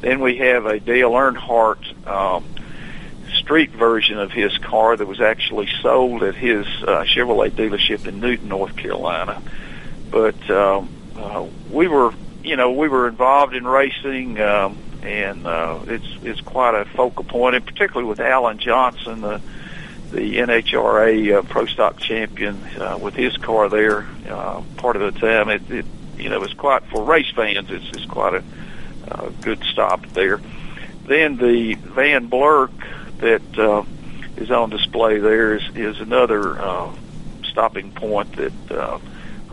then 0.00 0.20
we 0.20 0.38
have 0.38 0.66
a 0.66 0.80
Dale 0.80 1.10
Earnhardt 1.10 2.06
um, 2.06 2.44
street 3.34 3.70
version 3.70 4.18
of 4.18 4.30
his 4.30 4.56
car 4.58 4.96
that 4.96 5.06
was 5.06 5.20
actually 5.20 5.68
sold 5.80 6.22
at 6.22 6.34
his 6.34 6.66
uh, 6.66 7.04
Chevrolet 7.04 7.50
dealership 7.50 8.06
in 8.06 8.20
Newton, 8.20 8.48
North 8.48 8.76
Carolina. 8.76 9.42
But 10.10 10.50
um, 10.50 10.88
uh, 11.16 11.46
we 11.70 11.88
were, 11.88 12.12
you 12.42 12.56
know, 12.56 12.72
we 12.72 12.88
were 12.88 13.08
involved 13.08 13.54
in 13.54 13.66
racing, 13.66 14.40
um, 14.40 14.78
and 15.02 15.46
uh, 15.46 15.80
it's 15.86 16.06
it's 16.22 16.40
quite 16.40 16.74
a 16.74 16.84
focal 16.84 17.24
point, 17.24 17.56
and 17.56 17.64
particularly 17.64 18.08
with 18.08 18.20
Allen 18.20 18.58
Johnson, 18.58 19.20
the 19.20 19.40
the 20.10 20.38
NHRA 20.38 21.38
uh, 21.38 21.42
Pro 21.42 21.66
Stock 21.66 21.98
champion, 21.98 22.62
uh, 22.78 22.98
with 23.00 23.14
his 23.14 23.36
car 23.38 23.68
there. 23.68 24.06
Uh, 24.28 24.62
part 24.76 24.96
of 24.96 25.14
the 25.14 25.18
time, 25.18 25.48
it, 25.48 25.70
it 25.70 25.86
you 26.18 26.28
know, 26.28 26.42
it's 26.42 26.54
quite 26.54 26.82
for 26.84 27.04
race 27.04 27.30
fans. 27.34 27.70
It's 27.70 27.88
it's 27.96 28.06
quite 28.06 28.34
a 28.34 28.44
uh, 29.10 29.30
good 29.40 29.62
stop 29.64 30.06
there. 30.08 30.40
Then 31.06 31.36
the 31.36 31.74
Van 31.74 32.28
Blerck 32.28 32.70
that 33.18 33.58
uh, 33.58 33.84
is 34.36 34.50
on 34.50 34.70
display 34.70 35.18
there 35.18 35.56
is, 35.56 35.62
is 35.74 36.00
another 36.00 36.60
uh, 36.60 36.94
stopping 37.44 37.92
point 37.92 38.36
that 38.36 38.70
uh, 38.70 38.98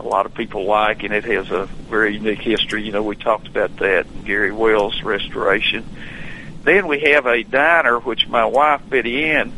a 0.00 0.08
lot 0.08 0.26
of 0.26 0.34
people 0.34 0.64
like, 0.64 1.02
and 1.02 1.12
it 1.12 1.24
has 1.24 1.50
a 1.50 1.66
very 1.66 2.14
unique 2.14 2.40
history. 2.40 2.82
You 2.82 2.92
know, 2.92 3.02
we 3.02 3.16
talked 3.16 3.46
about 3.46 3.76
that 3.76 4.24
Gary 4.24 4.50
Wales' 4.50 5.02
restoration. 5.02 5.84
Then 6.62 6.88
we 6.88 7.00
have 7.00 7.26
a 7.26 7.42
diner, 7.42 7.98
which 7.98 8.26
my 8.26 8.46
wife 8.46 8.80
Betty 8.88 9.24
Ann 9.24 9.52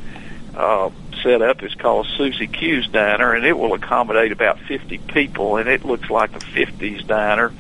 uh, 0.57 0.91
set 1.23 1.43
up. 1.43 1.63
It's 1.63 1.75
called 1.75 2.07
Susie 2.17 2.49
Q's 2.49 2.89
Diner, 2.89 3.33
and 3.33 3.47
it 3.47 3.57
will 3.57 3.75
accommodate 3.75 4.33
about 4.33 4.59
50 4.61 4.99
people, 4.99 5.57
and 5.57 5.69
it 5.69 5.85
looks 5.85 6.11
like 6.11 6.35
a 6.35 6.41
50s 6.41 7.07
diner 7.07 7.53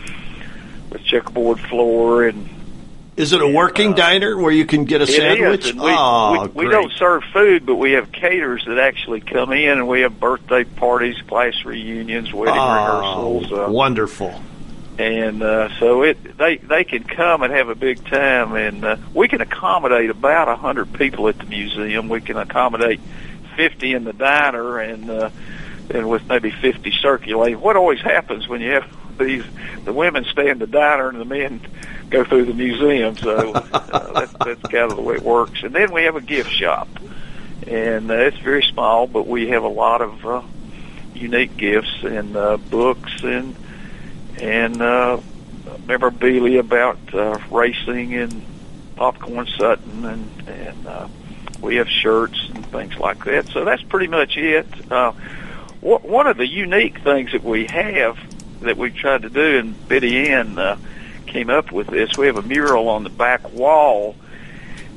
with 0.90 1.04
checkerboard 1.04 1.60
floor 1.60 2.24
and 2.24 2.48
Is 3.14 3.34
it 3.34 3.42
a 3.42 3.46
working 3.46 3.92
diner 3.92 4.38
where 4.38 4.52
you 4.52 4.64
can 4.64 4.86
get 4.86 5.00
a 5.02 5.04
it 5.04 5.08
sandwich? 5.08 5.66
is, 5.66 5.74
we, 5.74 5.80
oh, 5.84 6.46
we, 6.54 6.64
we 6.64 6.70
don't 6.70 6.90
serve 6.92 7.22
food, 7.32 7.66
but 7.66 7.74
we 7.76 7.92
have 7.92 8.10
caterers 8.10 8.64
that 8.66 8.78
actually 8.78 9.20
come 9.20 9.52
in, 9.52 9.78
and 9.78 9.86
we 9.86 10.00
have 10.00 10.18
birthday 10.18 10.64
parties, 10.64 11.20
class 11.28 11.64
reunions, 11.66 12.32
wedding 12.32 12.54
Oh, 12.58 12.72
rehearsals, 12.72 13.52
uh, 13.52 13.70
wonderful. 13.70 14.40
and 14.98 15.42
uh, 15.42 15.68
so 15.78 16.02
it 16.02 16.38
they 16.38 16.56
they 16.56 16.84
can 16.84 17.04
come 17.04 17.42
and 17.42 17.52
have 17.52 17.68
a 17.68 17.74
big 17.74 18.02
time, 18.06 18.54
and 18.54 18.82
uh, 18.82 18.96
we 19.12 19.28
can 19.28 19.42
accommodate 19.42 20.08
about 20.08 20.48
a 20.48 20.56
hundred 20.56 20.94
people 20.94 21.28
at 21.28 21.38
the 21.38 21.44
museum. 21.46 22.08
We 22.08 22.22
can 22.22 22.38
accommodate 22.38 23.00
fifty 23.56 23.92
in 23.92 24.04
the 24.04 24.14
diner, 24.14 24.78
and 24.78 25.10
uh, 25.10 25.30
and 25.90 26.08
with 26.08 26.26
maybe 26.30 26.50
fifty 26.50 26.90
circulating. 27.02 27.60
What 27.60 27.76
always 27.76 28.00
happens 28.00 28.48
when 28.48 28.62
you 28.62 28.70
have 28.70 29.18
these 29.18 29.44
the 29.84 29.92
women 29.92 30.24
stay 30.24 30.48
in 30.48 30.58
the 30.58 30.66
diner 30.66 31.10
and 31.10 31.20
the 31.20 31.26
men 31.26 31.60
go 32.12 32.24
through 32.24 32.44
the 32.44 32.54
museum. 32.54 33.16
So 33.16 33.52
uh, 33.54 34.12
that's, 34.12 34.32
that's 34.44 34.62
kind 34.62 34.90
of 34.92 34.96
the 34.96 35.02
way 35.02 35.16
it 35.16 35.22
works. 35.22 35.62
And 35.62 35.74
then 35.74 35.90
we 35.92 36.04
have 36.04 36.16
a 36.16 36.20
gift 36.20 36.50
shop, 36.50 36.88
and 37.66 38.10
uh, 38.10 38.14
it's 38.14 38.38
very 38.38 38.62
small, 38.62 39.06
but 39.06 39.26
we 39.26 39.48
have 39.48 39.64
a 39.64 39.68
lot 39.68 40.02
of 40.02 40.26
uh, 40.26 40.42
unique 41.14 41.56
gifts 41.56 42.02
and 42.02 42.36
uh, 42.36 42.56
books 42.58 43.12
and 43.22 43.56
and 44.40 44.82
uh, 44.82 45.20
memorabilia 45.86 46.60
about 46.60 46.98
uh, 47.14 47.38
racing 47.50 48.14
and 48.14 48.44
popcorn 48.96 49.46
Sutton, 49.58 50.04
and 50.04 50.48
and 50.48 50.86
uh, 50.86 51.08
we 51.60 51.76
have 51.76 51.88
shirts 51.88 52.48
and 52.54 52.66
things 52.66 52.98
like 52.98 53.24
that. 53.24 53.48
So 53.48 53.64
that's 53.64 53.82
pretty 53.82 54.08
much 54.08 54.36
it. 54.36 54.66
Uh, 54.90 55.12
one 55.80 56.28
of 56.28 56.36
the 56.36 56.46
unique 56.46 57.00
things 57.00 57.32
that 57.32 57.42
we 57.42 57.66
have 57.66 58.16
that 58.60 58.76
we've 58.76 58.94
tried 58.94 59.22
to 59.22 59.30
do, 59.30 59.58
and 59.58 59.88
Betty 59.88 60.28
Ann 60.28 60.58
uh, 60.58 60.76
came 61.32 61.50
up 61.50 61.72
with 61.72 61.86
this. 61.88 62.16
We 62.16 62.26
have 62.26 62.36
a 62.36 62.42
mural 62.42 62.88
on 62.88 63.04
the 63.04 63.10
back 63.10 63.52
wall 63.52 64.14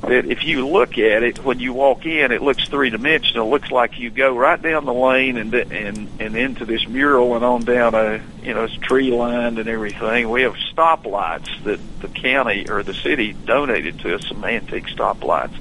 that 0.02 0.26
if 0.26 0.44
you 0.44 0.68
look 0.68 0.98
at 0.98 1.22
it 1.22 1.42
when 1.42 1.58
you 1.58 1.72
walk 1.72 2.04
in, 2.04 2.30
it 2.30 2.42
looks 2.42 2.68
three 2.68 2.90
dimensional. 2.90 3.48
Looks 3.48 3.70
like 3.70 3.98
you 3.98 4.10
go 4.10 4.36
right 4.36 4.60
down 4.60 4.84
the 4.84 4.92
lane 4.92 5.38
and 5.38 5.54
and 5.54 6.08
and 6.20 6.36
into 6.36 6.66
this 6.66 6.86
mural 6.86 7.34
and 7.34 7.44
on 7.44 7.64
down 7.64 7.94
a 7.94 8.22
you 8.42 8.52
know 8.52 8.64
it's 8.64 8.76
tree 8.76 9.10
lined 9.10 9.58
and 9.58 9.68
everything. 9.68 10.28
We 10.28 10.42
have 10.42 10.54
stoplights 10.54 11.64
that 11.64 11.80
the 12.00 12.08
county 12.08 12.68
or 12.68 12.82
the 12.82 12.94
city 12.94 13.32
donated 13.32 14.00
to 14.00 14.14
us, 14.14 14.26
some 14.28 14.44
antique 14.44 14.86
stoplights 14.86 15.56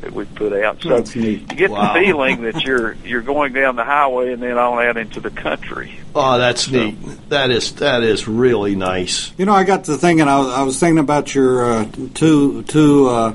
that 0.00 0.12
we 0.12 0.24
put 0.26 0.52
out. 0.52 0.82
So 0.82 0.90
That's 0.90 1.16
neat. 1.16 1.40
you 1.50 1.56
get 1.56 1.70
Wow. 1.70 1.92
the 1.94 2.00
feeling 2.00 2.42
that 2.42 2.62
you're 2.64 2.92
you're 3.04 3.22
going 3.22 3.52
down 3.52 3.76
the 3.76 3.84
highway 3.84 4.32
and 4.32 4.42
then 4.42 4.58
on 4.58 4.84
out 4.84 4.96
into 4.96 5.20
the 5.20 5.30
country. 5.30 5.98
Oh, 6.14 6.38
that's 6.38 6.70
neat. 6.70 6.96
That 7.30 7.50
is 7.50 7.72
that 7.76 8.02
is 8.02 8.26
really 8.28 8.74
nice. 8.76 9.32
You 9.38 9.44
know, 9.46 9.52
I 9.54 9.64
got 9.64 9.84
to 9.84 9.96
thinking. 9.96 10.28
I 10.28 10.38
was, 10.38 10.48
I 10.52 10.62
was 10.62 10.78
thinking 10.80 10.98
about 10.98 11.34
your 11.34 11.64
uh, 11.64 11.86
two 12.14 12.62
two 12.64 13.08
uh, 13.08 13.34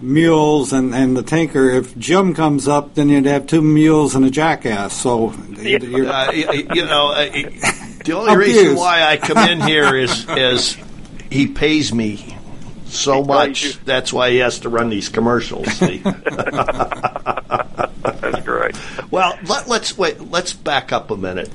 mules 0.00 0.72
and 0.72 0.94
and 0.94 1.16
the 1.16 1.22
tanker. 1.22 1.70
If 1.70 1.96
Jim 1.98 2.34
comes 2.34 2.68
up, 2.68 2.94
then 2.94 3.08
you'd 3.08 3.26
have 3.26 3.46
two 3.46 3.62
mules 3.62 4.14
and 4.14 4.24
a 4.24 4.30
jackass. 4.30 4.94
So, 4.94 5.32
you're, 5.60 6.08
Uh, 6.08 6.32
you 6.32 6.84
know, 6.86 7.12
uh, 7.12 7.30
the 8.04 8.12
only 8.14 8.30
I'm 8.32 8.38
reason 8.38 8.76
why 8.76 9.02
I 9.02 9.16
come 9.16 9.38
in 9.38 9.60
here 9.60 9.94
is 9.96 10.26
is 10.30 10.76
he 11.30 11.46
pays 11.48 11.92
me 11.94 12.36
so 12.90 13.22
He 13.22 13.28
much. 13.28 13.64
you. 13.64 13.72
That's 13.84 14.12
why 14.12 14.30
he 14.30 14.36
has 14.38 14.60
to 14.60 14.68
run 14.68 14.90
these 14.90 15.08
commercials. 15.08 15.66
see. 15.72 15.98
That's 18.02 18.44
great. 18.44 18.76
well, 19.10 19.38
let, 19.46 19.68
let's 19.68 19.96
wait. 19.96 20.20
Let's 20.30 20.52
back 20.52 20.92
up 20.92 21.10
a 21.10 21.16
minute. 21.16 21.50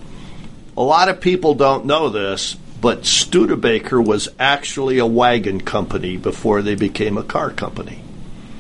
A 0.78 0.82
lot 0.84 1.10
of 1.10 1.22
people 1.22 1.54
don't 1.56 1.86
know 1.86 2.10
this, 2.10 2.56
but 2.82 3.06
Studebaker 3.06 4.02
was 4.02 4.28
actually 4.40 4.98
a 5.00 5.06
wagon 5.06 5.62
company 5.62 6.18
before 6.18 6.62
they 6.62 6.76
became 6.76 7.18
a 7.18 7.24
car 7.24 7.50
company. 7.52 8.02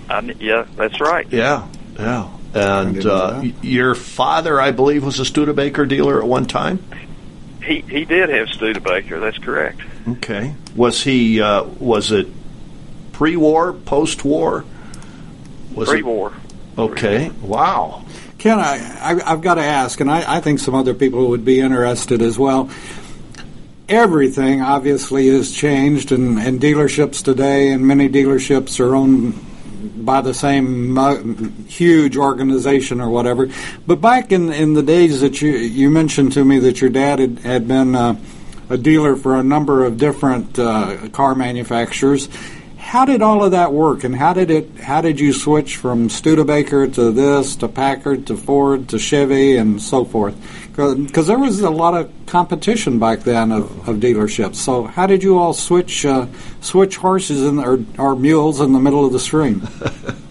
I, 0.09 0.21
yeah, 0.39 0.65
that's 0.75 0.99
right. 1.01 1.27
Yeah, 1.31 1.67
yeah. 1.99 2.29
And 2.53 3.05
uh, 3.05 3.41
your 3.61 3.95
father, 3.95 4.61
I 4.61 4.71
believe, 4.71 5.03
was 5.03 5.19
a 5.19 5.25
Studebaker 5.25 5.85
dealer 5.85 6.21
at 6.21 6.27
one 6.27 6.45
time. 6.45 6.79
he 7.63 7.81
he 7.81 8.05
did 8.05 8.29
have 8.29 8.47
Studebaker. 8.49 9.19
That's 9.19 9.37
correct. 9.39 9.81
Okay. 10.07 10.53
Was 10.75 11.03
he? 11.03 11.41
Uh, 11.41 11.63
was 11.63 12.11
it 12.13 12.27
pre-war, 13.15 13.71
post-war? 13.71 14.65
Was 15.73 15.87
Pre-war. 15.87 16.33
It? 16.33 16.79
Okay. 16.79 17.29
Wow. 17.41 18.03
Ken, 18.37 18.59
I, 18.59 18.73
I, 19.23 19.29
have 19.29 19.39
got 19.39 19.55
to 19.55 19.63
ask, 19.63 20.01
and 20.01 20.11
I, 20.11 20.35
I 20.35 20.41
think 20.41 20.59
some 20.59 20.75
other 20.75 20.93
people 20.93 21.29
would 21.29 21.45
be 21.45 21.61
interested 21.61 22.21
as 22.21 22.37
well. 22.37 22.69
Everything 23.87 24.61
obviously 24.61 25.29
has 25.29 25.49
changed, 25.49 26.11
and, 26.11 26.37
and 26.39 26.59
dealerships 26.59 27.23
today, 27.23 27.71
and 27.71 27.87
many 27.87 28.09
dealerships 28.09 28.81
are 28.81 28.93
owned 28.93 29.33
by 30.05 30.19
the 30.19 30.33
same 30.33 30.97
uh, 30.97 31.15
huge 31.67 32.17
organization 32.17 32.99
or 32.99 33.09
whatever. 33.09 33.47
But 33.87 34.01
back 34.01 34.33
in 34.33 34.51
in 34.51 34.73
the 34.73 34.83
days 34.83 35.21
that 35.21 35.41
you 35.41 35.51
you 35.51 35.89
mentioned 35.89 36.33
to 36.33 36.43
me 36.43 36.59
that 36.59 36.81
your 36.81 36.89
dad 36.89 37.19
had, 37.19 37.39
had 37.39 37.67
been 37.67 37.95
uh, 37.95 38.19
a 38.69 38.77
dealer 38.77 39.15
for 39.15 39.35
a 39.35 39.43
number 39.43 39.85
of 39.85 39.97
different 39.97 40.57
uh, 40.57 41.07
car 41.09 41.35
manufacturers. 41.35 42.27
How 42.85 43.03
did 43.03 43.23
all 43.23 43.43
of 43.43 43.51
that 43.51 43.73
work, 43.73 44.03
and 44.03 44.15
how 44.15 44.33
did 44.33 44.51
it? 44.51 44.77
How 44.77 45.01
did 45.01 45.19
you 45.19 45.33
switch 45.33 45.77
from 45.77 46.07
Studebaker 46.07 46.87
to 46.87 47.11
this, 47.11 47.55
to 47.57 47.67
Packard, 47.67 48.27
to 48.27 48.37
Ford, 48.37 48.89
to 48.89 48.99
Chevy, 48.99 49.57
and 49.57 49.81
so 49.81 50.05
forth? 50.05 50.35
Because 50.69 51.25
there 51.25 51.39
was 51.39 51.61
a 51.61 51.71
lot 51.71 51.95
of 51.95 52.11
competition 52.27 52.99
back 52.99 53.21
then 53.21 53.51
of, 53.51 53.89
of 53.89 53.95
dealerships. 53.97 54.57
So 54.57 54.83
how 54.83 55.07
did 55.07 55.23
you 55.23 55.39
all 55.39 55.53
switch 55.53 56.05
uh, 56.05 56.27
switch 56.61 56.97
horses 56.97 57.41
in, 57.41 57.57
or, 57.57 57.83
or 57.97 58.15
mules 58.15 58.61
in 58.61 58.71
the 58.71 58.79
middle 58.79 59.03
of 59.03 59.11
the 59.11 59.19
stream? 59.19 59.67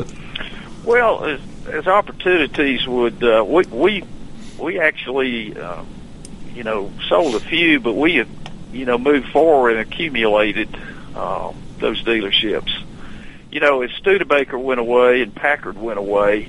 well, 0.85 1.25
as, 1.25 1.41
as 1.67 1.89
opportunities 1.89 2.87
would, 2.87 3.23
uh, 3.25 3.45
we 3.45 3.65
we 3.65 4.05
we 4.61 4.79
actually, 4.79 5.59
uh, 5.59 5.83
you 6.55 6.63
know, 6.63 6.93
sold 7.09 7.35
a 7.35 7.41
few, 7.41 7.81
but 7.81 7.95
we, 7.95 8.25
you 8.73 8.85
know, 8.85 8.97
moved 8.97 9.29
forward 9.31 9.71
and 9.77 9.81
accumulated. 9.81 10.69
Um, 11.17 11.57
those 11.85 12.03
dealerships. 12.03 12.71
You 13.51 13.61
know, 13.61 13.83
as 13.83 13.91
Studebaker 13.93 14.59
went 14.59 14.81
away 14.81 15.21
and 15.21 15.35
Packard 15.35 15.77
went 15.77 15.99
away, 15.99 16.49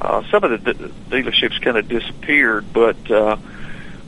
uh, 0.00 0.22
some 0.30 0.42
of 0.42 0.50
the 0.50 0.74
d- 0.74 0.92
dealerships 1.08 1.60
kind 1.60 1.78
of 1.78 1.88
disappeared. 1.88 2.72
But 2.72 3.10
uh, 3.10 3.36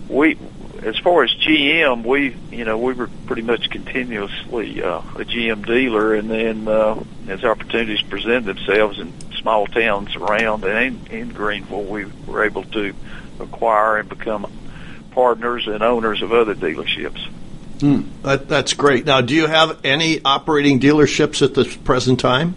we, 0.09 0.37
as 0.83 0.99
far 0.99 1.23
as 1.23 1.31
GM, 1.31 2.05
we, 2.05 2.37
you 2.51 2.65
know, 2.65 2.79
we 2.79 2.95
were 2.95 3.09
pretty 3.27 3.43
much 3.43 3.71
continuously 3.71 4.83
uh, 4.83 4.99
a 4.99 5.25
GM 5.25 5.65
dealer, 5.65 6.15
and 6.15 6.29
then 6.29 6.67
uh, 6.67 7.03
as 7.29 7.45
opportunities 7.45 8.03
presented 8.03 8.45
themselves 8.45 8.99
in 8.99 9.15
small 9.41 9.67
towns 9.69 10.17
around 10.17 10.65
and 10.65 11.09
in 11.09 11.29
Greenville, 11.29 11.85
we 11.85 12.07
were 12.27 12.45
able 12.45 12.65
to 12.65 12.93
acquire 13.39 13.99
and 13.99 14.09
become 14.09 14.51
partners 15.13 15.69
and 15.69 15.83
owners 15.83 16.23
of 16.23 16.33
other 16.33 16.55
dealerships. 16.55 17.29
Hmm. 17.81 18.03
That, 18.23 18.49
that's 18.49 18.73
great. 18.73 19.05
Now, 19.05 19.21
do 19.21 19.35
you 19.35 19.47
have 19.47 19.81
any 19.85 20.21
operating 20.25 20.81
dealerships 20.81 21.43
at 21.43 21.55
the 21.55 21.65
present 21.85 22.21
time? 22.21 22.55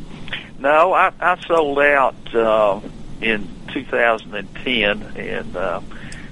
No, 0.59 0.93
I, 0.93 1.11
I 1.19 1.39
sold 1.45 1.79
out 1.79 2.35
uh, 2.35 2.81
in 3.21 3.47
2010, 3.73 5.01
and 5.17 5.55
uh, 5.55 5.81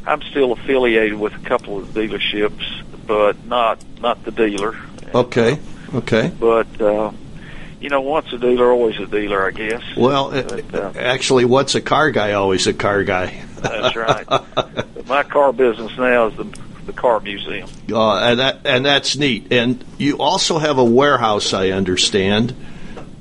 I'm 0.05 0.21
still 0.21 0.51
affiliated 0.53 1.19
with 1.19 1.33
a 1.33 1.39
couple 1.39 1.77
of 1.79 1.89
dealerships, 1.89 2.83
but 3.05 3.45
not 3.45 3.83
not 4.01 4.23
the 4.23 4.31
dealer. 4.31 4.75
Okay. 5.13 5.59
Okay. 5.93 6.31
But 6.39 6.81
uh, 6.81 7.11
you 7.79 7.89
know, 7.89 8.01
once 8.01 8.31
a 8.33 8.37
dealer, 8.37 8.71
always 8.71 8.99
a 8.99 9.05
dealer, 9.05 9.45
I 9.45 9.51
guess. 9.51 9.83
Well, 9.95 10.31
but, 10.31 10.73
uh, 10.73 10.93
actually, 10.95 11.45
once 11.45 11.75
a 11.75 11.81
car 11.81 12.11
guy, 12.11 12.33
always 12.33 12.67
a 12.67 12.73
car 12.73 13.03
guy. 13.03 13.43
that's 13.61 13.95
right. 13.95 14.27
my 15.07 15.23
car 15.23 15.53
business 15.53 15.95
now 15.97 16.27
is 16.27 16.37
the 16.37 16.45
the 16.87 16.93
car 16.93 17.19
museum. 17.19 17.69
Uh, 17.91 18.17
and 18.17 18.39
that 18.39 18.65
and 18.65 18.85
that's 18.85 19.15
neat. 19.15 19.51
And 19.51 19.83
you 19.97 20.17
also 20.17 20.57
have 20.57 20.79
a 20.79 20.83
warehouse, 20.83 21.53
I 21.53 21.69
understand, 21.69 22.55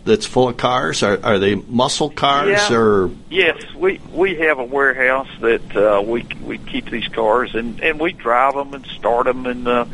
that's 0.05 0.25
full 0.25 0.49
of 0.49 0.57
cars. 0.57 1.03
Are, 1.03 1.19
are 1.23 1.39
they 1.39 1.57
muscle 1.57 2.09
cars 2.09 2.71
yeah. 2.71 2.77
or? 2.77 3.11
Yes, 3.29 3.63
we 3.75 4.01
we 4.13 4.37
have 4.37 4.59
a 4.59 4.65
warehouse 4.65 5.29
that 5.41 5.77
uh, 5.77 6.01
we 6.01 6.23
we 6.43 6.59
keep 6.59 6.89
these 6.91 7.09
cars 7.09 7.55
and 7.55 7.81
and 7.81 8.01
we 8.01 8.13
drive 8.13 8.55
them 8.55 8.73
and 8.73 8.87
start 8.87 9.27
them 9.27 9.45
and. 9.47 9.69
Uh, 9.69 9.85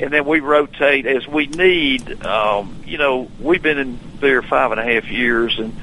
and 0.00 0.10
then 0.10 0.24
we 0.24 0.40
rotate 0.40 1.06
as 1.06 1.28
we 1.28 1.46
need. 1.46 2.24
Um, 2.24 2.82
you 2.84 2.98
know, 2.98 3.30
we've 3.38 3.62
been 3.62 3.78
in 3.78 4.00
there 4.18 4.42
five 4.42 4.72
and 4.72 4.80
a 4.80 4.82
half 4.82 5.08
years, 5.08 5.56
and 5.60 5.76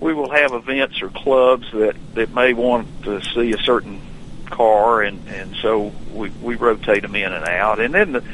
we 0.00 0.14
will 0.14 0.30
have 0.30 0.52
events 0.52 1.00
or 1.00 1.10
clubs 1.10 1.70
that 1.72 1.94
that 2.14 2.34
may 2.34 2.54
want 2.54 2.88
to 3.04 3.22
see 3.22 3.52
a 3.52 3.58
certain 3.58 4.00
car, 4.46 5.02
and 5.02 5.26
and 5.28 5.56
so 5.56 5.92
we 6.12 6.30
we 6.42 6.54
rotate 6.54 7.02
them 7.02 7.16
in 7.16 7.32
and 7.32 7.44
out, 7.44 7.80
and 7.80 7.94
then 7.94 8.12
the, 8.12 8.24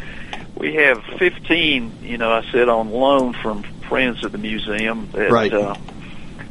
we 0.56 0.74
have 0.74 1.02
15. 1.18 1.98
You 2.02 2.18
know, 2.18 2.32
I 2.32 2.44
said 2.50 2.68
on 2.68 2.90
loan 2.90 3.34
from 3.34 3.62
friends 3.88 4.24
of 4.24 4.32
the 4.32 4.38
museum 4.38 5.08
that. 5.12 5.30
Right. 5.30 5.52
Uh, 5.52 5.74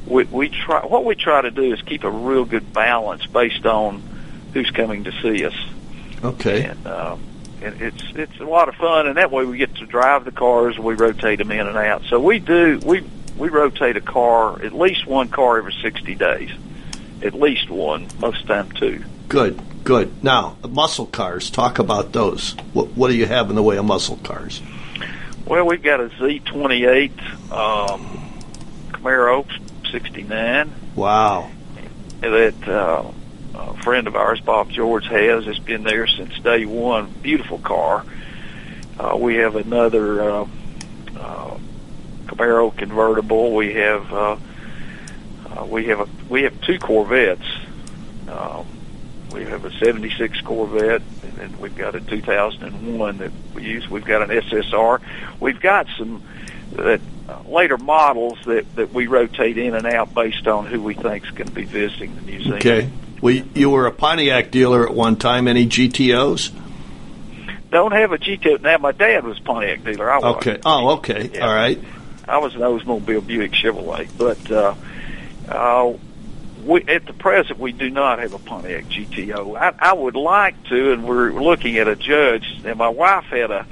we, 0.08 0.24
we 0.26 0.50
try 0.50 0.86
what 0.86 1.06
we 1.06 1.16
try 1.16 1.42
to 1.42 1.52
do 1.52 1.74
is 1.74 1.82
keep 1.84 2.04
a 2.04 2.10
real 2.10 2.44
good 2.44 2.74
balance 2.74 3.26
based 3.28 3.66
on 3.66 4.02
who's 4.54 4.70
coming 4.72 5.06
to 5.06 5.12
see 5.22 5.46
us. 5.46 5.56
Okay. 6.24 6.66
And, 6.66 6.88
uh, 6.88 7.18
and 7.62 7.82
it's 7.82 8.04
it's 8.16 8.40
a 8.40 8.46
lot 8.46 8.70
of 8.70 8.76
fun, 8.76 9.08
and 9.08 9.18
that 9.18 9.32
way 9.32 9.46
we 9.46 9.58
get 9.58 9.76
to 9.76 9.86
drive 9.86 10.26
the 10.26 10.32
cars. 10.32 10.78
We 10.78 10.96
rotate 10.96 11.40
them 11.40 11.52
in 11.52 11.68
and 11.68 11.78
out. 11.78 12.04
So 12.10 12.20
we 12.20 12.40
do 12.40 12.80
we 12.84 13.08
we 13.38 13.50
rotate 13.50 13.98
a 13.98 14.02
car 14.02 14.62
at 14.62 14.74
least 14.74 15.06
one 15.06 15.30
car 15.30 15.58
every 15.60 15.76
sixty 15.82 16.16
days, 16.16 16.52
at 17.22 17.34
least 17.34 17.70
one, 17.70 18.08
most 18.20 18.48
time 18.48 18.72
two. 18.72 19.04
Good, 19.32 19.62
good. 19.86 20.22
Now, 20.22 20.58
muscle 20.68 21.06
cars. 21.06 21.50
Talk 21.50 21.80
about 21.80 22.12
those. 22.12 22.52
What, 22.74 22.88
what 22.98 23.08
do 23.08 23.16
you 23.16 23.26
have 23.26 23.50
in 23.50 23.56
the 23.56 23.64
way 23.64 23.78
of 23.78 23.86
muscle 23.86 24.18
cars? 24.18 24.62
Well, 25.46 25.66
we've 25.66 25.82
got 25.82 26.02
a 26.02 26.10
Z28 26.10 27.50
um, 27.50 28.30
Camaro 28.92 29.48
'69. 29.90 30.74
Wow. 30.98 31.50
That 32.20 32.68
uh, 32.68 33.10
a 33.56 33.84
friend 33.84 34.08
of 34.08 34.18
ours, 34.18 34.42
Bob 34.42 34.70
George, 34.70 35.08
has. 35.08 35.48
It's 35.48 35.60
been 35.60 35.84
there 35.84 36.08
since 36.08 36.38
day 36.40 36.66
one. 36.66 37.10
Beautiful 37.22 37.60
car. 37.60 38.04
Uh, 39.00 39.16
we 39.16 39.36
have 39.36 39.56
another 39.56 40.22
uh, 40.30 40.48
uh, 41.16 41.58
Camaro 42.26 42.76
convertible. 42.76 43.56
We 43.56 43.76
have 43.76 44.12
uh, 44.12 44.38
uh, 45.46 45.66
we 45.68 45.86
have 45.86 46.02
a 46.02 46.10
we 46.28 46.44
have 46.44 46.60
two 46.64 46.80
Corvettes. 46.80 47.48
Um, 48.28 48.68
we 49.32 49.46
have 49.46 49.66
a 49.66 49.72
76 49.72 50.42
Corvette, 50.42 51.02
and 51.24 51.34
then 51.34 51.60
we've 51.60 51.76
got 51.76 51.96
a 51.96 52.02
2001 52.02 53.18
that 53.18 53.32
we 53.54 53.64
use. 53.64 53.90
We've 53.90 54.06
got 54.06 54.22
an 54.22 54.30
SSR. 54.30 55.02
We've 55.40 55.60
got 55.60 55.88
some 55.98 56.24
that 56.74 57.02
uh, 57.28 57.42
later 57.48 57.78
models 57.78 58.40
that 58.46 58.76
that 58.76 58.94
we 58.94 59.08
rotate 59.08 59.58
in 59.58 59.76
and 59.76 59.86
out 59.86 60.14
based 60.14 60.48
on 60.48 60.66
who 60.66 60.82
we 60.82 60.94
think 60.94 61.26
is 61.26 61.32
going 61.32 61.48
to 61.48 61.54
be 61.54 61.66
visiting 61.66 62.16
the 62.16 62.22
museum. 62.22 62.56
Okay. 62.56 62.90
Well, 63.22 63.36
you 63.54 63.70
were 63.70 63.86
a 63.86 63.92
Pontiac 63.92 64.52
dealer 64.52 64.88
at 64.88 64.94
one 64.94 65.16
time. 65.16 65.48
Any 65.48 65.68
GTOs? 65.68 66.52
Don't 67.70 67.92
have 67.94 68.12
a 68.12 68.18
GTO 68.18 68.62
now. 68.62 68.78
My 68.80 68.92
dad 68.92 69.24
was 69.24 69.38
a 69.38 69.42
Pontiac 69.42 69.84
dealer. 69.84 70.12
I 70.12 70.18
was. 70.18 70.36
Okay. 70.38 70.60
Oh, 70.66 70.90
okay. 70.98 71.30
Yeah. 71.34 71.48
All 71.48 71.54
right. 71.54 71.80
I 72.28 72.38
was 72.38 72.56
an 72.56 72.62
Oldsmobile 72.62 73.26
Buick 73.26 73.52
Chevrolet, 73.52 74.10
but 74.18 74.52
uh, 74.52 74.76
uh, 75.50 75.94
we, 76.66 76.84
at 76.84 77.06
the 77.06 77.14
present, 77.14 77.60
we 77.60 77.72
do 77.72 77.90
not 77.90 78.20
have 78.20 78.34
a 78.34 78.40
Pontiac 78.40 78.86
GTO. 78.86 79.58
I, 79.58 79.74
I 79.80 79.94
would 79.94 80.16
like 80.16 80.62
to, 80.66 80.94
and 80.94 81.04
we're 81.08 81.32
looking 81.32 81.78
at 81.78 81.88
a 81.88 81.96
judge. 81.96 82.60
And 82.64 82.78
my 82.78 82.90
wife 82.90 83.26
had 83.26 83.52
a 83.52 83.66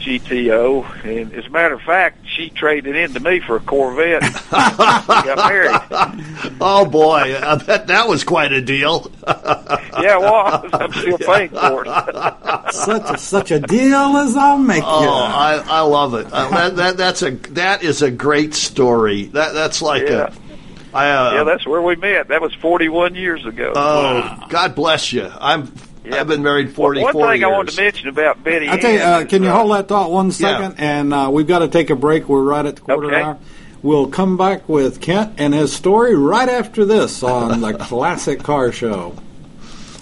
GTO, 0.00 1.04
and 1.04 1.32
as 1.32 1.46
a 1.46 1.50
matter 1.50 1.74
of 1.74 1.82
fact, 1.82 2.26
she 2.26 2.50
traded 2.50 2.96
in 2.96 3.14
to 3.14 3.20
me 3.20 3.38
for 3.38 3.56
a 3.56 3.60
Corvette. 3.60 4.22
got 4.50 5.36
married. 5.38 6.26
Oh 6.64 6.84
boy, 6.86 7.36
I 7.40 7.56
bet 7.56 7.88
that 7.88 8.08
was 8.08 8.22
quite 8.24 8.52
a 8.52 8.60
deal. 8.60 9.10
Yeah, 10.00 10.16
well, 10.16 10.68
I'm 10.72 10.92
still 10.92 11.18
paying 11.18 11.50
for 11.50 11.84
it. 11.86 12.72
such 12.72 13.10
a 13.14 13.18
such 13.18 13.50
a 13.50 13.60
deal 13.60 14.16
as 14.16 14.34
I'll 14.36 14.58
make 14.58 14.82
Oh, 14.84 15.02
you. 15.02 15.08
I, 15.08 15.62
I 15.66 15.80
love 15.80 16.14
it. 16.14 16.26
Uh, 16.32 16.48
that, 16.48 16.76
that 16.76 16.96
that's 16.96 17.22
a 17.22 17.30
that 17.52 17.82
is 17.84 18.00
a 18.02 18.10
great 18.10 18.54
story. 18.54 19.24
That 19.26 19.52
that's 19.52 19.82
like 19.82 20.02
Yeah. 20.04 20.32
a. 20.32 20.32
I, 20.94 21.10
uh, 21.10 21.34
Yeah, 21.34 21.44
that's 21.44 21.66
where 21.66 21.80
we 21.82 21.96
met. 21.96 22.28
That 22.28 22.40
was 22.42 22.52
41 22.54 23.14
years 23.14 23.44
ago. 23.46 23.72
oh, 23.74 24.46
God 24.48 24.74
bless 24.74 25.12
you. 25.12 25.30
I'm. 25.40 25.72
I've 26.10 26.26
been 26.26 26.42
married 26.42 26.74
forty 26.74 27.00
One 27.00 27.12
four 27.12 27.28
thing 27.30 27.42
years. 27.42 27.48
I 27.48 27.52
wanted 27.56 27.72
to 27.76 27.80
mention 27.80 28.08
about 28.08 28.42
Betty 28.42 28.68
I 28.68 28.76
tell 28.76 28.90
you, 28.92 28.98
uh, 28.98 29.24
can 29.24 29.44
you 29.44 29.50
hold 29.50 29.70
that 29.70 29.86
thought 29.86 30.10
one 30.10 30.32
second? 30.32 30.74
And 30.78 31.14
uh, 31.14 31.30
we've 31.32 31.46
got 31.46 31.60
to 31.60 31.68
take 31.68 31.90
a 31.90 31.94
break. 31.94 32.28
We're 32.28 32.42
right 32.42 32.66
at 32.66 32.74
the 32.74 32.82
quarter 32.82 33.06
Okay. 33.06 33.22
hour. 33.22 33.38
We'll 33.82 34.08
come 34.08 34.36
back 34.36 34.68
with 34.68 35.00
Kent 35.00 35.34
and 35.38 35.54
his 35.54 35.72
story 35.72 36.16
right 36.16 36.48
after 36.48 36.84
this 36.84 37.22
on 37.22 37.60
the 37.60 37.74
Classic 37.80 38.42
Car 38.42 38.72
Show. 38.72 39.14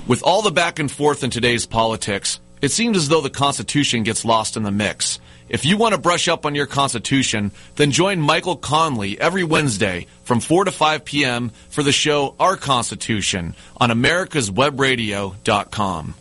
With 0.09 0.23
all 0.23 0.41
the 0.41 0.51
back 0.51 0.79
and 0.79 0.91
forth 0.91 1.23
in 1.23 1.29
today's 1.29 1.67
politics, 1.67 2.41
it 2.63 2.71
seems 2.71 2.97
as 2.97 3.09
though 3.11 3.21
the 3.21 3.29
Constitution 3.31 4.03
gets 4.03 4.25
lost 4.25 4.57
in 4.57 4.63
the 4.63 4.71
mix. 4.73 5.21
If 5.51 5.65
you 5.65 5.77
want 5.77 5.97
to 5.97 6.01
brush 6.01 6.29
up 6.29 6.47
on 6.47 6.55
your 6.55 6.67
Constitution, 6.67 7.51
then 7.75 7.91
join 7.91 8.21
Michael 8.21 8.57
Conley 8.57 9.21
every 9.21 9.43
Wednesday 9.43 10.07
from 10.23 10.39
4 10.39 10.67
to 10.67 10.71
5 10.71 11.05
p.m. 11.05 11.51
for 11.71 11.83
the 11.83 11.91
show 11.91 12.37
Our 12.39 12.57
Constitution 12.57 13.57
on 13.77 13.91
americaswebradio.com. 13.91 16.15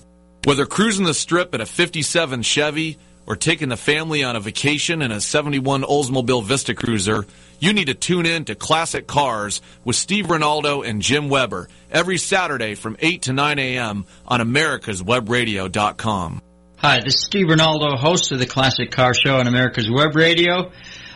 Whether 0.45 0.65
cruising 0.65 1.05
the 1.05 1.13
strip 1.13 1.53
in 1.53 1.61
a 1.61 1.67
57 1.67 2.41
Chevy 2.41 2.97
or 3.27 3.35
taking 3.35 3.69
the 3.69 3.77
family 3.77 4.23
on 4.23 4.35
a 4.35 4.39
vacation 4.39 5.03
in 5.03 5.11
a 5.11 5.21
71 5.21 5.83
Oldsmobile 5.83 6.43
Vista 6.43 6.73
Cruiser, 6.73 7.27
you 7.59 7.71
need 7.71 7.85
to 7.85 7.93
tune 7.93 8.25
in 8.25 8.45
to 8.45 8.55
Classic 8.55 9.05
Cars 9.05 9.61
with 9.83 9.95
Steve 9.95 10.25
Ronaldo 10.25 10.83
and 10.83 11.03
Jim 11.03 11.29
Weber 11.29 11.69
every 11.91 12.17
Saturday 12.17 12.73
from 12.73 12.97
8 12.99 13.21
to 13.23 13.33
9 13.33 13.59
a.m. 13.59 14.05
on 14.25 14.39
americaswebradio.com. 14.39 16.41
Hi, 16.81 17.01
this 17.03 17.15
is 17.15 17.25
Steve 17.25 17.47
Ronaldo, 17.47 17.97
host 17.97 18.31
of 18.31 18.39
the 18.39 18.45
Classic 18.45 18.89
Car 18.89 19.13
Show 19.13 19.35
on 19.35 19.47
America's 19.47 19.91
Web 19.91 20.15
Radio. 20.15 20.71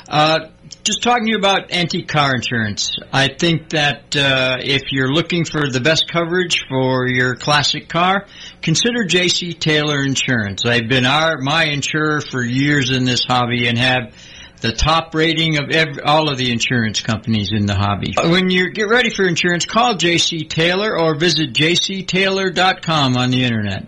Uh, 0.10 0.50
just 0.84 1.02
talking 1.02 1.28
to 1.28 1.32
you 1.32 1.38
about 1.38 1.72
antique 1.72 2.10
car 2.10 2.36
insurance. 2.36 2.98
I 3.14 3.30
think 3.30 3.70
that 3.70 4.14
uh, 4.14 4.58
if 4.60 4.92
you're 4.92 5.14
looking 5.14 5.46
for 5.46 5.70
the 5.70 5.80
best 5.80 6.12
coverage 6.12 6.66
for 6.68 7.08
your 7.08 7.38
classic 7.38 7.88
car, 7.88 8.26
consider 8.62 9.06
J.C. 9.06 9.54
Taylor 9.54 10.04
Insurance. 10.04 10.64
They've 10.64 10.86
been 10.86 11.06
our 11.06 11.38
my 11.38 11.64
insurer 11.68 12.20
for 12.20 12.44
years 12.44 12.92
in 12.92 13.06
this 13.06 13.24
hobby 13.24 13.70
and 13.70 13.78
have 13.78 14.14
the 14.60 14.74
top 14.74 15.16
rating 15.16 15.60
of 15.60 15.70
every, 15.70 16.04
all 16.04 16.30
of 16.30 16.38
the 16.38 16.52
insurance 16.52 17.00
companies 17.00 17.54
in 17.54 17.68
the 17.68 17.76
hobby. 17.76 18.14
When 18.22 18.50
you 18.50 18.74
get 18.74 18.90
ready 18.90 19.12
for 19.12 19.26
insurance, 19.26 19.66
call 19.66 19.96
J.C. 19.96 20.44
Taylor 20.44 21.00
or 21.00 21.16
visit 21.16 21.54
jctaylor.com 21.54 23.16
on 23.16 23.30
the 23.30 23.46
internet. 23.46 23.88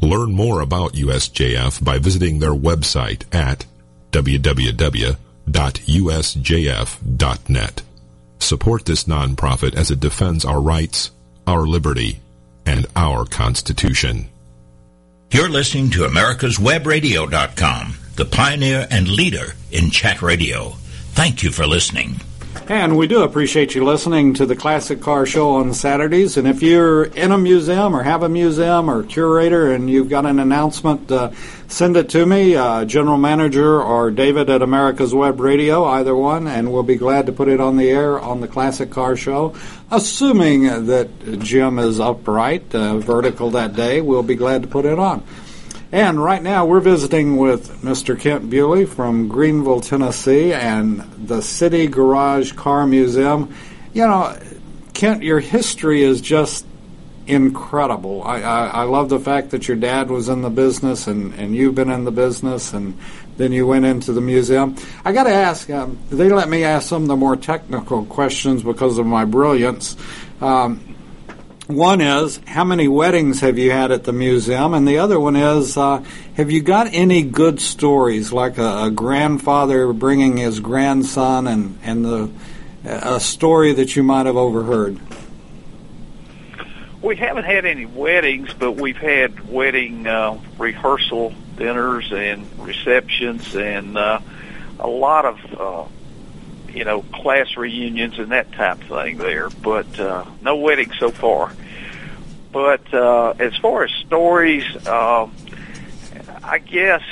Learn 0.00 0.32
more 0.32 0.60
about 0.60 0.94
USJF 0.94 1.84
by 1.84 1.98
visiting 1.98 2.38
their 2.38 2.54
website 2.54 3.24
at 3.34 3.66
www.usjf.net. 4.12 5.02
Support 8.38 8.84
this 8.86 9.04
nonprofit 9.04 9.74
as 9.74 9.90
it 9.90 10.00
defends 10.00 10.44
our 10.44 10.60
rights, 10.60 11.10
our 11.46 11.66
liberty, 11.66 12.20
and 12.64 12.86
our 12.96 13.26
Constitution. 13.26 14.28
You're 15.30 15.48
listening 15.48 15.90
to 15.90 16.04
America's 16.04 16.58
America'sWebRadio.com, 16.58 17.94
the 18.16 18.24
pioneer 18.24 18.88
and 18.90 19.06
leader 19.06 19.54
in 19.70 19.90
chat 19.90 20.22
radio. 20.22 20.70
Thank 21.12 21.42
you 21.42 21.52
for 21.52 21.66
listening. 21.66 22.20
And 22.68 22.96
we 22.96 23.08
do 23.08 23.22
appreciate 23.22 23.74
you 23.74 23.84
listening 23.84 24.34
to 24.34 24.46
the 24.46 24.54
Classic 24.54 25.00
Car 25.00 25.26
Show 25.26 25.56
on 25.56 25.74
Saturdays. 25.74 26.36
And 26.36 26.46
if 26.46 26.62
you're 26.62 27.04
in 27.04 27.32
a 27.32 27.38
museum 27.38 27.96
or 27.96 28.04
have 28.04 28.22
a 28.22 28.28
museum 28.28 28.88
or 28.88 29.02
curator 29.02 29.72
and 29.72 29.90
you've 29.90 30.08
got 30.08 30.24
an 30.24 30.38
announcement, 30.38 31.10
uh, 31.10 31.32
send 31.66 31.96
it 31.96 32.08
to 32.10 32.24
me, 32.24 32.54
uh, 32.54 32.84
General 32.84 33.18
Manager 33.18 33.82
or 33.82 34.12
David 34.12 34.50
at 34.50 34.62
America's 34.62 35.12
Web 35.12 35.40
Radio, 35.40 35.84
either 35.84 36.14
one, 36.14 36.46
and 36.46 36.72
we'll 36.72 36.84
be 36.84 36.94
glad 36.94 37.26
to 37.26 37.32
put 37.32 37.48
it 37.48 37.60
on 37.60 37.76
the 37.76 37.90
air 37.90 38.20
on 38.20 38.40
the 38.40 38.48
Classic 38.48 38.88
Car 38.88 39.16
Show. 39.16 39.54
Assuming 39.90 40.86
that 40.86 41.40
Jim 41.40 41.78
is 41.80 41.98
upright, 41.98 42.72
uh, 42.72 42.98
vertical 42.98 43.50
that 43.50 43.74
day, 43.74 44.00
we'll 44.00 44.22
be 44.22 44.36
glad 44.36 44.62
to 44.62 44.68
put 44.68 44.84
it 44.84 44.98
on. 44.98 45.24
And 45.92 46.22
right 46.22 46.40
now 46.40 46.66
we're 46.66 46.80
visiting 46.80 47.36
with 47.36 47.82
Mr. 47.82 48.18
Kent 48.18 48.48
Bewley 48.48 48.86
from 48.86 49.26
Greenville, 49.26 49.80
Tennessee, 49.80 50.52
and 50.52 51.00
the 51.26 51.42
City 51.42 51.88
Garage 51.88 52.52
Car 52.52 52.86
Museum. 52.86 53.52
You 53.92 54.06
know, 54.06 54.38
Kent, 54.94 55.24
your 55.24 55.40
history 55.40 56.04
is 56.04 56.20
just 56.20 56.64
incredible. 57.26 58.22
I, 58.22 58.40
I, 58.40 58.66
I 58.66 58.82
love 58.84 59.08
the 59.08 59.18
fact 59.18 59.50
that 59.50 59.66
your 59.66 59.76
dad 59.76 60.10
was 60.10 60.28
in 60.28 60.42
the 60.42 60.50
business 60.50 61.08
and, 61.08 61.34
and 61.34 61.56
you've 61.56 61.74
been 61.74 61.90
in 61.90 62.04
the 62.04 62.12
business 62.12 62.72
and 62.72 62.96
then 63.36 63.50
you 63.50 63.66
went 63.66 63.84
into 63.84 64.12
the 64.12 64.20
museum. 64.20 64.76
I 65.04 65.12
got 65.12 65.24
to 65.24 65.32
ask, 65.32 65.68
um, 65.70 65.98
they 66.10 66.28
let 66.28 66.48
me 66.48 66.62
ask 66.62 66.88
some 66.88 67.02
of 67.02 67.08
the 67.08 67.16
more 67.16 67.34
technical 67.34 68.04
questions 68.04 68.62
because 68.62 68.98
of 68.98 69.06
my 69.06 69.24
brilliance. 69.24 69.96
Um, 70.40 70.89
one 71.72 72.00
is, 72.00 72.40
how 72.46 72.64
many 72.64 72.88
weddings 72.88 73.40
have 73.40 73.58
you 73.58 73.70
had 73.70 73.92
at 73.92 74.04
the 74.04 74.12
museum? 74.12 74.74
And 74.74 74.86
the 74.86 74.98
other 74.98 75.18
one 75.18 75.36
is, 75.36 75.76
uh, 75.76 76.02
have 76.34 76.50
you 76.50 76.60
got 76.60 76.88
any 76.92 77.22
good 77.22 77.60
stories, 77.60 78.32
like 78.32 78.58
a, 78.58 78.84
a, 78.84 78.90
grandfather 78.90 79.92
bringing 79.92 80.36
his 80.36 80.60
grandson 80.60 81.46
and, 81.46 81.78
and 81.82 82.04
the, 82.04 82.30
a 82.84 83.20
story 83.20 83.72
that 83.74 83.96
you 83.96 84.02
might 84.02 84.26
have 84.26 84.36
overheard? 84.36 84.98
We 87.02 87.16
haven't 87.16 87.44
had 87.44 87.64
any 87.64 87.86
weddings, 87.86 88.52
but 88.52 88.72
we've 88.72 88.96
had 88.96 89.48
wedding 89.48 90.06
uh, 90.06 90.38
rehearsal 90.58 91.34
dinners 91.56 92.12
and 92.12 92.46
receptions 92.58 93.54
and 93.54 93.96
uh, 93.96 94.20
a 94.78 94.88
lot 94.88 95.24
of 95.24 95.60
uh, 95.60 95.90
you 96.72 96.84
know, 96.84 97.02
class 97.02 97.56
reunions 97.56 98.18
and 98.18 98.32
that 98.32 98.52
type 98.52 98.78
thing 98.80 99.18
there, 99.18 99.50
but 99.50 99.98
uh, 99.98 100.24
no 100.42 100.56
weddings 100.56 100.98
so 100.98 101.10
far. 101.10 101.52
But 102.52 102.92
uh, 102.92 103.34
as 103.38 103.56
far 103.56 103.84
as 103.84 103.90
stories, 104.06 104.64
uh, 104.86 105.28
I 106.42 106.58
guess 106.58 107.02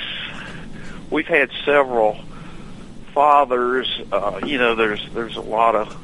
we've 1.10 1.26
had 1.26 1.50
several 1.64 2.18
fathers. 3.14 4.00
Uh, 4.10 4.40
you 4.44 4.58
know, 4.58 4.74
there's 4.74 5.06
there's 5.12 5.36
a 5.36 5.40
lot 5.40 5.74
of 5.74 5.96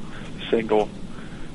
single 0.49 0.89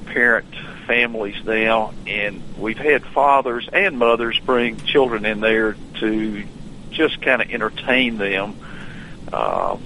parent 0.07 0.55
families 0.87 1.43
now, 1.45 1.93
and 2.07 2.43
we've 2.59 2.79
had 2.79 3.05
fathers 3.05 3.69
and 3.73 3.99
mothers 3.99 4.39
bring 4.41 4.77
children 4.79 5.25
in 5.25 5.41
there 5.41 5.77
to 6.01 6.45
just 6.91 7.23
kind 7.23 7.41
of 7.41 7.51
entertain 7.51 8.19
them. 8.19 8.57
Uh, 9.33 9.77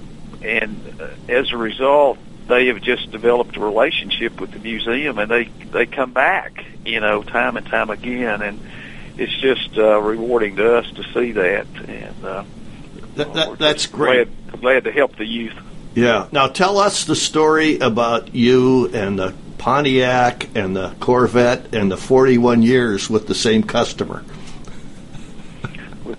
and 0.43 0.84
as 1.29 1.53
a 1.53 1.57
result, 1.57 2.19
they 2.47 2.67
have 2.67 2.83
just 2.83 3.11
developed 3.11 3.57
a 3.57 3.61
relationship 3.61 4.41
with 4.41 4.53
the 4.53 4.59
museum, 4.59 5.19
and 5.19 5.31
they 5.31 5.45
they 5.73 5.87
come 5.87 6.13
back, 6.13 6.65
you 6.85 7.01
know, 7.01 7.23
time 7.23 7.57
and 7.57 7.67
time 7.67 7.91
again, 7.91 8.43
and 8.43 8.61
it's 9.17 9.37
just 9.41 9.77
uh, 9.79 10.01
rewarding 10.01 10.57
to 10.57 10.77
us 10.77 10.91
to 10.93 11.03
see 11.13 11.33
that, 11.33 11.67
and 11.87 12.25
uh, 12.25 12.45
that, 13.17 13.33
that 13.35 13.59
that's 13.59 13.87
great. 13.87 14.29
Glad, 14.49 14.61
glad 14.61 14.85
to 14.85 14.93
help 14.93 15.17
the 15.17 15.27
youth. 15.27 15.55
Yeah. 15.95 16.29
Now 16.33 16.49
tell 16.49 16.79
us 16.79 17.05
the 17.05 17.15
story 17.15 17.79
about 17.79 18.35
you 18.35 18.89
and 18.89 19.19
the 19.19 19.35
Pontiac 19.59 20.49
and 20.57 20.75
the 20.77 20.95
Corvette 21.01 21.75
and 21.75 21.91
the 21.91 21.97
41 21.97 22.63
years 22.63 23.09
with 23.09 23.29
the 23.29 23.35
same 23.35 23.63
customer. 23.63 24.25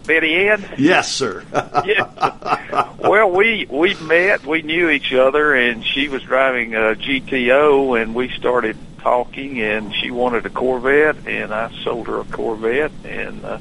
Betty 0.05 0.47
Ann? 0.47 0.65
Yes, 0.77 1.11
sir. 1.11 1.43
yeah. 1.85 2.93
Well, 2.97 3.31
we 3.31 3.65
we 3.69 3.93
met, 3.95 4.45
we 4.45 4.61
knew 4.61 4.89
each 4.89 5.13
other, 5.13 5.53
and 5.53 5.85
she 5.85 6.07
was 6.07 6.23
driving 6.23 6.75
a 6.75 6.95
GTO, 6.95 8.01
and 8.01 8.15
we 8.15 8.29
started 8.29 8.77
talking, 8.99 9.61
and 9.61 9.93
she 9.93 10.09
wanted 10.09 10.45
a 10.45 10.49
Corvette, 10.49 11.27
and 11.27 11.53
I 11.53 11.71
sold 11.83 12.07
her 12.07 12.19
a 12.19 12.23
Corvette, 12.25 12.91
and 13.03 13.45
uh, 13.45 13.59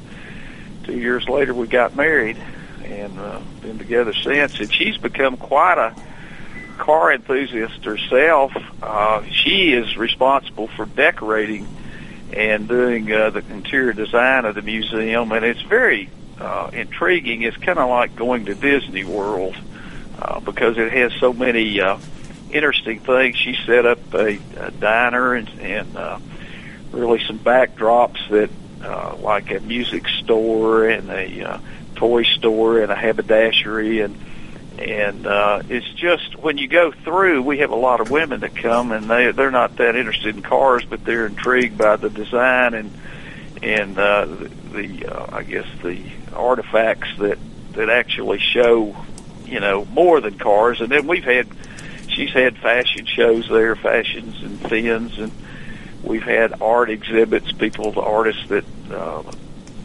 two 0.83 0.97
years 0.97 1.29
later 1.29 1.53
we 1.53 1.67
got 1.67 1.95
married, 1.95 2.37
and 2.83 3.17
uh, 3.19 3.39
been 3.61 3.77
together 3.77 4.13
since. 4.13 4.59
And 4.59 4.73
she's 4.73 4.97
become 4.97 5.37
quite 5.37 5.77
a 5.77 5.95
car 6.77 7.13
enthusiast 7.13 7.83
herself. 7.85 8.51
Uh, 8.81 9.23
she 9.31 9.73
is 9.73 9.95
responsible 9.97 10.67
for 10.67 10.85
decorating 10.85 11.67
and 12.35 12.67
doing 12.67 13.11
uh, 13.11 13.29
the 13.29 13.43
interior 13.49 13.93
design 13.93 14.45
of 14.45 14.55
the 14.55 14.61
museum, 14.61 15.31
and 15.31 15.45
it's 15.45 15.61
very 15.61 16.09
uh, 16.39 16.69
intriguing. 16.73 17.43
It's 17.43 17.57
kind 17.57 17.79
of 17.79 17.89
like 17.89 18.15
going 18.15 18.45
to 18.45 18.55
Disney 18.55 19.05
World 19.05 19.55
uh, 20.21 20.41
because 20.41 20.77
it 20.77 20.91
has 20.91 21.13
so 21.13 21.31
many 21.31 21.79
uh, 21.79 21.97
interesting 22.51 22.99
things. 22.99 23.37
She 23.37 23.57
set 23.65 23.85
up 23.85 24.13
a, 24.13 24.37
a 24.57 24.71
diner 24.71 25.33
and, 25.33 25.49
and 25.61 25.95
uh, 25.95 26.19
really 26.91 27.23
some 27.25 27.39
backdrops 27.39 28.29
that, 28.29 28.49
uh, 28.83 29.15
like 29.17 29.51
a 29.51 29.61
music 29.61 30.07
store 30.07 30.87
and 30.87 31.09
a 31.09 31.41
uh, 31.41 31.59
toy 31.95 32.23
store 32.23 32.81
and 32.81 32.91
a 32.91 32.95
haberdashery 32.95 34.01
and 34.01 34.15
and 34.79 35.25
uh, 35.25 35.61
it's 35.69 35.89
just 35.93 36.35
when 36.37 36.57
you 36.57 36.67
go 36.67 36.91
through, 36.91 37.41
we 37.43 37.59
have 37.59 37.71
a 37.71 37.75
lot 37.75 38.01
of 38.01 38.11
women 38.11 38.41
that 38.41 38.55
come, 38.55 38.91
and 38.91 39.09
they 39.09 39.31
they're 39.31 39.51
not 39.51 39.77
that 39.77 39.95
interested 39.95 40.35
in 40.35 40.41
cars, 40.41 40.83
but 40.85 41.03
they're 41.05 41.27
intrigued 41.27 41.77
by 41.77 41.95
the 41.95 42.09
design 42.09 42.73
and 42.73 42.91
and 43.63 43.97
uh, 43.97 44.25
the, 44.25 45.07
uh, 45.07 45.37
I 45.37 45.43
guess 45.43 45.67
the 45.81 46.03
artifacts 46.33 47.09
that 47.19 47.37
that 47.73 47.89
actually 47.89 48.39
show, 48.39 48.95
you 49.45 49.59
know, 49.59 49.85
more 49.85 50.21
than 50.21 50.37
cars. 50.37 50.81
And 50.81 50.89
then 50.89 51.07
we've 51.07 51.23
had, 51.23 51.47
she's 52.07 52.31
had 52.31 52.57
fashion 52.57 53.05
shows 53.05 53.47
there, 53.49 53.75
fashions 53.75 54.41
and 54.41 54.59
fins, 54.69 55.17
and 55.17 55.31
we've 56.03 56.23
had 56.23 56.61
art 56.61 56.89
exhibits. 56.89 57.51
People, 57.51 57.91
the 57.91 58.01
artists 58.01 58.47
that 58.47 58.65
uh, 58.91 59.23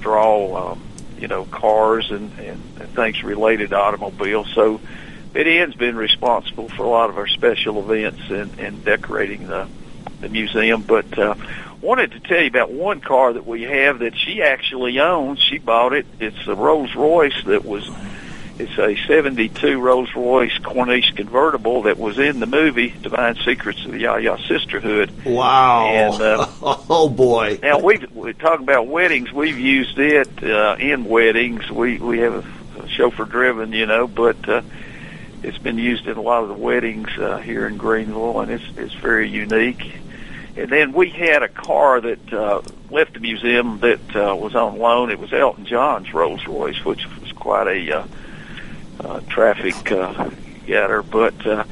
draw, 0.01 0.73
um, 0.73 0.83
you 1.21 1.29
know, 1.29 1.45
cars 1.45 2.11
and, 2.11 2.33
and, 2.39 2.63
and 2.81 2.89
things 2.95 3.23
related 3.23 3.71
to 3.71 3.77
automobiles. 3.77 4.51
So 4.55 4.81
Ann's 5.35 5.75
been 5.75 5.97
responsible 5.97 6.69
for 6.69 6.85
a 6.85 6.89
lot 6.89 7.11
of 7.11 7.19
our 7.19 7.29
special 7.29 7.79
events 7.79 8.23
and, 8.31 8.59
and 8.59 8.85
decorating 8.85 9.47
the, 9.47 9.69
the 10.21 10.29
museum. 10.29 10.83
But 10.83 11.19
uh, 11.19 11.35
wanted 11.81 12.13
to 12.13 12.21
tell 12.21 12.41
you 12.41 12.49
about 12.49 12.73
one 12.73 13.01
car 13.01 13.33
that 13.33 13.47
we 13.47 13.63
have 13.63 14.01
that 14.01 14.17
she 14.17 14.43
actually 14.43 14.99
owns. 14.99 15.41
She 15.41 15.59
bought 15.59 15.93
it. 15.93 16.07
It's 16.19 16.47
a 16.47 16.55
Rolls 16.55 16.95
Royce 16.95 17.45
that 17.45 17.65
was 17.65 17.89
it's 18.61 18.79
a 18.79 18.95
72 19.07 19.81
Rolls 19.81 20.15
Royce 20.15 20.59
Corniche 20.59 21.17
convertible 21.17 21.83
that 21.83 21.99
was 21.99 22.19
in 22.19 22.41
the 22.41 22.47
movie 22.47 22.91
Divine 23.01 23.37
Secrets 23.37 23.83
of 23.87 23.93
the 23.93 24.01
Ya-Ya 24.01 24.37
Sisterhood. 24.37 25.25
Wow. 25.25 25.87
And, 25.87 26.21
uh, 26.21 26.47
oh, 26.63 27.09
boy. 27.09 27.59
Now, 27.63 27.79
we 27.79 27.99
we 28.13 28.35
talk 28.35 28.61
about 28.61 28.87
weddings. 28.87 29.33
We've 29.33 29.59
used 29.59 29.99
it 29.99 30.45
uh, 30.45 30.77
in 30.79 31.07
weddings. 31.07 31.71
We 31.71 31.97
we 31.99 32.19
have 32.19 32.45
a 32.79 32.89
chauffeur 32.89 33.25
driven, 33.25 33.73
you 33.73 33.87
know, 33.87 34.07
but 34.07 34.47
uh, 34.47 34.61
it's 35.43 35.59
been 35.59 35.79
used 35.79 36.07
in 36.07 36.19
a 36.19 36.23
lot 36.23 36.43
of 36.43 36.49
the 36.49 36.55
weddings 36.55 37.09
uh, 37.19 37.39
here 37.39 37.67
in 37.67 37.79
Greenville, 37.79 38.41
and 38.41 38.51
it's 38.51 38.65
it's 38.77 38.95
very 38.95 39.31
unique. 39.31 39.95
And 40.57 40.69
then 40.69 40.93
we 40.93 41.09
had 41.09 41.43
a 41.43 41.49
car 41.49 42.03
that 42.03 42.33
uh, 42.33 42.61
left 42.91 43.15
the 43.15 43.21
museum 43.21 43.81
that 43.81 44.15
uh, 44.15 44.37
was 44.37 44.55
on 44.55 44.79
loan. 44.79 45.11
It 45.11 45.19
was 45.19 45.33
Elton 45.33 45.65
John's 45.65 46.13
Rolls 46.13 46.47
Royce, 46.47 46.85
which 46.85 47.07
was 47.23 47.33
quite 47.33 47.69
a 47.69 48.01
uh, 48.01 48.07
uh, 49.05 49.21
traffic 49.29 49.91
uh, 49.93 50.31
getter. 50.67 51.03
But 51.03 51.47
uh, 51.47 51.65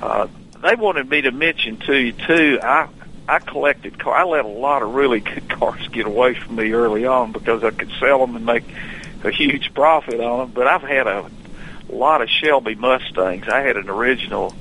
uh, 0.00 0.26
they 0.62 0.74
wanted 0.74 1.08
me 1.08 1.22
to 1.22 1.30
mention 1.30 1.78
to 1.78 1.94
you 1.96 2.12
too. 2.12 2.58
I 2.62 2.88
I 3.28 3.38
collected 3.40 3.98
car. 3.98 4.14
I 4.14 4.24
let 4.24 4.44
a 4.44 4.48
lot 4.48 4.82
of 4.82 4.94
really 4.94 5.20
good 5.20 5.48
cars 5.58 5.86
get 5.88 6.06
away 6.06 6.34
from 6.34 6.56
me 6.56 6.72
early 6.72 7.04
on 7.06 7.32
because 7.32 7.62
I 7.64 7.70
could 7.70 7.90
sell 8.00 8.20
them 8.20 8.36
and 8.36 8.46
make 8.46 8.64
a 9.24 9.30
huge 9.30 9.74
profit 9.74 10.20
on 10.20 10.38
them. 10.38 10.50
But 10.54 10.66
I've 10.66 10.82
had 10.82 11.06
a 11.06 11.28
lot 11.88 12.22
of 12.22 12.28
Shelby 12.28 12.74
Mustangs. 12.74 13.48
I 13.48 13.60
had 13.60 13.76
an 13.76 13.88
original 13.88 14.54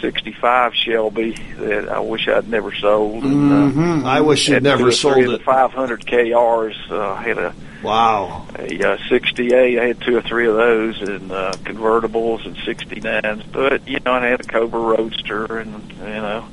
65 0.00 0.74
Shelby 0.74 1.32
that 1.58 1.88
I 1.88 1.98
wish 2.00 2.28
I'd 2.28 2.48
never 2.48 2.72
sold. 2.72 3.24
And, 3.24 3.52
uh, 3.52 3.56
Mhm. 3.80 4.04
I 4.04 4.20
wish 4.20 4.48
you'd 4.48 4.62
never 4.62 4.92
sold 4.92 5.18
it. 5.28 5.42
500 5.42 6.06
KRs. 6.06 6.76
Uh, 6.90 7.12
I 7.14 7.22
had 7.22 7.38
a 7.38 7.52
Wow. 7.82 8.46
a 8.58 8.94
uh, 8.94 8.98
68. 9.08 9.78
I 9.78 9.84
had 9.86 10.00
two 10.00 10.16
or 10.16 10.22
three 10.22 10.48
of 10.48 10.56
those, 10.56 11.00
and 11.00 11.30
uh, 11.30 11.52
convertibles 11.62 12.44
and 12.46 12.56
69s. 12.56 13.44
But 13.52 13.86
you 13.88 14.00
know, 14.04 14.12
I 14.12 14.26
had 14.26 14.40
a 14.40 14.44
Cobra 14.44 14.80
Roadster, 14.80 15.58
and 15.58 15.92
you 15.92 15.96
know, 16.04 16.48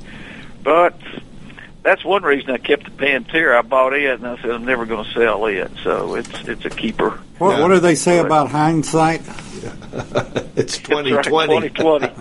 but 0.63 0.99
that's 1.84 2.03
one 2.05 2.23
reason 2.23 2.51
I 2.51 2.57
kept 2.57 2.86
the 2.86 2.91
Pantera. 2.91 3.57
I 3.57 3.61
bought 3.61 3.93
it, 3.93 4.09
and 4.19 4.28
I 4.28 4.38
said 4.41 4.51
I'm 4.51 4.65
never 4.65 4.86
going 4.86 5.05
to 5.05 5.11
sell 5.13 5.45
it. 5.47 5.71
So 5.84 6.15
it's 6.15 6.47
it's 6.47 6.65
a 6.65 6.69
keeper. 6.69 7.19
What, 7.38 7.59
what 7.59 7.67
do 7.69 7.80
they 7.80 7.95
say 7.95 8.19
about 8.19 8.49
hindsight? 8.51 9.21
it's 10.55 10.78
That's 10.78 10.89
right, 10.89 11.05
2020. 11.05 11.69
2020. 11.69 12.05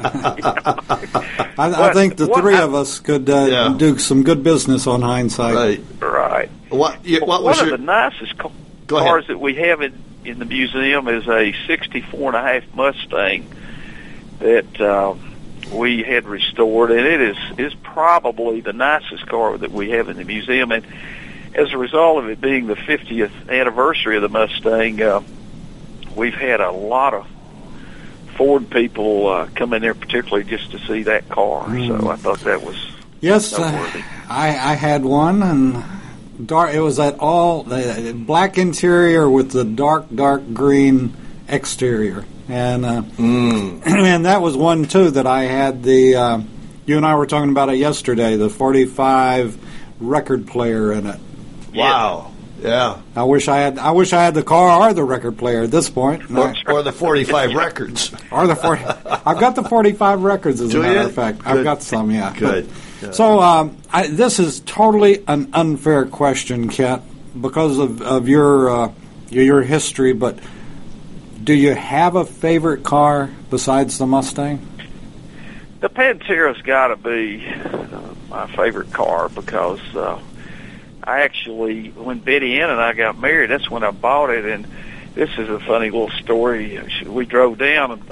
I, 1.57 1.89
I 1.89 1.93
think 1.93 2.17
the 2.17 2.27
what 2.27 2.41
three 2.41 2.55
I- 2.57 2.63
of 2.63 2.75
us 2.75 2.99
could 3.01 3.29
uh, 3.31 3.47
Yeah. 3.49 3.75
do 3.77 3.99
some 3.99 4.23
good 4.25 4.43
business 4.43 4.87
on 4.87 5.03
hindsight. 5.03 5.55
Right. 5.55 5.81
Right. 6.01 6.51
What, 6.71 7.05
you, 7.05 7.21
what 7.21 7.43
One 7.43 7.53
was 7.53 7.61
of 7.61 7.69
the 7.71 7.79
nicest 7.79 8.37
ca- 8.39 8.51
Go 8.87 8.97
ahead. 8.97 9.09
cars 9.09 9.27
that 9.29 9.41
we 9.41 9.55
have 9.55 9.81
in, 9.81 9.95
in 10.25 10.39
the 10.39 10.45
museum 10.45 11.09
is 11.09 11.27
a 11.29 11.55
64 11.67 12.35
and 12.35 12.37
a 12.37 12.43
half 12.43 12.75
Mustang 12.75 13.47
that 14.41 14.81
uh, 14.81 15.15
we 15.73 16.03
had 16.03 16.27
restored, 16.27 16.91
and 16.91 17.01
it 17.01 17.21
is 17.21 17.37
is 17.59 17.75
probably 17.83 18.61
the 18.61 18.73
nicest 18.73 19.27
car 19.27 19.57
that 19.57 19.71
we 19.71 19.91
have 19.91 20.09
in 20.09 20.17
the 20.17 20.25
museum. 20.25 20.73
And 20.73 20.85
as 21.55 21.73
a 21.73 21.79
result 21.79 22.19
of 22.19 22.29
it 22.29 22.41
being 22.41 22.67
the 22.67 22.75
50th 22.75 23.49
anniversary 23.49 24.17
of 24.17 24.23
the 24.23 24.29
Mustang, 24.29 25.01
uh, 25.01 25.23
we've 26.15 26.35
had 26.35 26.61
a 26.61 26.71
lot 26.71 27.15
of 27.15 27.27
Ford 28.37 28.69
people 28.69 29.29
uh, 29.29 29.49
come 29.55 29.73
in 29.73 29.83
there, 29.83 29.95
particularly 29.95 30.45
just 30.45 30.73
to 30.73 30.79
see 30.81 31.05
that 31.05 31.29
car. 31.29 31.67
So 31.87 32.11
I 32.11 32.17
thought 32.17 32.41
that 32.41 32.63
was 32.63 32.77
Yes, 33.21 33.55
uh, 33.55 33.71
noteworthy. 33.71 34.05
I, 34.29 34.49
I 34.49 34.75
had 34.75 35.03
one, 35.03 35.43
and 35.43 35.83
dark. 36.45 36.75
It 36.75 36.81
was 36.81 36.97
that 36.97 37.19
all 37.19 37.63
the 37.63 38.15
black 38.17 38.59
interior 38.59 39.29
with 39.29 39.51
the 39.51 39.65
dark, 39.65 40.07
dark 40.15 40.53
green 40.53 41.15
exterior, 41.49 42.25
and 42.49 42.85
uh, 42.85 43.03
and 43.19 44.27
that 44.27 44.43
was 44.43 44.57
one 44.57 44.85
too 44.87 45.11
that 45.11 45.27
I 45.27 45.45
had. 45.45 45.83
The 45.83 46.17
uh, 46.17 46.41
you 46.87 46.97
and 46.97 47.07
I 47.07 47.17
were 47.17 47.27
talking 47.27 47.51
about 47.51 47.69
it 47.71 47.77
yesterday. 47.77 48.37
The 48.37 48.51
forty-five 48.51 49.59
record 50.01 50.47
player 50.47 50.93
in 50.93 51.07
it. 51.07 51.21
Wow. 51.75 52.34
Yeah. 52.65 52.99
I 53.15 53.25
wish 53.25 53.47
I 53.47 53.59
had. 53.59 53.79
I 53.79 53.91
wish 53.91 54.13
I 54.15 54.25
had 54.25 54.33
the 54.35 54.43
car 54.43 54.89
or 54.89 54.95
the 54.95 55.05
record 55.05 55.37
player 55.37 55.63
at 55.65 55.71
this 55.71 55.91
point. 55.91 56.31
Or, 56.31 56.49
I- 56.49 56.73
or 56.73 56.83
the 56.83 56.93
45 56.93 57.55
records. 57.55 58.11
or 58.31 58.47
the 58.47 58.57
40. 58.57 58.83
I've 58.85 59.39
got 59.39 59.55
the 59.55 59.63
45 59.65 60.23
records, 60.23 60.61
as 60.63 60.71
Do 60.71 60.81
a 60.81 60.83
matter 60.83 61.01
you? 61.01 61.07
of 61.07 61.15
fact. 61.15 61.39
Good. 61.41 61.47
I've 61.59 61.65
got 61.65 61.83
some, 61.83 62.11
yeah. 62.11 62.35
Good. 62.37 62.69
But- 63.03 63.15
So 63.15 63.39
um, 63.41 63.77
I, 63.93 64.07
this 64.07 64.39
is 64.41 64.61
totally 64.61 65.23
an 65.29 65.51
unfair 65.53 66.07
question, 66.07 66.71
Kent, 66.71 67.03
because 67.39 67.79
of, 67.79 68.01
of 68.01 68.29
your, 68.29 68.71
uh, 68.71 68.93
your 69.29 69.45
your 69.45 69.63
history. 69.63 70.15
But 70.15 70.39
do 71.43 71.53
you 71.53 71.75
have 71.75 72.17
a 72.17 72.25
favorite 72.25 72.83
car 72.83 73.29
besides 73.51 73.99
the 73.99 74.07
Mustang? 74.07 74.67
The 75.81 75.91
Pantera's 75.91 76.63
got 76.63 76.89
to 76.89 76.97
be 76.97 77.45
uh, 77.47 78.15
my 78.31 78.47
favorite 78.57 78.91
car 78.91 79.29
because 79.29 79.81
uh, 79.95 80.19
I 81.07 81.21
actually, 81.21 81.91
when 81.91 82.19
Betty 82.19 82.59
Ann 82.61 82.71
and 82.71 82.81
I 82.81 82.95
got 82.95 83.19
married, 83.19 83.51
that's 83.51 83.71
when 83.71 83.85
I 83.85 83.91
bought 83.91 84.31
it. 84.31 84.47
And 84.47 84.67
this 85.15 85.31
is 85.37 85.49
a 85.51 85.61
funny 85.61 85.91
little 85.91 86.11
story. 86.11 86.81
We 87.05 87.27
drove 87.27 87.59
down 87.59 88.03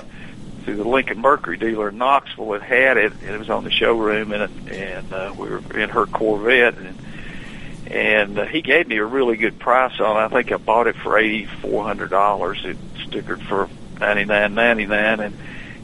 to 0.67 0.75
the 0.77 0.85
Lincoln 0.85 1.21
Mercury 1.21 1.57
dealer 1.57 1.89
in 1.89 1.99
Knoxville 1.99 2.51
that 2.51 2.63
had 2.63 2.99
it, 2.99 3.13
and 3.13 3.31
it 3.31 3.39
was 3.39 3.51
on 3.51 3.65
the 3.65 3.71
showroom, 3.71 4.33
and 4.33 4.71
and 4.71 5.13
uh, 5.13 5.35
we 5.37 5.49
were 5.49 5.79
in 5.79 5.89
her 5.89 6.07
Corvette, 6.07 6.77
and 6.77 6.99
and 7.87 8.39
uh, 8.39 8.45
he 8.45 8.61
gave 8.63 8.87
me 8.87 8.99
a 8.99 9.05
really 9.05 9.37
good 9.37 9.59
price 9.59 9.99
on 9.99 10.17
it. 10.17 10.27
I 10.27 10.29
think 10.29 10.53
I 10.53 10.59
bought 10.59 10.87
it 10.87 10.97
for 10.97 11.19
eighty 11.19 11.47
four 11.47 11.83
hundred 11.85 12.11
dollars. 12.11 12.61
It 12.65 12.77
stickered 13.07 13.43
for 13.49 13.69
ninety 14.01 14.25
nine 14.25 14.55
ninety 14.55 14.87
nine, 14.87 15.21
and 15.21 15.37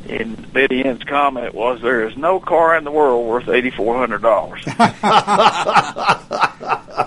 and 0.08 0.52
Betty 0.52 0.84
Ann's 0.84 1.04
comment 1.04 1.54
was, 1.54 1.80
"There 1.80 2.06
is 2.06 2.16
no 2.16 2.38
car 2.38 2.76
in 2.76 2.84
the 2.84 2.92
world 2.92 3.26
worth 3.26 3.48
eighty 3.48 3.70
four 3.70 3.96
hundred 3.96 4.22
dollars." 4.22 4.62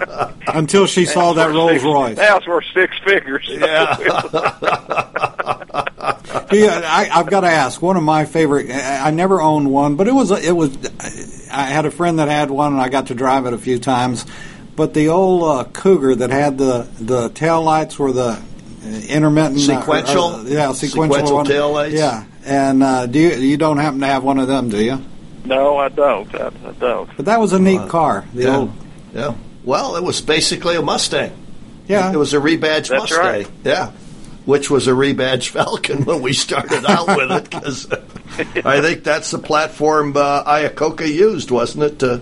Until 0.47 0.85
she 0.85 1.05
saw 1.05 1.33
that 1.33 1.51
Rolls 1.51 1.83
Royce. 1.83 2.17
Now 2.17 2.37
it's 2.37 2.47
worth 2.47 2.65
six 2.73 2.97
figures. 2.99 3.49
Yeah. 3.61 3.97
yeah, 6.51 6.81
I, 6.83 7.09
I've 7.13 7.29
got 7.29 7.41
to 7.41 7.47
ask. 7.47 7.81
One 7.81 7.95
of 7.95 8.03
my 8.03 8.25
favorite. 8.25 8.71
I 8.71 9.07
I 9.07 9.11
never 9.11 9.41
owned 9.41 9.69
one, 9.71 9.95
but 9.95 10.07
it 10.07 10.13
was. 10.13 10.31
It 10.31 10.55
was. 10.55 10.75
I 11.51 11.63
had 11.63 11.85
a 11.85 11.91
friend 11.91 12.19
that 12.19 12.27
had 12.27 12.49
one, 12.49 12.73
and 12.73 12.81
I 12.81 12.89
got 12.89 13.07
to 13.07 13.15
drive 13.15 13.45
it 13.45 13.53
a 13.53 13.57
few 13.57 13.77
times. 13.79 14.25
But 14.75 14.93
the 14.93 15.09
old 15.09 15.43
uh, 15.43 15.63
Cougar 15.71 16.15
that 16.15 16.29
had 16.31 16.57
the 16.57 16.87
the 16.99 17.29
tail 17.29 17.61
lights 17.61 17.99
were 17.99 18.11
the 18.11 18.41
uh, 18.83 18.87
intermittent 19.09 19.57
uh, 19.57 19.79
Sequential? 19.79 20.23
uh, 20.23 20.43
yeah, 20.43 20.71
sequential, 20.71 21.27
Sequential 21.27 21.35
one. 21.37 21.45
taillights? 21.45 21.91
Yeah, 21.91 22.23
and 22.45 22.81
uh, 22.81 23.05
do 23.05 23.19
you 23.19 23.29
you 23.35 23.57
don't 23.57 23.77
happen 23.77 23.99
to 23.99 24.07
have 24.07 24.23
one 24.23 24.39
of 24.39 24.47
them, 24.47 24.69
do 24.69 24.83
you? 24.83 24.99
no, 25.45 25.77
I 25.77 25.89
don't. 25.89 26.33
I, 26.35 26.47
I 26.47 26.71
don't. 26.79 27.09
But 27.15 27.25
that 27.25 27.39
was 27.39 27.53
a 27.53 27.59
neat 27.59 27.87
car. 27.89 28.25
The 28.33 28.43
yeah. 28.43 28.55
old. 28.57 28.71
Yeah. 29.13 29.33
Well, 29.63 29.95
it 29.95 30.03
was 30.03 30.21
basically 30.21 30.75
a 30.75 30.81
Mustang. 30.81 31.31
Yeah. 31.87 32.11
It 32.11 32.17
was 32.17 32.33
a 32.33 32.37
rebadged 32.37 32.89
That's 32.89 33.11
Mustang. 33.11 33.19
right. 33.19 33.47
Yeah. 33.63 33.91
Which 34.45 34.69
was 34.71 34.87
a 34.87 34.91
rebadged 34.91 35.49
Falcon 35.51 36.03
when 36.05 36.21
we 36.21 36.33
started 36.33 36.83
out 36.85 37.07
with 37.07 37.31
it, 37.31 37.43
because 37.49 37.91
I 38.65 38.81
think 38.81 39.03
that's 39.03 39.29
the 39.31 39.37
platform 39.39 40.15
uh, 40.17 40.43
Iacocca 40.45 41.07
used, 41.07 41.51
wasn't 41.51 41.83
it, 41.83 41.99
to 41.99 42.21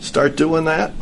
start 0.00 0.36
doing 0.36 0.66
that? 0.66 0.92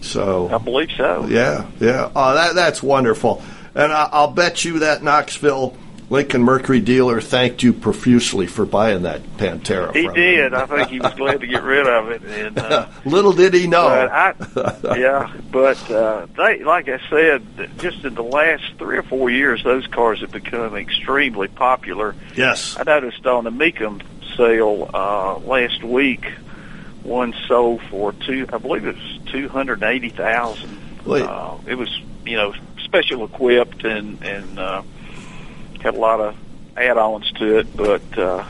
So 0.00 0.48
I 0.48 0.58
believe 0.58 0.90
so. 0.96 1.26
yeah, 1.28 1.66
yeah. 1.80 2.10
Oh, 2.14 2.34
that 2.34 2.54
that's 2.54 2.82
wonderful. 2.82 3.42
And 3.74 3.92
I, 3.92 4.08
I'll 4.12 4.30
bet 4.30 4.64
you 4.64 4.78
that 4.80 5.02
Knoxville 5.02 5.76
Lincoln 6.10 6.42
Mercury 6.42 6.80
dealer 6.80 7.20
thanked 7.20 7.62
you 7.62 7.74
profusely 7.74 8.46
for 8.46 8.64
buying 8.64 9.02
that 9.02 9.22
Pantera. 9.36 9.94
He 9.94 10.08
did. 10.08 10.54
I 10.54 10.64
think 10.64 10.88
he 10.88 11.00
was 11.00 11.12
glad 11.14 11.40
to 11.40 11.46
get 11.46 11.62
rid 11.62 11.86
of 11.86 12.10
it. 12.10 12.22
And 12.22 12.58
uh. 12.58 12.88
Little 13.04 13.32
did 13.32 13.52
he 13.52 13.66
know. 13.66 13.88
But 13.88 14.10
I, 14.10 14.96
yeah, 14.98 15.36
but 15.50 15.90
uh, 15.90 16.26
they, 16.36 16.64
like 16.64 16.88
I 16.88 16.98
said, 17.10 17.44
just 17.78 18.04
in 18.04 18.14
the 18.14 18.22
last 18.22 18.64
three 18.78 18.96
or 18.96 19.02
four 19.02 19.28
years, 19.28 19.62
those 19.62 19.86
cars 19.86 20.20
have 20.20 20.32
become 20.32 20.74
extremely 20.76 21.48
popular. 21.48 22.14
yes. 22.34 22.76
I 22.78 22.84
noticed 22.84 23.26
on 23.26 23.44
the 23.44 23.50
Mecum 23.50 24.02
sale 24.36 24.90
uh, 24.94 25.38
last 25.38 25.82
week, 25.82 26.24
one 27.02 27.34
sold 27.46 27.82
for 27.90 28.12
two. 28.12 28.46
I 28.50 28.56
believe 28.56 28.86
it 28.86 28.96
was 28.96 29.18
two 29.26 29.48
hundred 29.48 29.82
eighty 29.82 30.10
thousand. 30.10 30.78
Uh, 31.06 31.58
it 31.66 31.74
was 31.74 32.00
you 32.24 32.36
know 32.36 32.54
special 32.84 33.24
equipped 33.24 33.84
and 33.84 34.22
and 34.22 34.58
uh, 34.58 34.82
had 35.80 35.94
a 35.94 35.98
lot 35.98 36.20
of 36.20 36.36
add-ons 36.76 37.30
to 37.32 37.58
it, 37.58 37.76
but 37.76 38.18
uh, 38.18 38.44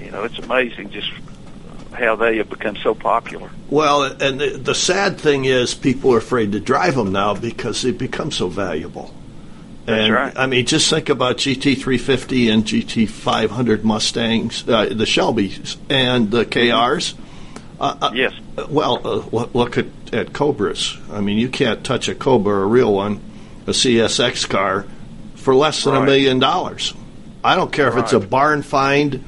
you 0.00 0.10
know 0.10 0.24
it's 0.24 0.38
amazing 0.38 0.90
just 0.90 1.10
how 1.92 2.16
they 2.16 2.38
have 2.38 2.48
become 2.48 2.76
so 2.76 2.94
popular. 2.94 3.50
Well, 3.70 4.04
and 4.04 4.40
the, 4.40 4.56
the 4.56 4.74
sad 4.74 5.18
thing 5.18 5.44
is, 5.44 5.74
people 5.74 6.14
are 6.14 6.18
afraid 6.18 6.52
to 6.52 6.60
drive 6.60 6.94
them 6.94 7.12
now 7.12 7.34
because 7.34 7.82
they 7.82 7.90
become 7.90 8.30
so 8.30 8.48
valuable. 8.48 9.14
And, 9.86 9.96
That's 9.96 10.10
right. 10.10 10.32
I 10.36 10.46
mean, 10.46 10.64
just 10.64 10.88
think 10.88 11.08
about 11.08 11.38
GT350 11.38 12.52
and 12.52 12.64
GT500 12.64 13.82
Mustangs, 13.82 14.68
uh, 14.68 14.86
the 14.86 15.04
Shelbys, 15.04 15.76
and 15.90 16.30
the 16.30 16.44
KRs. 16.44 17.14
Uh, 17.80 17.96
uh, 18.00 18.10
yes. 18.14 18.32
Well, 18.68 19.00
uh, 19.04 19.26
look, 19.32 19.54
look 19.54 19.78
at, 19.78 19.86
at 20.12 20.32
Cobras. 20.32 20.96
I 21.10 21.20
mean, 21.20 21.38
you 21.38 21.48
can't 21.48 21.82
touch 21.82 22.08
a 22.08 22.14
Cobra, 22.14 22.62
a 22.62 22.66
real 22.66 22.94
one, 22.94 23.20
a 23.66 23.70
CSX 23.70 24.48
car, 24.48 24.86
for 25.42 25.54
less 25.54 25.84
than 25.84 25.94
a 25.94 25.98
Right. 26.00 26.06
million 26.06 26.38
dollars. 26.38 26.94
I 27.44 27.56
don't 27.56 27.72
care 27.72 27.88
if 27.88 27.96
it's 27.96 28.12
a 28.12 28.20
barn 28.20 28.62
find 28.62 29.24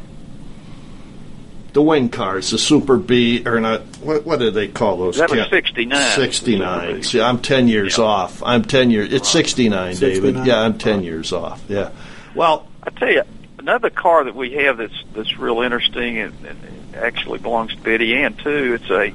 the 1.72 1.82
wing 1.82 2.08
cars, 2.08 2.50
the 2.50 2.58
Super 2.58 2.96
B, 2.96 3.42
or 3.46 3.58
not, 3.60 3.80
what, 4.02 4.24
what 4.24 4.38
do 4.38 4.50
they 4.50 4.68
call 4.68 4.96
those? 4.98 5.16
That 5.16 5.30
was 5.30 5.40
Ken- 5.40 5.50
69. 5.50 6.10
69. 6.14 7.02
See, 7.02 7.20
I'm 7.20 7.38
10 7.40 7.68
years 7.68 7.98
off. 7.98 8.42
I'm 8.44 8.62
10 8.64 8.90
years, 8.90 9.12
it's 9.12 9.28
69, 9.28 9.96
David. 9.96 10.46
Yeah, 10.46 10.60
I'm 10.60 10.78
10 10.78 11.02
years 11.02 11.32
off. 11.32 11.62
Yeah. 11.68 11.90
Well, 12.34 12.66
I 12.82 12.90
tell 12.90 13.10
you, 13.10 13.22
another 13.58 13.90
car 13.90 14.24
that 14.24 14.34
we 14.36 14.52
have 14.52 14.76
that's 14.76 15.02
that's 15.14 15.38
real 15.38 15.60
interesting 15.62 16.18
and, 16.18 16.34
and 16.46 16.58
it 16.92 16.96
actually 16.98 17.38
belongs 17.38 17.74
to 17.74 17.80
Betty 17.80 18.14
Ann 18.14 18.34
too. 18.34 18.78
It's 18.80 18.90
a 18.90 19.12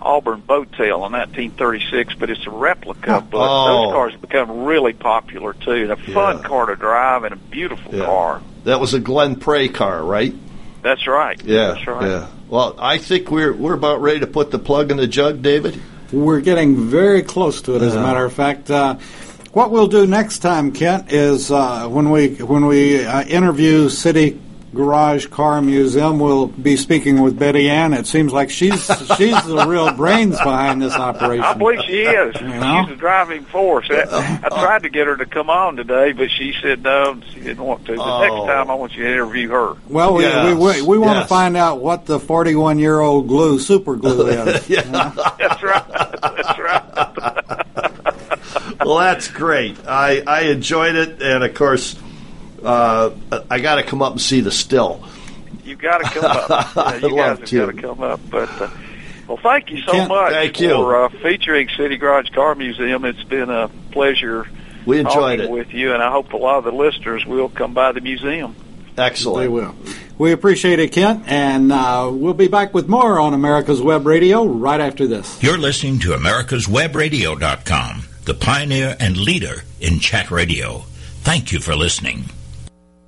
Auburn 0.00 0.40
boat 0.40 0.72
tail, 0.72 1.04
in 1.06 1.12
1936, 1.12 2.14
but 2.18 2.30
it's 2.30 2.46
a 2.46 2.50
replica. 2.50 3.24
But 3.30 3.38
Oh. 3.38 3.84
those 3.86 3.92
cars 3.92 4.12
have 4.12 4.20
become 4.20 4.64
really 4.64 4.92
popular 4.92 5.52
too. 5.52 5.72
And 5.72 5.90
a 5.92 5.96
fun 5.96 6.38
Yeah. 6.38 6.42
car 6.42 6.66
to 6.66 6.76
drive 6.76 7.24
and 7.24 7.34
a 7.34 7.36
beautiful 7.36 7.94
Yeah. 7.94 8.04
car. 8.06 8.40
that 8.64 8.78
was 8.78 8.92
a 8.92 8.98
Glenn 9.00 9.36
Pray 9.36 9.68
car, 9.68 10.02
right? 10.04 10.34
That's 10.82 11.06
right. 11.06 11.40
Yeah. 11.44 11.68
That's 11.72 11.86
right. 11.86 12.08
Yeah. 12.08 12.26
Well, 12.50 12.74
I 12.78 12.98
think 12.98 13.30
we're 13.30 13.52
we're 13.54 13.72
about 13.74 14.02
ready 14.02 14.20
to 14.20 14.26
put 14.26 14.50
the 14.50 14.58
plug 14.58 14.90
in 14.90 14.96
the 14.98 15.06
jug, 15.06 15.40
David. 15.42 15.80
We're 16.12 16.40
getting 16.40 16.76
very 16.76 17.22
close 17.22 17.62
to 17.62 17.76
it, 17.76 17.82
as 17.82 17.94
a 17.94 18.00
matter 18.02 18.24
of 18.24 18.32
fact. 18.32 18.70
Uh, 18.70 18.96
what 19.52 19.70
we'll 19.70 19.86
do 19.86 20.06
next 20.06 20.40
time, 20.40 20.72
Kent, 20.72 21.10
is 21.12 21.50
uh, 21.50 21.86
when 21.88 22.10
we 22.10 22.28
when 22.34 22.66
we 22.66 23.04
uh, 23.04 23.22
interview 23.22 23.88
City 23.88 24.38
Garage 24.72 25.26
Car 25.26 25.60
Museum, 25.60 26.20
we'll 26.20 26.46
be 26.46 26.76
speaking 26.76 27.22
with 27.22 27.36
Betty 27.36 27.68
Ann. 27.68 27.92
It 27.92 28.06
seems 28.06 28.32
like 28.32 28.50
she's 28.50 28.84
she's 29.16 29.42
the 29.44 29.64
real 29.66 29.92
brains 29.96 30.36
behind 30.38 30.80
this 30.80 30.92
operation. 30.94 31.42
I 31.44 31.54
believe 31.54 31.80
she 31.86 32.02
is. 32.02 32.40
know? 32.40 32.82
She's 32.82 32.90
the 32.90 32.96
driving 32.96 33.44
force. 33.46 33.88
I, 33.90 34.40
I 34.44 34.48
tried 34.48 34.84
to 34.84 34.88
get 34.88 35.08
her 35.08 35.16
to 35.16 35.26
come 35.26 35.50
on 35.50 35.74
today, 35.74 36.12
but 36.12 36.30
she 36.30 36.54
said 36.62 36.84
no, 36.84 37.20
she 37.32 37.40
didn't 37.40 37.64
want 37.64 37.84
to. 37.86 37.96
The 37.96 38.00
Oh. 38.02 38.20
next 38.20 38.46
time, 38.52 38.70
I 38.70 38.74
want 38.74 38.94
you 38.94 39.02
to 39.02 39.10
interview 39.12 39.48
her. 39.50 39.74
Well, 39.88 40.14
we 40.14 40.22
Yes, 40.22 40.56
we, 40.56 40.82
we, 40.82 40.82
we 40.82 40.98
want 40.98 41.18
to 41.20 41.26
find 41.26 41.56
out 41.56 41.80
what 41.80 42.06
the 42.06 42.20
41 42.20 42.78
year 42.78 43.00
old 43.00 43.26
glue 43.26 43.58
super 43.58 43.96
glue 43.96 44.28
is. 44.28 44.68
Yeah, 44.70 44.82
That's 45.38 45.62
right. 45.64 45.88
That's 46.22 46.58
right. 46.58 46.84
well, 48.84 48.98
that's 48.98 49.28
great. 49.28 49.76
I, 49.86 50.22
I 50.26 50.40
enjoyed 50.42 50.94
it, 50.94 51.20
and 51.20 51.42
of 51.44 51.54
course, 51.54 51.96
uh, 52.64 53.10
I 53.50 53.60
got 53.60 53.76
to 53.76 53.82
come 53.82 54.02
up 54.02 54.12
and 54.12 54.20
see 54.20 54.40
the 54.40 54.50
still. 54.50 55.04
You 55.64 55.76
got 55.76 55.98
to 55.98 56.04
come 56.04 56.24
up. 56.24 56.76
Yeah, 56.76 56.82
I'd 56.82 57.02
you 57.02 57.16
guys 57.16 57.38
have 57.38 57.50
got 57.50 57.66
to 57.66 57.72
come 57.74 58.00
up. 58.02 58.20
But 58.30 58.48
uh, 58.60 58.70
well, 59.28 59.36
thank 59.36 59.70
you 59.70 59.80
so 59.82 59.92
Kent, 59.92 60.08
much 60.08 60.32
thank 60.32 60.56
for 60.56 60.62
you. 60.62 60.74
Uh, 60.74 61.08
featuring 61.22 61.68
City 61.76 61.96
Garage 61.96 62.30
Car 62.30 62.54
Museum. 62.54 63.04
It's 63.04 63.22
been 63.24 63.50
a 63.50 63.68
pleasure 63.92 64.48
We 64.86 64.98
enjoyed 64.98 65.38
talking 65.38 65.40
it. 65.40 65.50
with 65.50 65.72
you, 65.72 65.92
and 65.94 66.02
I 66.02 66.10
hope 66.10 66.32
a 66.32 66.36
lot 66.36 66.58
of 66.58 66.64
the 66.64 66.72
listeners 66.72 67.24
will 67.26 67.48
come 67.48 67.74
by 67.74 67.92
the 67.92 68.00
museum. 68.00 68.56
Excellent. 68.98 69.44
They 69.44 69.48
will. 69.48 69.74
We 70.18 70.32
appreciate 70.32 70.78
it, 70.80 70.92
Kent, 70.92 71.24
and 71.26 71.72
uh, 71.72 72.10
we'll 72.12 72.34
be 72.34 72.48
back 72.48 72.74
with 72.74 72.88
more 72.88 73.18
on 73.18 73.32
America's 73.32 73.80
Web 73.80 74.06
Radio 74.06 74.44
right 74.44 74.80
after 74.80 75.06
this. 75.06 75.42
You're 75.42 75.56
listening 75.56 76.00
to 76.00 76.12
America's 76.12 76.66
America'sWebRadio.com, 76.66 78.02
the 78.24 78.34
pioneer 78.34 78.96
and 79.00 79.16
leader 79.16 79.62
in 79.80 79.98
chat 80.00 80.30
radio. 80.30 80.80
Thank 81.22 81.52
you 81.52 81.60
for 81.60 81.74
listening. 81.74 82.24